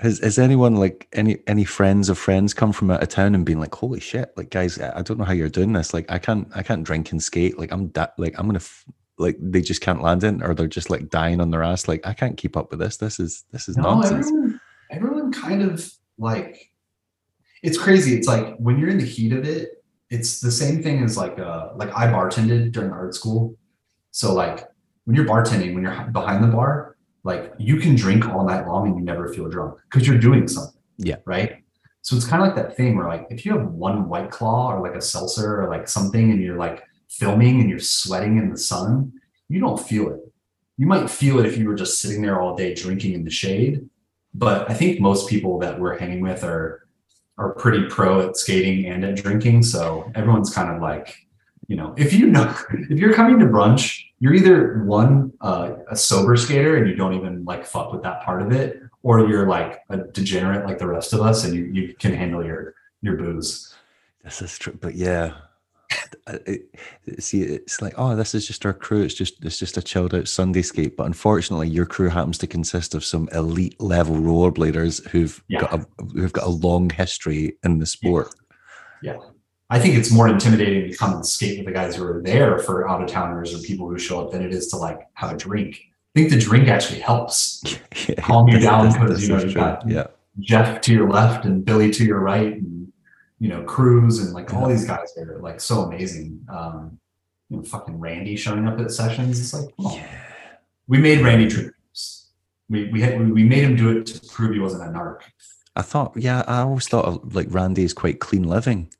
[0.00, 3.44] Has has anyone like any any friends of friends come from out of town and
[3.44, 5.92] been like, holy shit, like guys, I I don't know how you're doing this.
[5.92, 7.58] Like I can't I can't drink and skate.
[7.58, 8.84] Like I'm da- like I'm gonna f-
[9.18, 11.88] like they just can't land in or they're just like dying on their ass.
[11.88, 12.96] Like I can't keep up with this.
[12.98, 14.28] This is this is No, nonsense.
[14.28, 14.60] everyone,
[14.92, 16.67] everyone kind of like
[17.62, 18.16] it's crazy.
[18.16, 21.38] It's like when you're in the heat of it, it's the same thing as like
[21.38, 23.56] uh like I bartended during art school.
[24.10, 24.66] So like
[25.04, 28.86] when you're bartending, when you're behind the bar, like you can drink all night long
[28.86, 30.80] and you never feel drunk because you're doing something.
[30.98, 31.16] Yeah.
[31.24, 31.62] Right.
[32.02, 34.72] So it's kind of like that thing where like if you have one white claw
[34.72, 38.50] or like a seltzer or like something and you're like filming and you're sweating in
[38.50, 39.12] the sun,
[39.48, 40.20] you don't feel it.
[40.76, 43.30] You might feel it if you were just sitting there all day drinking in the
[43.30, 43.88] shade.
[44.32, 46.87] But I think most people that we're hanging with are
[47.38, 49.62] are pretty pro at skating and at drinking.
[49.62, 51.26] So everyone's kind of like,
[51.68, 55.96] you know, if you know if you're coming to brunch, you're either one uh, a
[55.96, 59.46] sober skater and you don't even like fuck with that part of it, or you're
[59.46, 63.16] like a degenerate like the rest of us and you, you can handle your your
[63.16, 63.74] booze.
[64.24, 65.34] This is true, but yeah,
[67.18, 69.02] see, it's like, oh, this is just our crew.
[69.02, 70.96] It's just it's just a chilled out Sunday skate.
[70.96, 75.60] But unfortunately, your crew happens to consist of some elite level rollerbladers who've yeah.
[75.60, 78.34] got a, who've got a long history in the sport.
[79.02, 79.14] Yeah.
[79.14, 79.18] yeah.
[79.70, 82.58] I think it's more intimidating to come and skate with the guys who are there
[82.58, 85.32] for out of towners or people who show up than it is to like have
[85.32, 85.78] a drink.
[86.16, 87.62] I think the drink actually helps
[88.08, 90.06] yeah, calm you down because you know you've got yeah.
[90.40, 92.90] Jeff to your left and Billy to your right and
[93.38, 96.44] you know, Cruz and like all these guys are like so amazing.
[96.48, 96.98] Um,
[97.48, 99.40] you know, fucking Randy showing up at sessions.
[99.40, 100.06] It's like, yeah.
[100.86, 102.30] we made Randy trips.
[102.68, 105.20] We we had we made him do it to prove he wasn't a narc.
[105.76, 108.92] I thought, yeah, I always thought of, like Randy is quite clean living.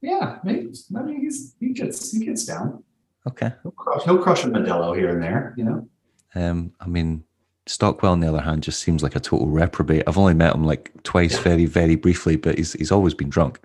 [0.00, 0.72] Yeah, maybe.
[0.96, 2.82] I mean, he's he gets he gets down.
[3.26, 3.52] Okay.
[3.62, 5.88] He'll crush, he'll crush a Modelo here and there, you know.
[6.34, 7.24] Um, I mean,
[7.66, 10.04] Stockwell, on the other hand, just seems like a total reprobate.
[10.06, 13.60] I've only met him like twice, very, very briefly, but he's he's always been drunk.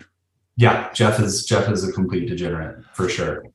[0.57, 3.45] Yeah, Jeff is Jeff is a complete degenerate for sure.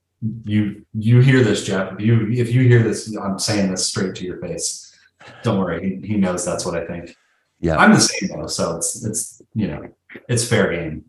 [0.45, 1.95] You you hear this, Jeff?
[1.95, 4.95] If you if you hear this, I'm saying this straight to your face.
[5.43, 7.17] Don't worry, he, he knows that's what I think.
[7.61, 9.89] Yeah, I'm the same though, so it's it's you know
[10.29, 11.05] it's fair game.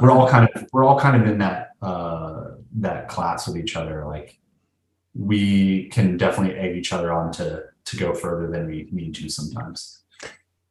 [0.00, 3.76] We're all kind of we're all kind of in that uh that class with each
[3.76, 4.06] other.
[4.06, 4.38] Like
[5.14, 9.28] we can definitely egg each other on to to go further than we need to
[9.28, 10.02] sometimes.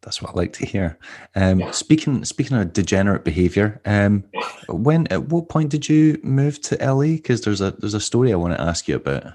[0.02, 0.98] That's what I like to hear.
[1.36, 1.70] Um, yeah.
[1.72, 4.24] Speaking speaking of degenerate behaviour, um,
[4.68, 7.18] when at what point did you move to LA?
[7.18, 9.34] Because there's a there's a story I want to ask you about.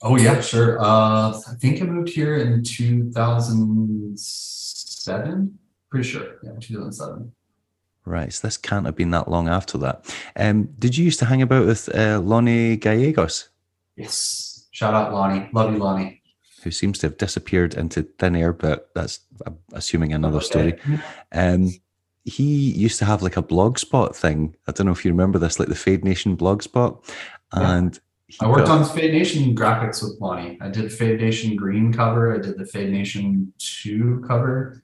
[0.00, 0.80] Oh yeah, sure.
[0.80, 5.58] Uh, I think I moved here in 2007.
[5.90, 7.32] Pretty sure, yeah, 2007.
[8.04, 10.04] Right, so this can't have been that long after that.
[10.36, 13.48] Um, did you used to hang about with uh, Lonnie Gallegos?
[13.96, 14.68] Yes.
[14.70, 15.50] Shout out Lonnie.
[15.52, 16.17] Love you, Lonnie
[16.68, 20.78] who seems to have disappeared into thin air, but that's I'm assuming another story.
[21.32, 21.72] Um,
[22.24, 24.54] he used to have like a blog spot thing.
[24.66, 27.10] I don't know if you remember this, like the Fade Nation blog spot.
[27.52, 28.46] And yeah.
[28.46, 30.58] I worked on Fade Nation graphics with Lonnie.
[30.60, 32.34] I did Fade Nation green cover.
[32.34, 34.82] I did the Fade Nation two cover,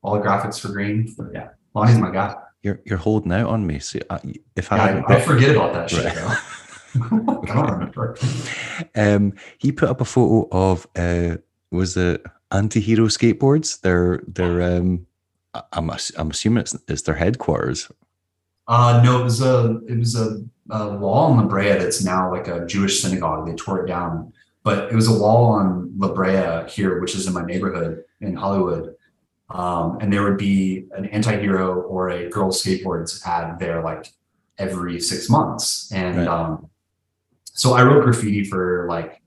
[0.00, 1.14] all the graphics for green.
[1.18, 2.36] But yeah, Lonnie's my guy.
[2.62, 3.80] You're you're holding out on me.
[3.80, 4.18] So I,
[4.56, 6.06] if yeah, I, I, forget about that shit.
[6.06, 6.38] Right.
[7.02, 8.16] I don't remember.
[8.94, 11.36] Um, he put up a photo of uh,
[11.70, 13.80] was it anti-hero skateboards?
[13.80, 15.06] They're they're um,
[15.72, 17.90] I'm I'm assuming it's it's their headquarters.
[18.66, 22.30] Uh, no, it was a it was a, a wall on La Brea that's now
[22.30, 23.46] like a Jewish synagogue.
[23.46, 27.26] They tore it down, but it was a wall on La Brea here, which is
[27.26, 28.94] in my neighborhood in Hollywood.
[29.50, 34.12] Um, and there would be an anti-hero or a girl skateboards ad there like
[34.58, 35.90] every six months.
[35.90, 36.28] And right.
[36.28, 36.68] um,
[37.58, 39.20] so I wrote graffiti for like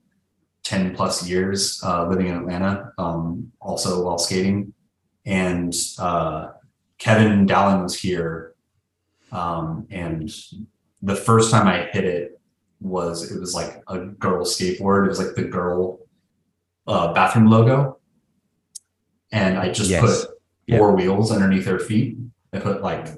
[0.64, 4.72] 10 plus years uh, living in Atlanta, um, also while skating.
[5.26, 6.52] And uh,
[6.96, 8.54] Kevin Dallin was here.
[9.32, 10.32] Um, and
[11.02, 12.40] the first time I hit it
[12.80, 15.04] was, it was like a girl skateboard.
[15.04, 16.00] It was like the girl
[16.86, 17.98] uh, bathroom logo.
[19.30, 20.00] And I just yes.
[20.00, 20.96] put four yep.
[20.96, 22.16] wheels underneath her feet.
[22.54, 23.08] I put like,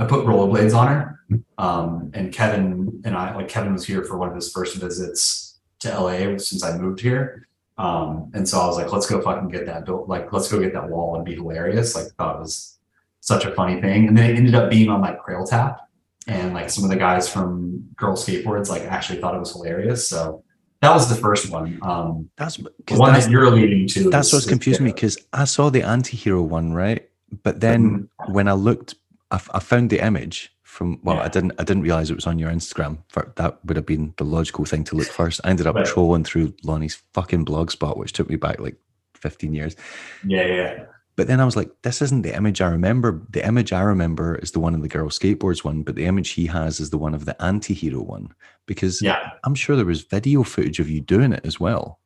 [0.00, 1.20] I put rollerblades on her
[1.58, 5.60] um, and Kevin and I, like Kevin was here for one of his first visits
[5.80, 7.48] to LA since I moved here.
[7.78, 10.08] Um, and so I was like, let's go fucking get that built.
[10.08, 11.94] Like, let's go get that wall and be hilarious.
[11.94, 12.78] Like, thought it was
[13.20, 14.08] such a funny thing.
[14.08, 15.78] And then it ended up being on like Crailtap.
[16.26, 20.08] And like some of the guys from Girl Skateboards like actually thought it was hilarious.
[20.08, 20.44] So
[20.80, 21.78] that was the first one.
[21.82, 24.10] Um, that's the one that's, that you're alluding to.
[24.10, 27.08] That's is, what's confused me because I saw the anti-hero one, right?
[27.42, 28.32] But then mm-hmm.
[28.32, 28.94] when I looked,
[29.30, 31.22] I, I found the image from well yeah.
[31.22, 32.98] i didn't i didn't realize it was on your instagram
[33.34, 35.40] that would have been the logical thing to look first.
[35.42, 35.84] I ended up right.
[35.84, 38.76] trolling through lonnie's fucking blog spot which took me back like
[39.14, 39.76] 15 years.
[40.24, 40.84] Yeah yeah.
[41.16, 43.20] But then i was like this isn't the image i remember.
[43.30, 46.30] The image i remember is the one of the girl skateboards one but the image
[46.30, 48.32] he has is the one of the anti-hero one.
[48.66, 49.30] Because yeah.
[49.44, 51.98] I'm sure there was video footage of you doing it as well.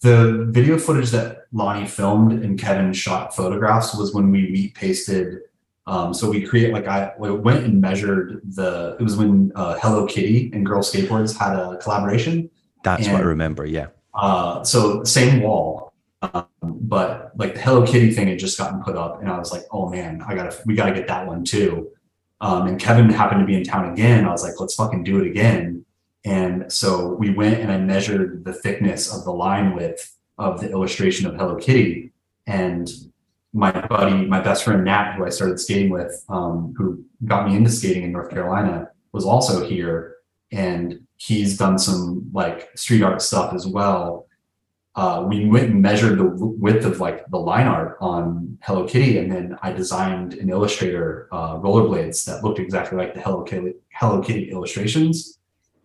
[0.00, 5.40] The video footage that lonnie filmed and kevin shot photographs was when we wheat pasted
[5.86, 8.96] um, so we create like I went and measured the.
[8.98, 12.50] It was when uh, Hello Kitty and Girl Skateboards had a collaboration.
[12.82, 13.64] That's and, what I remember.
[13.64, 13.88] Yeah.
[14.12, 15.92] Uh, so same wall,
[16.22, 19.52] um, but like the Hello Kitty thing had just gotten put up, and I was
[19.52, 21.90] like, oh man, I gotta we gotta get that one too.
[22.40, 24.26] Um, and Kevin happened to be in town again.
[24.26, 25.84] I was like, let's fucking do it again.
[26.24, 30.70] And so we went and I measured the thickness of the line width of the
[30.70, 32.12] illustration of Hello Kitty.
[32.46, 32.90] And
[33.56, 37.56] my buddy, my best friend Nat, who I started skating with, um, who got me
[37.56, 40.16] into skating in North Carolina, was also here.
[40.52, 44.26] And he's done some like street art stuff as well.
[44.94, 49.18] Uh, we went and measured the width of like the line art on Hello Kitty,
[49.18, 53.74] and then I designed an Illustrator uh, rollerblades that looked exactly like the Hello Kitty,
[53.92, 55.38] Hello Kitty illustrations.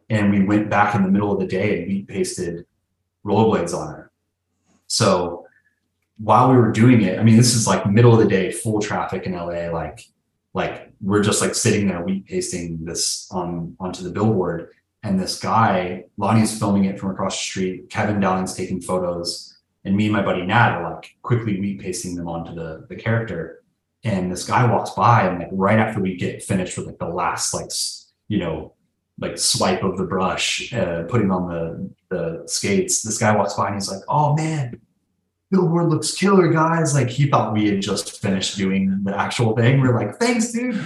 [0.09, 2.65] And we went back in the middle of the day and we pasted
[3.25, 4.11] rollerblades on her.
[4.87, 5.40] So
[6.21, 8.79] while we were doing it, I mean, this is like middle of the day, full
[8.79, 9.69] traffic in LA.
[9.71, 10.05] Like,
[10.53, 14.69] like we're just like sitting there, wheat pasting this on onto the billboard,
[15.01, 17.89] and this guy, Lonnie's filming it from across the street.
[17.89, 22.15] Kevin Dowling's taking photos, and me and my buddy Nat are like quickly wheat pasting
[22.15, 23.63] them onto the the character.
[24.03, 27.07] And this guy walks by, and like right after we get finished with like the
[27.07, 27.71] last like
[28.27, 28.73] you know
[29.19, 33.67] like swipe of the brush, uh, putting on the the skates, this guy walks by
[33.67, 34.79] and he's like, "Oh man,
[35.51, 36.95] billboard looks killer, guys.
[36.95, 39.81] Like he thought we had just finished doing the actual thing.
[39.81, 40.83] We're like, thanks, dude.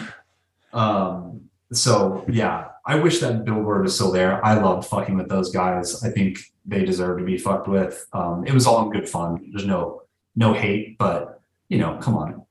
[0.74, 4.44] Um, so yeah, I wish that billboard was still there.
[4.46, 6.04] I loved fucking with those guys.
[6.04, 8.06] I think they deserve to be fucked with.
[8.12, 9.52] Um, it was all in good fun.
[9.52, 10.02] There's no
[10.36, 12.46] no hate, but you know, come on.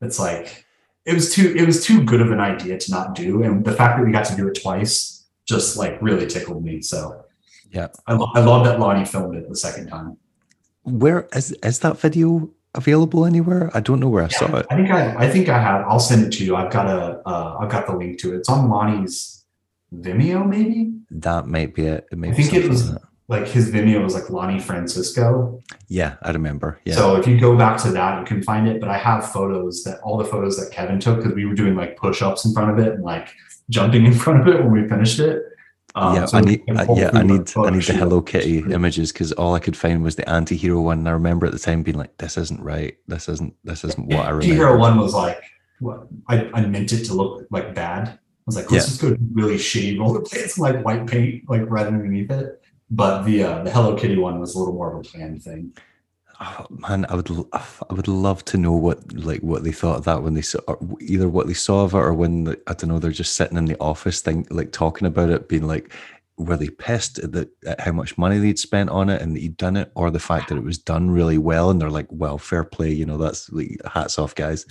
[0.00, 0.64] It's like
[1.04, 3.42] it was too it was too good of an idea to not do.
[3.42, 6.80] And the fact that we got to do it twice just like really tickled me.
[6.80, 7.24] So
[7.70, 10.16] yeah, I, lo- I love that Lonnie filmed it the second time
[10.86, 13.70] where is is that video available anywhere?
[13.74, 14.66] I don't know where I yeah, saw it.
[14.70, 15.84] I think I, I think I have.
[15.86, 16.56] I'll send it to you.
[16.56, 18.38] I've got a, uh, I've got the link to it.
[18.38, 19.44] It's on Lonnie's
[19.94, 20.92] Vimeo, maybe.
[21.10, 22.06] That might be it.
[22.10, 22.96] it I think it was
[23.28, 25.60] like his Vimeo was like Lonnie Francisco.
[25.88, 26.80] Yeah, I remember.
[26.84, 26.94] Yeah.
[26.94, 28.80] So if you go back to that, you can find it.
[28.80, 31.74] But I have photos that all the photos that Kevin took because we were doing
[31.74, 33.28] like push ups in front of it and like
[33.70, 35.42] jumping in front of it when we finished it.
[35.96, 36.62] Um, yeah, so I need.
[36.68, 37.50] Uh, yeah, I need.
[37.56, 40.98] I need the Hello Kitty images because all I could find was the anti-hero one.
[40.98, 42.98] And I remember at the time being like, "This isn't right.
[43.08, 43.54] This isn't.
[43.64, 45.42] This isn't what I remember." Anti-hero one was like,
[45.80, 48.08] what I, I meant it to look like bad.
[48.08, 48.88] I was like, let's yeah.
[48.88, 52.62] just go really shitty rollerblades, like white paint, like right underneath it.
[52.90, 55.72] But the uh, the Hello Kitty one was a little more of a planned thing.
[56.38, 57.64] Oh, man, I would I
[57.94, 60.58] would love to know what like what they thought of that when they saw
[61.00, 63.64] either what they saw of it or when I don't know they're just sitting in
[63.64, 65.94] the office thing like talking about it, being like,
[66.36, 69.40] were they pissed at, the, at how much money they'd spent on it and that
[69.40, 72.08] he'd done it, or the fact that it was done really well and they're like,
[72.10, 74.66] well, fair play, you know, that's like hats off, guys.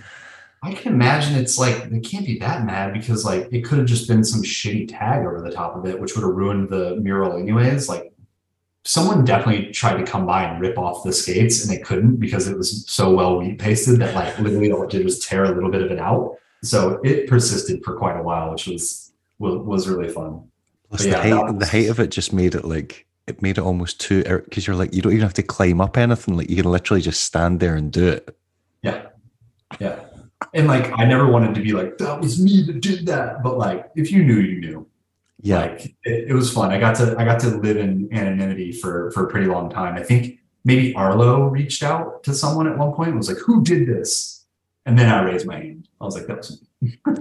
[0.62, 3.88] I can imagine it's like they can't be that mad because like it could have
[3.88, 6.96] just been some shitty tag over the top of it, which would have ruined the
[6.98, 7.90] mural anyways.
[7.90, 8.12] Like
[8.86, 12.48] someone definitely tried to come by and rip off the skates and they couldn't because
[12.48, 15.52] it was so well wheat pasted that like literally all it did was tear a
[15.52, 16.38] little bit of it out.
[16.64, 20.48] So it persisted for quite a while, which was was really fun.
[20.90, 23.62] Plus the height, was, the height of it just made it like it made it
[23.64, 26.38] almost too because you're like you don't even have to climb up anything.
[26.38, 28.38] Like you can literally just stand there and do it.
[28.84, 29.07] Yeah,
[29.80, 29.99] yeah.
[30.53, 33.57] And like I never wanted to be like that was me that did that, but
[33.57, 34.88] like if you knew, you knew
[35.46, 35.60] yeah.
[35.60, 36.72] Like it, it, was fun.
[36.72, 39.96] I got to i got to live in anonymity for for a pretty long time.
[39.96, 43.64] I think maybe arlo reached out to someone at one point and was like who
[43.64, 44.46] did this?
[44.88, 45.88] And then i raised my hand.
[46.02, 46.68] I was like that was me
[47.06, 47.12] i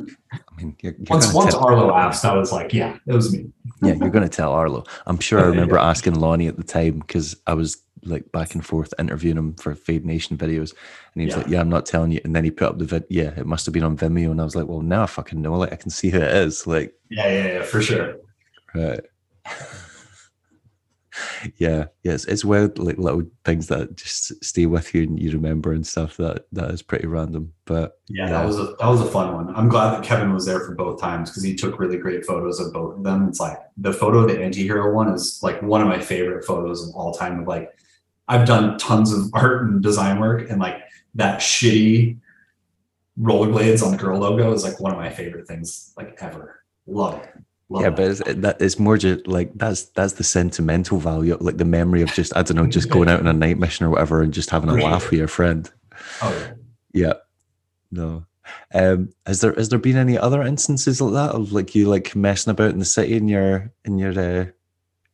[0.56, 3.46] mean you're, you're once once tell- arlo asked i was like yeah it was me
[3.82, 5.88] yeah you're going to tell arlo i'm sure i remember yeah.
[5.88, 9.74] asking lonnie at the time because i was like back and forth interviewing him for
[9.74, 10.74] Fade Nation videos,
[11.14, 11.36] and he was yeah.
[11.38, 13.04] like, "Yeah, I'm not telling you." And then he put up the vid.
[13.08, 15.40] Yeah, it must have been on Vimeo, and I was like, "Well, now I fucking
[15.40, 15.54] know.
[15.54, 18.16] Like, I can see who it is." Like, yeah, yeah, yeah, for sure.
[18.74, 19.00] Right.
[21.56, 25.72] yeah, yes, it's weird, like little things that just stay with you and you remember
[25.72, 26.16] and stuff.
[26.16, 28.32] That that is pretty random, but yeah, yeah.
[28.32, 29.54] that was a that was a fun one.
[29.54, 32.60] I'm glad that Kevin was there for both times because he took really great photos
[32.60, 33.28] of both of them.
[33.28, 36.88] It's like the photo of the anti-hero one is like one of my favorite photos
[36.88, 37.40] of all time.
[37.40, 37.70] Of like,
[38.28, 40.82] I've done tons of art and design work, and like
[41.14, 42.18] that shitty
[43.20, 46.62] rollerblades on the girl logo is like one of my favorite things like ever.
[46.86, 47.30] Love it.
[47.74, 51.56] Love yeah, but it's, that it's more just like that's that's the sentimental value, like
[51.56, 53.90] the memory of just I don't know, just going out on a night mission or
[53.90, 55.68] whatever, and just having a laugh with your friend.
[56.22, 56.54] Oh
[56.92, 57.06] yeah.
[57.06, 57.12] yeah.
[57.90, 58.26] No.
[58.72, 62.14] Um, has there has there been any other instances like that of like you like
[62.14, 64.46] messing about in the city in your in your uh,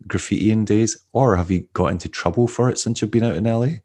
[0.07, 3.45] graffitiing days, or have you got into trouble for it since you've been out in
[3.45, 3.79] LA?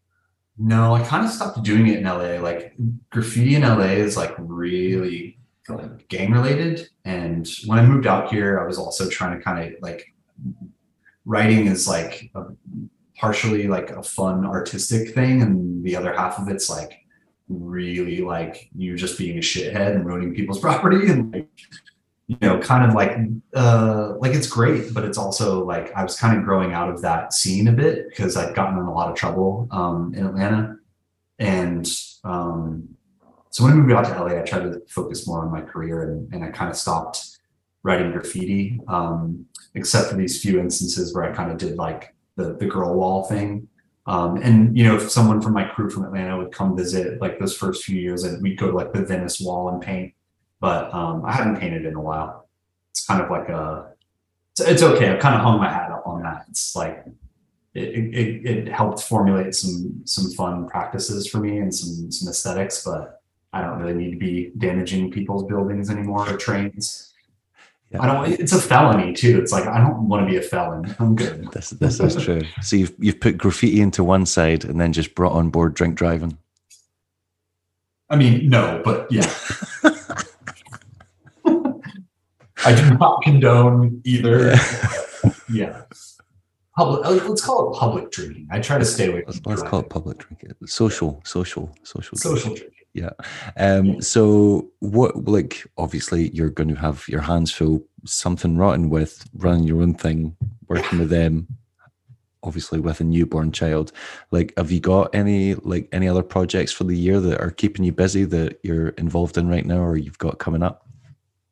[0.58, 2.42] No, I kind of stopped doing it in LA.
[2.42, 2.74] Like
[3.10, 5.40] graffiti in LA is like really
[5.70, 6.88] like gang related.
[7.06, 10.14] And when I moved out here, I was also trying to kind of like
[11.26, 12.44] writing is like a,
[13.18, 17.06] partially like a fun artistic thing, and the other half of it's like
[17.48, 21.50] really like you just being a shithead and ruining people's property and like
[22.28, 23.18] you know, kind of like
[23.56, 27.02] uh like it's great, but it's also like I was kind of growing out of
[27.02, 30.78] that scene a bit because I'd gotten in a lot of trouble um in Atlanta.
[31.38, 31.88] And
[32.24, 32.95] um
[33.56, 36.12] so when we moved out to LA, I tried to focus more on my career
[36.12, 37.40] and, and I kind of stopped
[37.84, 39.46] writing graffiti, um,
[39.76, 43.24] except for these few instances where I kind of did like the the girl wall
[43.24, 43.70] thing.
[44.08, 47.40] Um, and you know, if someone from my crew from Atlanta would come visit, like
[47.40, 50.14] those first few years, and we'd go to like the Venice Wall and paint.
[50.60, 52.50] But um, I haven't painted in a while.
[52.92, 53.94] It's kind of like a,
[54.52, 55.12] it's, it's okay.
[55.12, 56.44] I've kind of hung my hat up on that.
[56.50, 57.06] It's like
[57.74, 62.84] it, it, it helped formulate some some fun practices for me and some some aesthetics,
[62.84, 63.15] but
[63.56, 67.14] I don't really need to be damaging people's buildings anymore or trains.
[67.90, 68.02] Yeah.
[68.02, 68.38] I don't.
[68.38, 69.40] It's a felony too.
[69.40, 70.94] It's like I don't want to be a felon.
[71.00, 71.50] I'm good.
[71.54, 72.42] this this is true.
[72.62, 75.96] So you've you've put graffiti into one side and then just brought on board drink
[75.96, 76.38] driving.
[78.10, 79.34] I mean, no, but yeah.
[82.66, 84.50] I do not condone either.
[84.50, 85.34] Yeah.
[85.54, 85.82] yeah.
[86.76, 88.50] Public, uh, let's call it public drinking.
[88.52, 89.24] I try to stay away.
[89.26, 90.52] Let's, let's call it public drinking.
[90.66, 92.18] Social, social, social.
[92.18, 92.75] Social drinking.
[92.96, 93.10] Yeah.
[93.58, 94.02] Um.
[94.02, 95.26] So what?
[95.26, 97.86] Like, obviously, you're going to have your hands full.
[98.06, 100.38] Something rotten with running your own thing,
[100.70, 101.48] working with them.
[102.42, 103.92] Obviously, with a newborn child.
[104.32, 107.84] Like, have you got any like any other projects for the year that are keeping
[107.84, 110.88] you busy that you're involved in right now, or you've got coming up?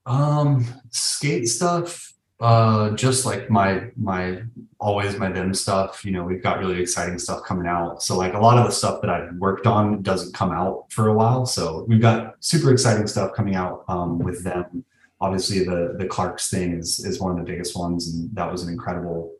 [0.06, 2.13] Um, skate stuff.
[2.44, 4.44] Uh, just like my my
[4.78, 6.04] always my them stuff.
[6.04, 8.04] You know, we've got really exciting stuff coming out.
[8.04, 11.08] So like a lot of the stuff that I've worked on doesn't come out for
[11.08, 11.46] a while.
[11.46, 14.84] So we've got super exciting stuff coming out um, with them.
[15.22, 18.64] Obviously, the the Clarks thing is is one of the biggest ones, and that was
[18.64, 19.32] an incredible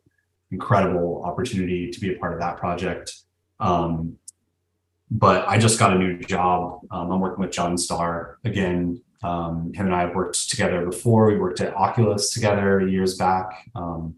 [0.50, 3.12] incredible opportunity to be a part of that project.
[3.60, 4.16] Um,
[5.10, 6.80] but I just got a new job.
[6.90, 11.26] Um, I'm working with John Starr again um, him and I have worked together before.
[11.26, 13.70] We worked at Oculus together years back.
[13.74, 14.14] Um,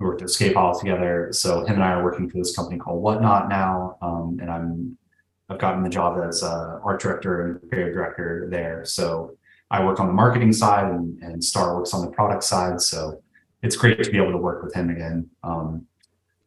[0.00, 1.28] we worked at Skateball together.
[1.30, 4.98] So him and I are working for this company called Whatnot now, um, and I'm
[5.48, 8.84] I've gotten the job as uh, art director and creative director there.
[8.84, 9.36] So
[9.70, 12.80] I work on the marketing side, and, and Starr works on the product side.
[12.80, 13.22] So
[13.62, 15.30] it's great to be able to work with him again.
[15.44, 15.86] Um,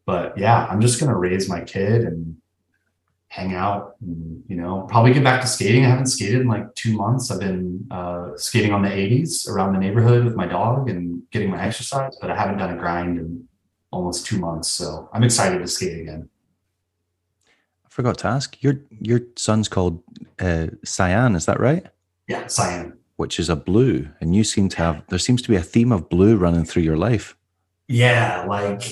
[0.06, 2.36] but yeah, I'm just gonna raise my kid and
[3.36, 5.84] hang out and, you know probably get back to skating.
[5.84, 7.30] I haven't skated in like two months.
[7.32, 11.50] I've been uh, skating on the 80s around the neighborhood with my dog and getting
[11.50, 13.48] my exercise but i haven't done a grind in
[13.92, 16.30] almost two months so i'm excited to skate again.
[17.86, 18.76] I forgot to ask your
[19.10, 20.02] your son's called
[20.40, 21.86] uh, cyan is that right?
[22.28, 22.98] Yeah cyan.
[23.18, 25.92] Which is a blue and you seem to have there seems to be a theme
[25.92, 27.36] of blue running through your life.
[27.88, 28.84] Yeah like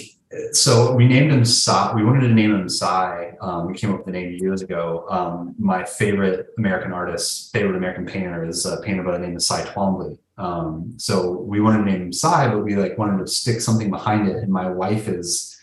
[0.51, 1.93] so we named him Cy.
[1.93, 3.35] We wanted to name him Cy.
[3.41, 5.05] Um, we came up with the name years ago.
[5.10, 9.43] Um, my favorite American artist, favorite American painter, is a painter by the name of
[9.43, 10.18] Cy Twombly.
[10.38, 13.89] Um, so we wanted to name him Cy, but we like wanted to stick something
[13.89, 14.38] behind it.
[14.38, 15.55] And my wife is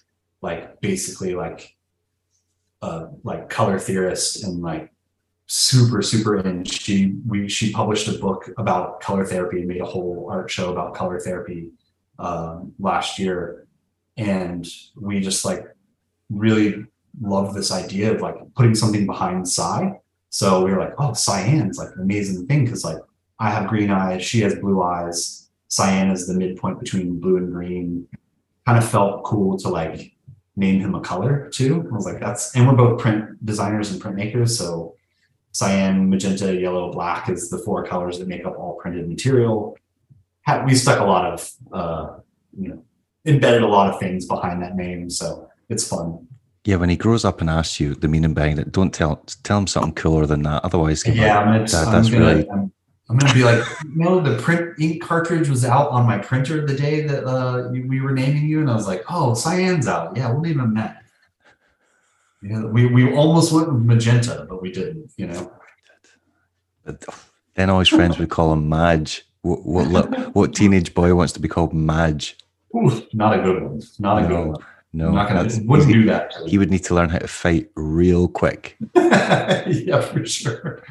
[0.42, 1.76] like basically like
[2.82, 4.92] a like color theorist and like
[5.46, 6.64] super super in.
[6.64, 10.72] She we she published a book about color therapy and made a whole art show
[10.72, 11.70] about color therapy
[12.18, 13.66] um, last year
[14.20, 15.64] and we just like
[16.28, 16.84] really
[17.20, 19.98] love this idea of like putting something behind Cy.
[20.28, 22.98] So we were like, oh, cyan is like an amazing thing because like
[23.40, 25.48] I have green eyes, she has blue eyes.
[25.68, 28.06] Cyan is the midpoint between blue and green.
[28.66, 30.12] Kind of felt cool to like
[30.54, 31.88] name him a color too.
[31.90, 34.94] I was like, that's and we're both print designers and printmakers, so
[35.52, 39.76] cyan, magenta, yellow, black is the four colors that make up all printed material.
[40.66, 42.18] We stuck a lot of uh,
[42.56, 42.84] you know
[43.24, 45.10] embedded a lot of things behind that name.
[45.10, 46.26] So it's fun.
[46.64, 49.58] Yeah, when he grows up and asks you the meaning behind it, don't tell tell
[49.58, 50.62] him something cooler than that.
[50.64, 52.50] Otherwise, yeah, like, I'm gonna, I'm that's gonna, really.
[52.50, 52.72] I'm,
[53.08, 56.66] I'm, gonna be like, you know, the print ink cartridge was out on my printer
[56.66, 60.16] the day that uh, we were naming you, and I was like, oh, cyan's out.
[60.16, 61.02] Yeah, we'll name him that.
[62.42, 65.12] Yeah, we we almost went with magenta, but we didn't.
[65.16, 65.52] You know.
[66.84, 67.04] But
[67.54, 69.26] then all his friends would call him Madge.
[69.42, 72.36] What what, what teenage boy wants to be called Madge?
[72.74, 73.80] Ooh, not a good one.
[73.98, 74.64] Not a no, good one.
[74.92, 75.48] No, I'm not gonna.
[75.64, 76.34] Wouldn't do that.
[76.46, 78.76] He would need to learn how to fight real quick.
[78.94, 80.82] yeah, for sure.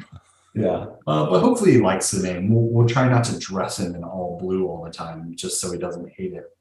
[0.54, 2.52] Yeah, uh, but hopefully he likes the name.
[2.52, 5.70] We'll, we'll try not to dress him in all blue all the time, just so
[5.70, 6.56] he doesn't hate it.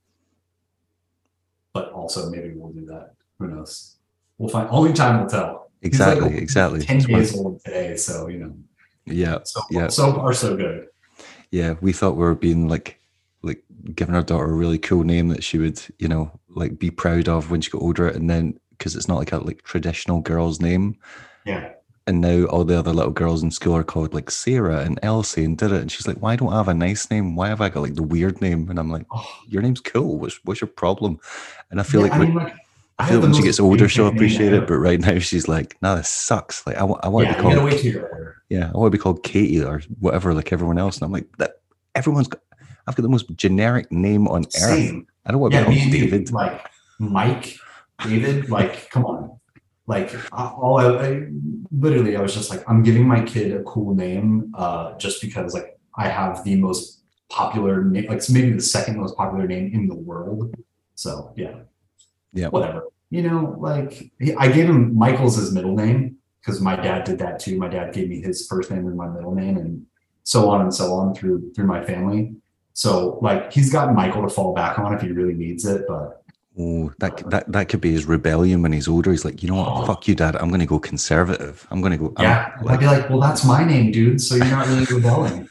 [1.74, 3.14] But also, maybe we'll do that.
[3.40, 3.96] Who knows?
[4.38, 4.68] We'll find.
[4.70, 5.72] Only time will tell.
[5.82, 6.30] Exactly.
[6.30, 6.82] Like exactly.
[6.82, 8.54] Ten days old today, so you know.
[9.06, 9.40] Yeah.
[9.44, 9.88] So yeah.
[9.88, 10.88] so far so good.
[11.52, 12.99] Yeah, we thought we were being like
[13.96, 17.28] giving her daughter a really cool name that she would, you know, like be proud
[17.28, 18.08] of when she got older.
[18.08, 20.98] And then because it's not like a like traditional girl's name.
[21.46, 21.74] Yeah.
[22.08, 25.44] and now all the other little girls in school are called like Sarah and Elsie
[25.46, 25.82] and did it.
[25.82, 27.36] And she's like, "Why don't I have a nice name?
[27.36, 30.18] Why have I got like the weird name?" And I'm like, Oh, "Your name's cool.
[30.20, 31.20] What's what's your problem?"
[31.72, 32.56] And I feel yeah, like, I when- mean, like,
[33.00, 34.68] I feel when she gets older, she'll appreciate it.
[34.68, 36.66] But right now, she's like, "Nah, this sucks.
[36.68, 38.36] Like, I want, I want yeah, to be called, wait till you're older.
[38.50, 41.28] yeah, I want to be called Katie or whatever, like everyone else." And I'm like,
[41.38, 41.62] "That
[41.96, 42.42] everyone's got,
[42.90, 44.92] I've got the most generic name on earth.
[45.28, 46.60] I don't want to Yeah, be and you, David." like
[46.98, 47.56] Mike,
[48.04, 49.40] David, like, come on.
[49.86, 51.28] Like, I- all I, I
[51.72, 55.54] literally, I was just like, I'm giving my kid a cool name, uh, just because
[55.54, 59.70] like I have the most popular name, like it's maybe the second most popular name
[59.72, 60.52] in the world.
[60.96, 61.60] So yeah,
[62.34, 62.48] Yeah.
[62.48, 62.86] whatever.
[63.12, 67.40] You know, like I gave him Michael's his middle name because my dad did that
[67.40, 67.56] too.
[67.60, 69.86] My dad gave me his first name and my middle name, and
[70.24, 72.34] so on and so on through through my family.
[72.74, 76.16] So like he's got Michael to fall back on if he really needs it, but
[76.62, 79.12] Oh, that that that could be his rebellion when he's older.
[79.12, 79.68] He's like, you know what?
[79.70, 79.86] Oh.
[79.86, 80.36] Fuck you, dad.
[80.36, 81.66] I'm going to go conservative.
[81.72, 82.14] I'm going to go.
[82.20, 84.20] Yeah, I'd be like, well, that's my name, dude.
[84.20, 85.48] So you're not really rebelling.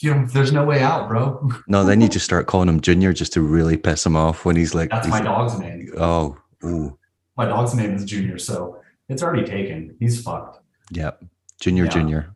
[0.00, 1.50] You know, there's no way out, bro.
[1.66, 4.56] no, then you just start calling him Junior just to really piss him off when
[4.56, 5.90] he's like, That's he's my dog's name.
[5.98, 6.96] oh, ooh,
[7.36, 8.80] My dog's name is Junior, so
[9.10, 9.94] it's already taken.
[10.00, 10.60] He's fucked.
[10.90, 11.10] yeah,
[11.60, 11.90] Junior, Yeah.
[11.90, 12.34] Junior,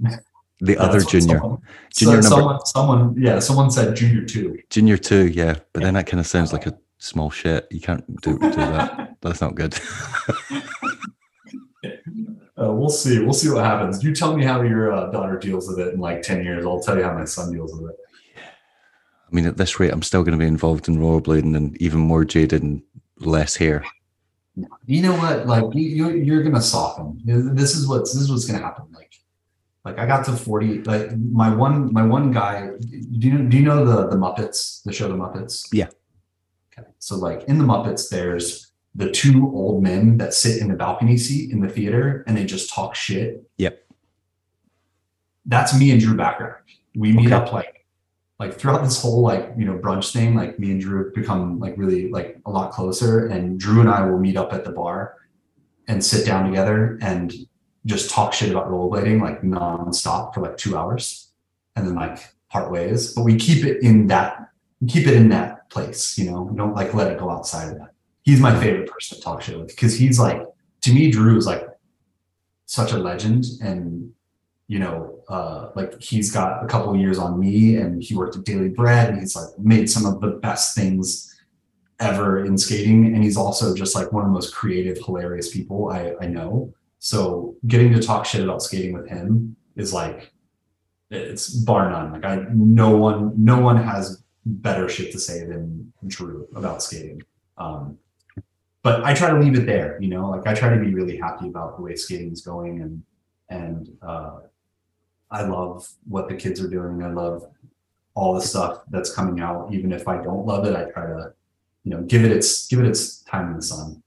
[0.60, 1.58] the Yeah, other Junior, someone-
[1.96, 4.58] Junior so- number- someone, someone, yeah, someone said Junior two.
[4.70, 5.56] Junior two, yeah.
[5.72, 7.66] But then that kind of sounds like a small shit.
[7.70, 9.16] You can't do, do that.
[9.20, 9.78] That's not good.
[12.62, 13.18] Uh, we'll see.
[13.20, 14.04] We'll see what happens.
[14.04, 16.66] You tell me how your uh, daughter deals with it in like 10 years.
[16.66, 17.96] I'll tell you how my son deals with it.
[18.36, 22.00] I mean, at this rate, I'm still going to be involved in rollerblading and even
[22.00, 22.82] more jaded and
[23.18, 23.82] less hair.
[24.84, 25.46] You know what?
[25.46, 27.18] Like you, you're, you're gonna soften.
[27.24, 28.84] This is what's this is what's gonna happen.
[28.92, 29.14] Like,
[29.84, 30.82] like I got to 40.
[30.82, 32.70] Like my one my one guy.
[32.80, 34.82] Do you do you know the the Muppets?
[34.84, 35.66] The show The Muppets.
[35.72, 35.88] Yeah.
[36.72, 36.88] Okay.
[36.98, 41.16] So like in the Muppets, there's the two old men that sit in the balcony
[41.16, 43.42] seat in the theater and they just talk shit.
[43.58, 43.82] Yep.
[45.46, 46.56] That's me and Drew Bachrach.
[46.94, 47.34] We meet Okay.
[47.34, 47.86] up like
[48.38, 51.60] like throughout this whole like you know brunch thing like me and drew have become
[51.60, 54.72] like really like a lot closer and drew and i will meet up at the
[54.72, 55.14] bar
[55.88, 57.34] and sit down together and
[57.86, 61.32] just talk shit about rollerblading like nonstop for like two hours
[61.76, 62.18] and then like
[62.50, 64.50] part ways but we keep it in that
[64.88, 67.78] keep it in that place you know we don't like let it go outside of
[67.78, 67.90] that
[68.22, 70.42] he's my favorite person to talk shit with because he's like
[70.82, 71.66] to me drew is like
[72.66, 74.12] such a legend and
[74.70, 78.44] you know, uh, like he's got a couple years on me and he worked at
[78.44, 81.36] Daily Bread and he's like made some of the best things
[81.98, 83.06] ever in skating.
[83.06, 86.72] And he's also just like one of the most creative, hilarious people I, I know.
[87.00, 90.32] So getting to talk shit about skating with him is like,
[91.10, 92.12] it's bar none.
[92.12, 97.22] Like I, no one, no one has better shit to say than Drew about skating.
[97.58, 97.98] Um,
[98.82, 101.16] but I try to leave it there, you know, like I try to be really
[101.16, 103.02] happy about the way skating is going and,
[103.48, 104.40] and, uh,
[105.30, 107.02] I love what the kids are doing.
[107.02, 107.46] I love
[108.14, 109.72] all the stuff that's coming out.
[109.72, 111.32] Even if I don't love it, I try to,
[111.84, 114.02] you know, give it its give it its time in the sun.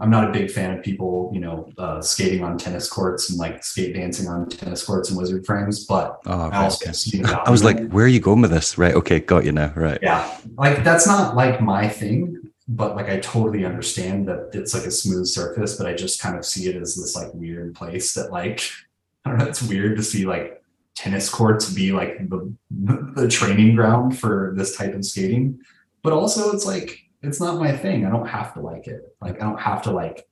[0.00, 3.38] I'm not a big fan of people, you know, uh, skating on tennis courts and
[3.38, 6.92] like skate dancing on tennis courts and wizard frames, but Oh, I also okay.
[6.92, 8.78] see I was like, where are you going with this?
[8.78, 8.94] Right.
[8.94, 9.18] Okay.
[9.18, 9.72] Got you now.
[9.74, 9.98] Right.
[10.00, 12.36] yeah, like that's not like my thing,
[12.68, 16.36] but like I totally understand that it's like a smooth surface, but I just kind
[16.36, 18.62] of see it as this like weird place that like
[19.24, 20.62] I don't know, it's weird to see like
[20.94, 22.52] tennis courts be like the
[23.16, 25.58] the training ground for this type of skating.
[26.04, 28.06] But also it's like it's not my thing.
[28.06, 29.02] I don't have to like it.
[29.20, 30.28] Like I don't have to like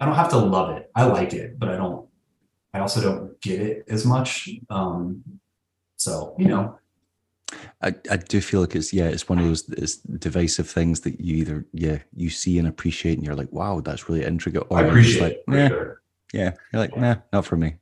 [0.00, 0.90] I don't have to love it.
[0.94, 2.08] I like it, but I don't
[2.74, 4.48] I also don't get it as much.
[4.70, 5.22] Um
[5.96, 6.78] so, you know,
[7.80, 11.20] I, I do feel like it's yeah it's one of those it's divisive things that
[11.20, 14.78] you either yeah you see and appreciate and you're like wow that's really intricate or
[14.78, 15.44] I you're appreciate like it.
[15.48, 16.02] yeah sure.
[16.32, 17.74] yeah you're like nah not for me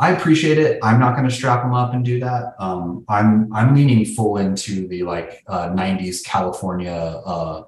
[0.00, 0.78] I appreciate it.
[0.82, 2.54] I'm not going to strap them up and do that.
[2.60, 7.64] Um, I'm I'm leaning full into the like uh, '90s California uh,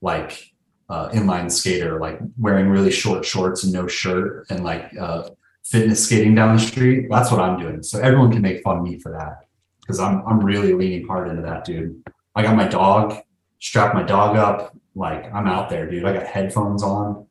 [0.00, 0.52] like
[0.88, 5.28] uh, inline skater, like wearing really short shorts and no shirt and like uh,
[5.64, 7.08] fitness skating down the street.
[7.10, 7.82] That's what I'm doing.
[7.82, 9.46] So everyone can make fun of me for that
[9.80, 12.00] because I'm I'm really leaning hard into that, dude.
[12.36, 13.16] I got my dog,
[13.58, 16.04] strap my dog up, like I'm out there, dude.
[16.04, 17.26] I got headphones on.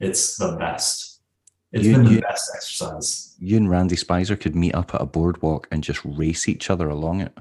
[0.00, 1.13] It's the best.
[1.74, 3.34] It's You- been the you- best exercise.
[3.38, 6.88] you and Randy Spizer could meet up at a boardwalk and just race each other
[6.88, 7.36] along it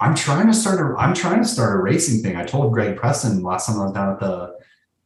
[0.00, 2.34] I'm trying to start a I'm trying to start a racing thing.
[2.36, 4.54] I told Greg Preston last time I was down at the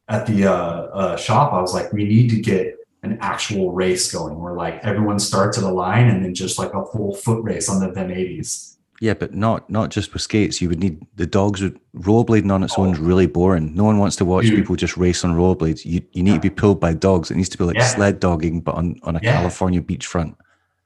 [0.07, 0.53] at the uh,
[1.01, 1.53] uh, shop.
[1.53, 5.57] I was like, we need to get an actual race going where like everyone starts
[5.59, 8.77] at a line and then just like a full foot race on the 1080s.
[9.01, 10.61] Yeah, but not not just with skates.
[10.61, 13.73] You would need the dogs would rollerblading on its own is really boring.
[13.73, 14.55] No one wants to watch Dude.
[14.55, 15.85] people just race on rollerblades.
[15.85, 17.31] You you need to be pulled by dogs.
[17.31, 17.85] It needs to be like Yeah.
[17.85, 19.33] sled dogging, but on, on a Yeah.
[19.37, 20.35] California beachfront.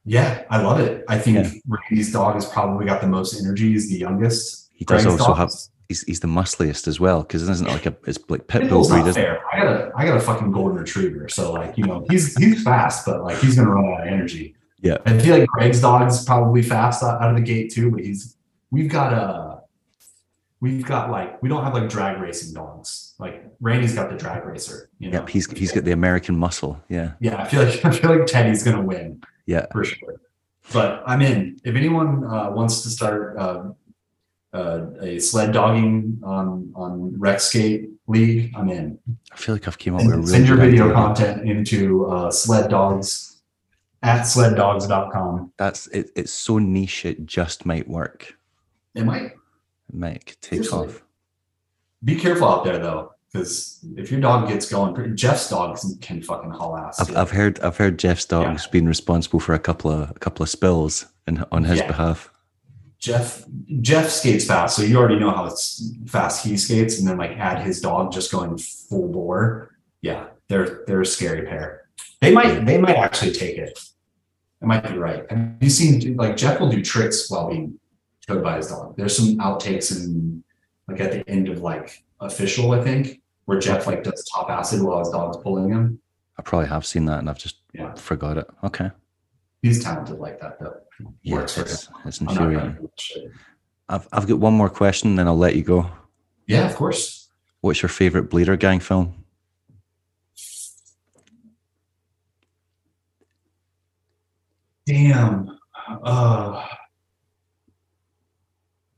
[0.06, 1.06] Yeah, I love it.
[1.08, 1.50] I think Yeah.
[1.68, 3.72] Randy's dog has probably got the most energy.
[3.72, 4.70] He's the youngest.
[4.74, 5.52] He does Greg's also dog have
[5.90, 8.88] he's he's the muscliest as well because it isn't like a it's like pit bull
[8.88, 9.06] breed.
[9.06, 9.40] not fair.
[9.52, 12.62] I got a I got a fucking golden retriever, so like you know he's he's
[12.64, 14.56] fast, but like he's gonna run out of energy.
[14.84, 14.98] Yeah.
[15.06, 18.36] I feel like Greg's dog's probably fast out, of the gate too, but he's
[18.70, 19.62] we've got a
[20.60, 23.16] we've got like we don't have like drag racing dogs.
[23.18, 24.90] Like Randy's got the drag racer.
[25.00, 25.20] You know?
[25.20, 26.84] Yep, he's he's got the American muscle.
[26.90, 27.42] Yeah, yeah.
[27.42, 29.68] I feel like I feel like Teddy's gonna win yeah.
[29.72, 30.20] for sure.
[30.74, 31.60] But I'm in.
[31.64, 33.64] If anyone uh, wants to start uh,
[34.54, 39.00] uh, a sled dogging on on Rex Skate League, I'm in.
[39.32, 40.94] I feel like I've came up with a really send your video idea.
[40.94, 43.33] content into uh, sled dogs
[44.04, 45.52] at sleddogs.com.
[45.58, 48.36] That's it, it's so niche it just might work.
[48.96, 49.34] It might It
[49.96, 50.88] might take Seriously.
[50.90, 51.04] off.
[52.04, 56.52] be careful out there though, because if your dog gets going, Jeff's dogs can fucking
[56.52, 57.00] haul ass.
[57.00, 60.44] I've, I've heard I've heard Jeff's dog's been responsible for a couple of a couple
[60.44, 61.88] of spills in, on his Yeah.
[61.88, 62.30] behalf.
[63.00, 63.44] Jeff
[63.82, 67.32] Jeff skates fast, so you already know how it's fast he skates, and then like
[67.32, 69.72] add his dog just going full bore.
[70.02, 71.82] Yeah, they're they're a scary pair.
[72.22, 73.78] They might they might actually take it.
[74.64, 75.30] I might be right.
[75.30, 77.78] Have you seen like Jeff will do tricks while being
[78.26, 78.96] towed by his dog?
[78.96, 80.42] There's some outtakes and
[80.88, 84.82] like at the end of like official, I think, where Jeff like does top acid
[84.82, 86.00] while his dog's pulling him.
[86.40, 87.94] I probably have seen that and I've just Yeah.
[87.96, 88.48] forgot it.
[88.64, 88.90] Okay.
[89.62, 90.76] He's talented like that though.
[91.22, 92.76] Yeah, Works it's, it's I'm not gonna infuriating.
[92.76, 93.32] do that shit.
[93.90, 95.90] I've I've got one more question, then I'll let you go.
[96.48, 97.30] Yeah, of course.
[97.62, 99.23] What's your favorite Blader Gang film?
[104.86, 105.58] Damn.
[105.88, 106.66] Uh,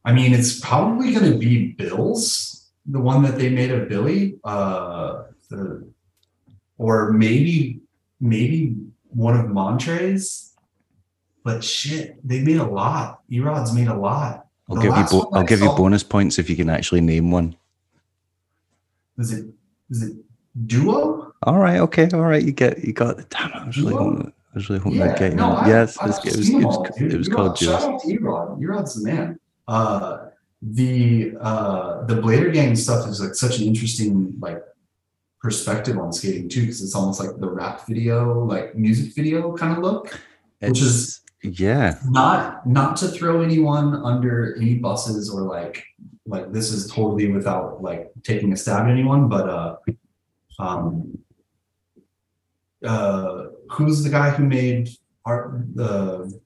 [0.04, 4.38] I mean, it's probably going to be Bill's, the one that they made of Billy,
[4.44, 5.88] uh, the,
[6.78, 7.82] or maybe
[8.20, 8.76] maybe
[9.10, 10.54] one of Montre's.
[11.44, 13.22] But shit, they made a lot.
[13.30, 14.48] Erod's made a lot.
[14.70, 16.70] I'll The give you bo- one I I'll give you bonus points if you can
[16.70, 17.56] actually name one.
[19.18, 19.46] Is it
[19.90, 20.18] is it
[20.66, 21.34] Duo?
[21.44, 22.44] All right, okay, all right.
[22.44, 23.52] You get you got the damn.
[23.54, 25.38] I was really hoping, I was really hoping I'd get you.
[25.38, 25.64] no, that.
[25.64, 27.84] I- yes, I've it was, it was, it was, it was Erod- called Shout Juice.
[27.90, 28.60] out to Erod.
[28.62, 29.40] Erod's the man.
[29.68, 30.18] Uh,
[30.62, 34.62] the uh, the Blader Gang stuff is like such an interesting like
[35.42, 39.74] perspective on skating too, because it's almost like the rap video, like music video kind
[39.78, 40.20] of look.
[40.62, 45.84] Which is- yeah, Not not to throw anyone under any buses or like
[46.26, 49.76] like this is totally without like taking a stab at anyone, but uh,
[50.58, 51.20] um,
[52.84, 54.90] uh, who's the guy who made
[55.26, 56.40] art the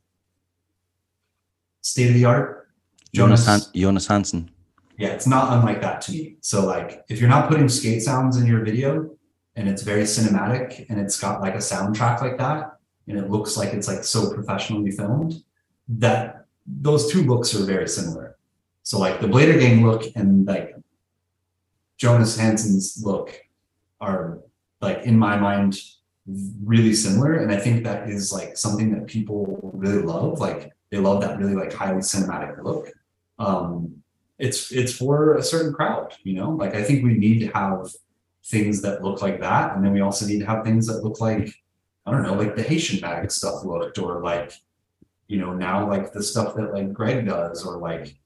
[1.82, 2.70] state of the art?
[3.14, 4.52] Jonas Han- Jonas Hansen.
[4.98, 6.38] Yeah, it's not unlike that to me.
[6.42, 9.16] So like if you're not putting skate sounds in your video
[9.56, 12.78] and it's very cinematic and it's got like a soundtrack like that
[13.08, 15.44] and it looks like it's like so professionally filmed,
[15.88, 18.38] that those two looks are very similar.
[18.84, 20.76] So like the Blader Gang look and like
[21.98, 23.40] Jonas Hansen's look
[24.00, 24.40] are
[24.82, 25.80] like in my mind
[26.64, 27.36] really similar.
[27.36, 30.40] And I think that is like something that people really love.
[30.40, 32.92] Like they love that really like highly cinematic look.
[33.38, 34.04] Um,
[34.38, 36.52] it's it's for a certain crowd, you know.
[36.52, 37.92] Like I think we need to have
[38.46, 41.20] things that look like that, and then we also need to have things that look
[41.20, 41.54] like
[42.06, 44.54] I don't know, like the Haitian bag stuff looked, or like
[45.28, 48.18] you know now like the stuff that like Greg does, or like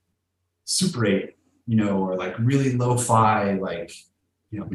[0.66, 1.36] Super Eight,
[1.68, 3.92] you know, or like really lo-fi, like
[4.52, 4.70] you know.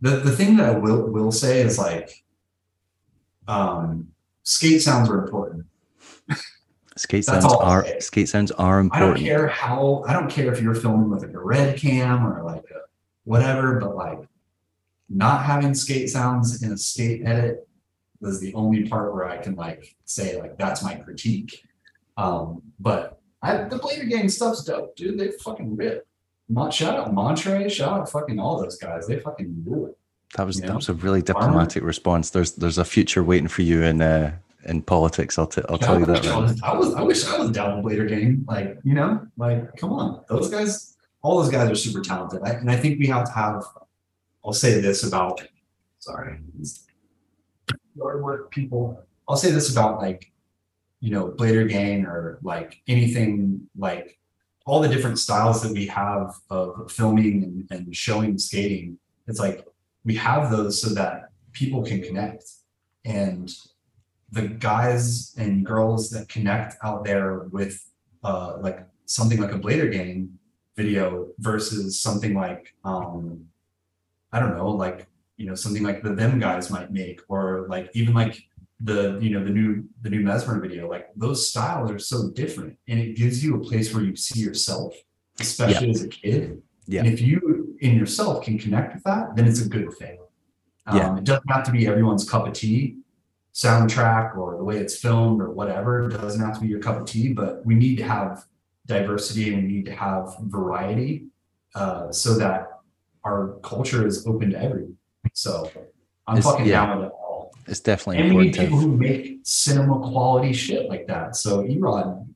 [0.00, 2.23] The the thing that I will will say is like,
[3.48, 4.08] um,
[4.42, 5.66] skate sounds are important.
[6.96, 9.10] Skate sounds are skate sounds are important.
[9.10, 12.24] I don't care how I don't care if you're filming with like a red cam
[12.24, 12.82] or like a
[13.24, 14.20] whatever, but like
[15.08, 17.68] not having skate sounds in a skate edit
[18.20, 21.64] was the only part where I can like say like that's my critique.
[22.16, 25.18] Um, but I, the Blader Gang stuff's dope, dude.
[25.18, 26.06] They fucking rip.
[26.48, 29.06] Mon- shout out Montre, shout out fucking all those guys.
[29.06, 29.98] They fucking do it.
[30.34, 32.30] That was you that was a really diplomatic response.
[32.30, 35.38] There's there's a future waiting for you in uh, in politics.
[35.38, 36.26] I'll, t- I'll tell you that.
[36.26, 38.44] I was, I was I wish I was down with Blader Gang.
[38.48, 40.24] Like, you know, like come on.
[40.28, 42.40] Those guys, all those guys are super talented.
[42.42, 43.62] I, and I think we have to have,
[44.44, 45.42] I'll say this about
[45.98, 46.40] sorry.
[47.96, 49.00] Work people.
[49.28, 50.32] I'll say this about like,
[51.00, 54.18] you know, Blader Gang or like anything like
[54.66, 58.98] all the different styles that we have of filming and, and showing skating.
[59.28, 59.64] It's like
[60.04, 62.44] we have those so that people can connect.
[63.04, 63.50] And
[64.30, 67.82] the guys and girls that connect out there with
[68.22, 70.38] uh, like something like a Blader Gang
[70.76, 73.44] video versus something like um
[74.32, 75.06] I don't know, like
[75.36, 78.36] you know, something like the them guys might make, or like even like
[78.80, 82.76] the you know the new the new Mesmer video, like those styles are so different,
[82.88, 84.94] and it gives you a place where you see yourself,
[85.38, 86.60] especially as a kid.
[86.86, 87.00] Yeah.
[87.00, 90.18] And if you in yourself can connect with that, then it's a good thing.
[90.86, 91.16] Um, Yeah.
[91.18, 92.96] It doesn't have to be everyone's cup of tea,
[93.52, 96.06] soundtrack or the way it's filmed or whatever.
[96.08, 98.44] It doesn't have to be your cup of tea, but we need to have
[98.86, 101.26] diversity and we need to have variety
[101.74, 102.68] uh, so that
[103.24, 104.96] our culture is open to everyone.
[105.32, 105.70] So
[106.26, 106.86] I'm It's- fucking yeah.
[106.86, 107.52] down with it all.
[107.66, 111.34] It's definitely And we need people who make cinema quality shit like that.
[111.36, 112.26] So Erod,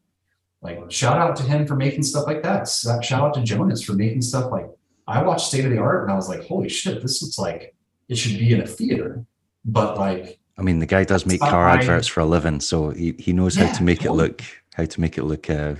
[0.62, 2.66] like shout out to him for making stuff like that.
[2.69, 4.69] Shout out to Jonas for making stuff like
[5.09, 7.74] I watched State of the Art and I was like, holy shit, this looks like
[8.09, 9.24] it should be in a theater.
[9.64, 12.90] But like I mean, the guy does make car my- adverts for a living, so
[12.90, 14.43] he, he knows how to make it look
[14.74, 15.74] how to make it look uh,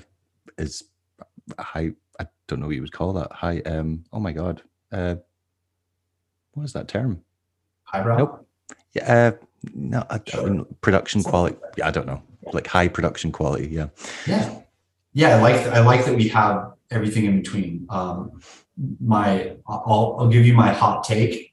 [0.57, 0.83] as
[1.59, 1.93] high.
[2.19, 3.33] I don't know what you would call that.
[3.33, 3.61] High.
[3.61, 4.05] Um.
[4.13, 4.63] Oh my god.
[4.91, 5.17] Uh.
[6.53, 7.23] What is that term?
[7.85, 8.19] highbrow.
[8.19, 8.49] Nope.
[8.93, 9.13] Yeah.
[9.13, 9.45] Uh,
[9.75, 10.05] no.
[10.11, 11.57] I, I mean, production quality.
[11.77, 11.89] Yeah.
[11.89, 12.23] I don't know.
[12.53, 13.69] Like high production quality.
[13.69, 13.89] Yeah.
[14.27, 14.61] Yeah.
[15.13, 17.87] Yeah, I like I like that we have everything in between.
[17.89, 18.41] Um
[19.01, 21.53] my I'll I'll give you my hot take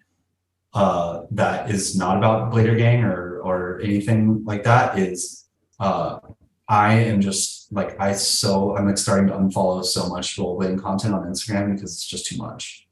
[0.74, 5.46] uh that is not about Blader Gang or or anything like that is
[5.80, 6.20] uh
[6.68, 11.14] I am just like I so I'm like starting to unfollow so much rollerblading content
[11.14, 12.88] on Instagram because it's just too much.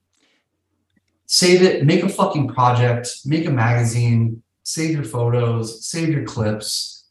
[1.26, 7.03] Save it, make a fucking project, make a magazine, save your photos, save your clips,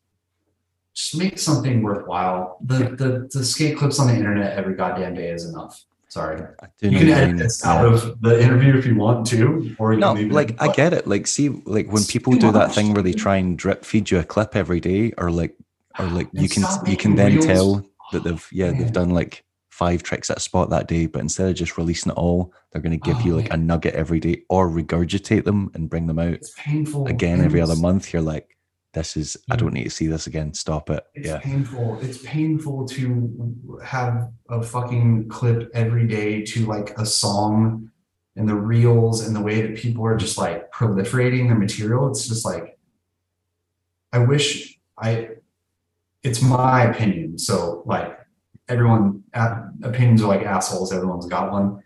[0.94, 2.58] just make something worthwhile.
[2.62, 5.84] The the the skate clips on the internet every goddamn day is enough.
[6.08, 6.42] Sorry.
[6.82, 10.08] You can edit this out of the interview if you want to, or you No,
[10.08, 11.06] can leave it like I get it.
[11.06, 14.18] Like, see, like when people do that thing where they try and drip feed you
[14.18, 15.56] a clip every day, or like,
[15.98, 17.46] or like you can you can then reels.
[17.46, 18.78] tell that they've yeah Man.
[18.82, 22.12] they've done like five tricks at a spot that day, but instead of just releasing
[22.12, 25.44] it all, they're going to give Oh, you like a nugget every day or regurgitate
[25.44, 27.06] them and bring them out It's painful.
[27.06, 28.12] again every other month.
[28.12, 28.54] You're like,
[28.92, 30.52] this is I don't need to see this again.
[30.54, 31.04] Stop it.
[31.14, 31.98] It's Yeah, painful.
[32.02, 37.90] It's painful to have a fucking clip every day to like a song
[38.36, 42.10] and the reels and the way that people are just like proliferating their material.
[42.10, 42.78] It's just like,
[44.12, 45.28] I wish I,
[46.22, 47.38] it's my opinion.
[47.38, 48.18] So like
[48.68, 49.24] everyone,
[49.82, 50.92] opinions are like assholes.
[50.92, 51.82] Everyone's got one.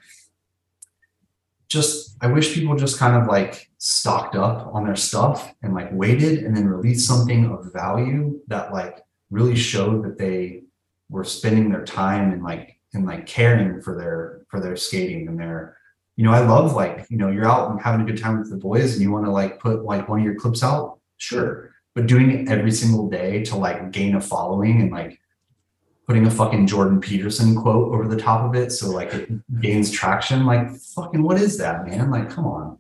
[1.76, 5.90] Just, I wish people just kind of like stocked up on their stuff and like
[5.92, 10.62] waited and then released something of value that like really showed that they
[11.10, 15.38] were spending their time and like and like caring for their for their skating and
[15.38, 15.76] their
[16.16, 18.50] you know i love like you know you're out and having a good time with
[18.50, 20.98] the boys and you want to like put like one of your clips out.
[21.18, 21.70] Sure.
[21.94, 25.20] But doing it every single day to like gain a following and like
[26.06, 29.90] putting a fucking jordan peterson quote over the top of it so like it gains
[29.90, 32.78] traction like fucking what is that man like come on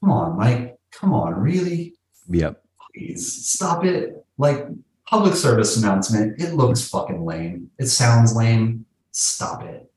[0.00, 1.96] come on like come on really
[2.28, 2.52] yeah.
[2.94, 4.24] please stop it.
[4.38, 4.66] Like
[5.06, 7.70] public service announcement, it looks fucking lame.
[7.78, 8.84] It sounds lame.
[9.12, 9.90] Stop it.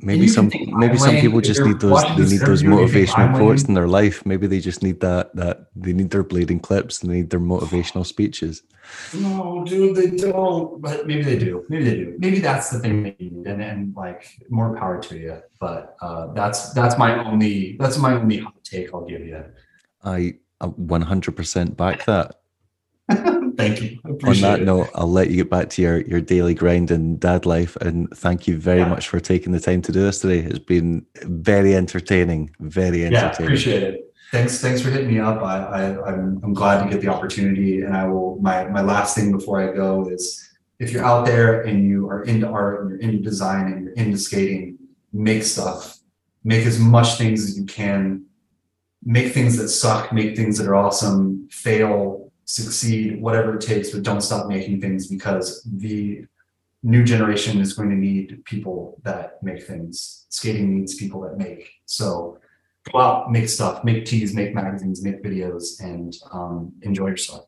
[0.00, 0.48] Maybe some
[0.78, 3.64] maybe some people just need those they need those interview and you think motivational quotes
[3.64, 4.24] in their life.
[4.24, 7.40] Maybe they just need that that they need their blading clips and they need their
[7.40, 8.62] motivational speeches.
[9.12, 10.80] No, dude, they don't.
[10.80, 11.64] But maybe they do.
[11.68, 12.14] Maybe they do.
[12.18, 13.46] Maybe that's the thing they need.
[13.46, 15.42] And and like more power to you.
[15.58, 19.44] But uh that's that's my only that's my only hot take I'll give you.
[20.04, 22.36] I uh, 100% back that.
[23.58, 23.98] Thank you.
[24.04, 24.64] On that it.
[24.64, 27.74] note, I'll let you get back to your, your daily grind and dad life.
[27.76, 28.88] And thank you very Yeah.
[28.88, 30.38] much for taking the time to do this today.
[30.38, 32.50] It's been very entertaining.
[32.60, 33.12] Very entertaining.
[33.12, 36.90] yeah appreciate it thanks thanks for hitting me up I, I i'm i'm glad to
[36.90, 40.24] get the opportunity and i will my my last thing before i go is
[40.78, 43.94] if you're out there and you are into art and you're into design and you're
[43.94, 44.76] into skating
[45.14, 45.96] make stuff
[46.44, 48.22] make as much things as you can
[49.02, 54.02] make things that suck make things that are awesome fail succeed whatever it takes but
[54.02, 56.24] don't stop making things because the
[56.82, 61.62] new generation is going to need people that make things skating needs people that make
[61.84, 62.38] so
[62.90, 67.46] go out, make stuff, make teas, make magazines, make videos, and um, enjoy yourself.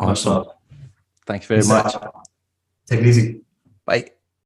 [0.00, 0.32] Much Awesome.
[0.32, 0.46] love.
[1.26, 1.94] Thank you very Peace much.
[1.94, 2.14] out.
[2.86, 3.42] Take it easy.
[3.84, 4.12] Bye.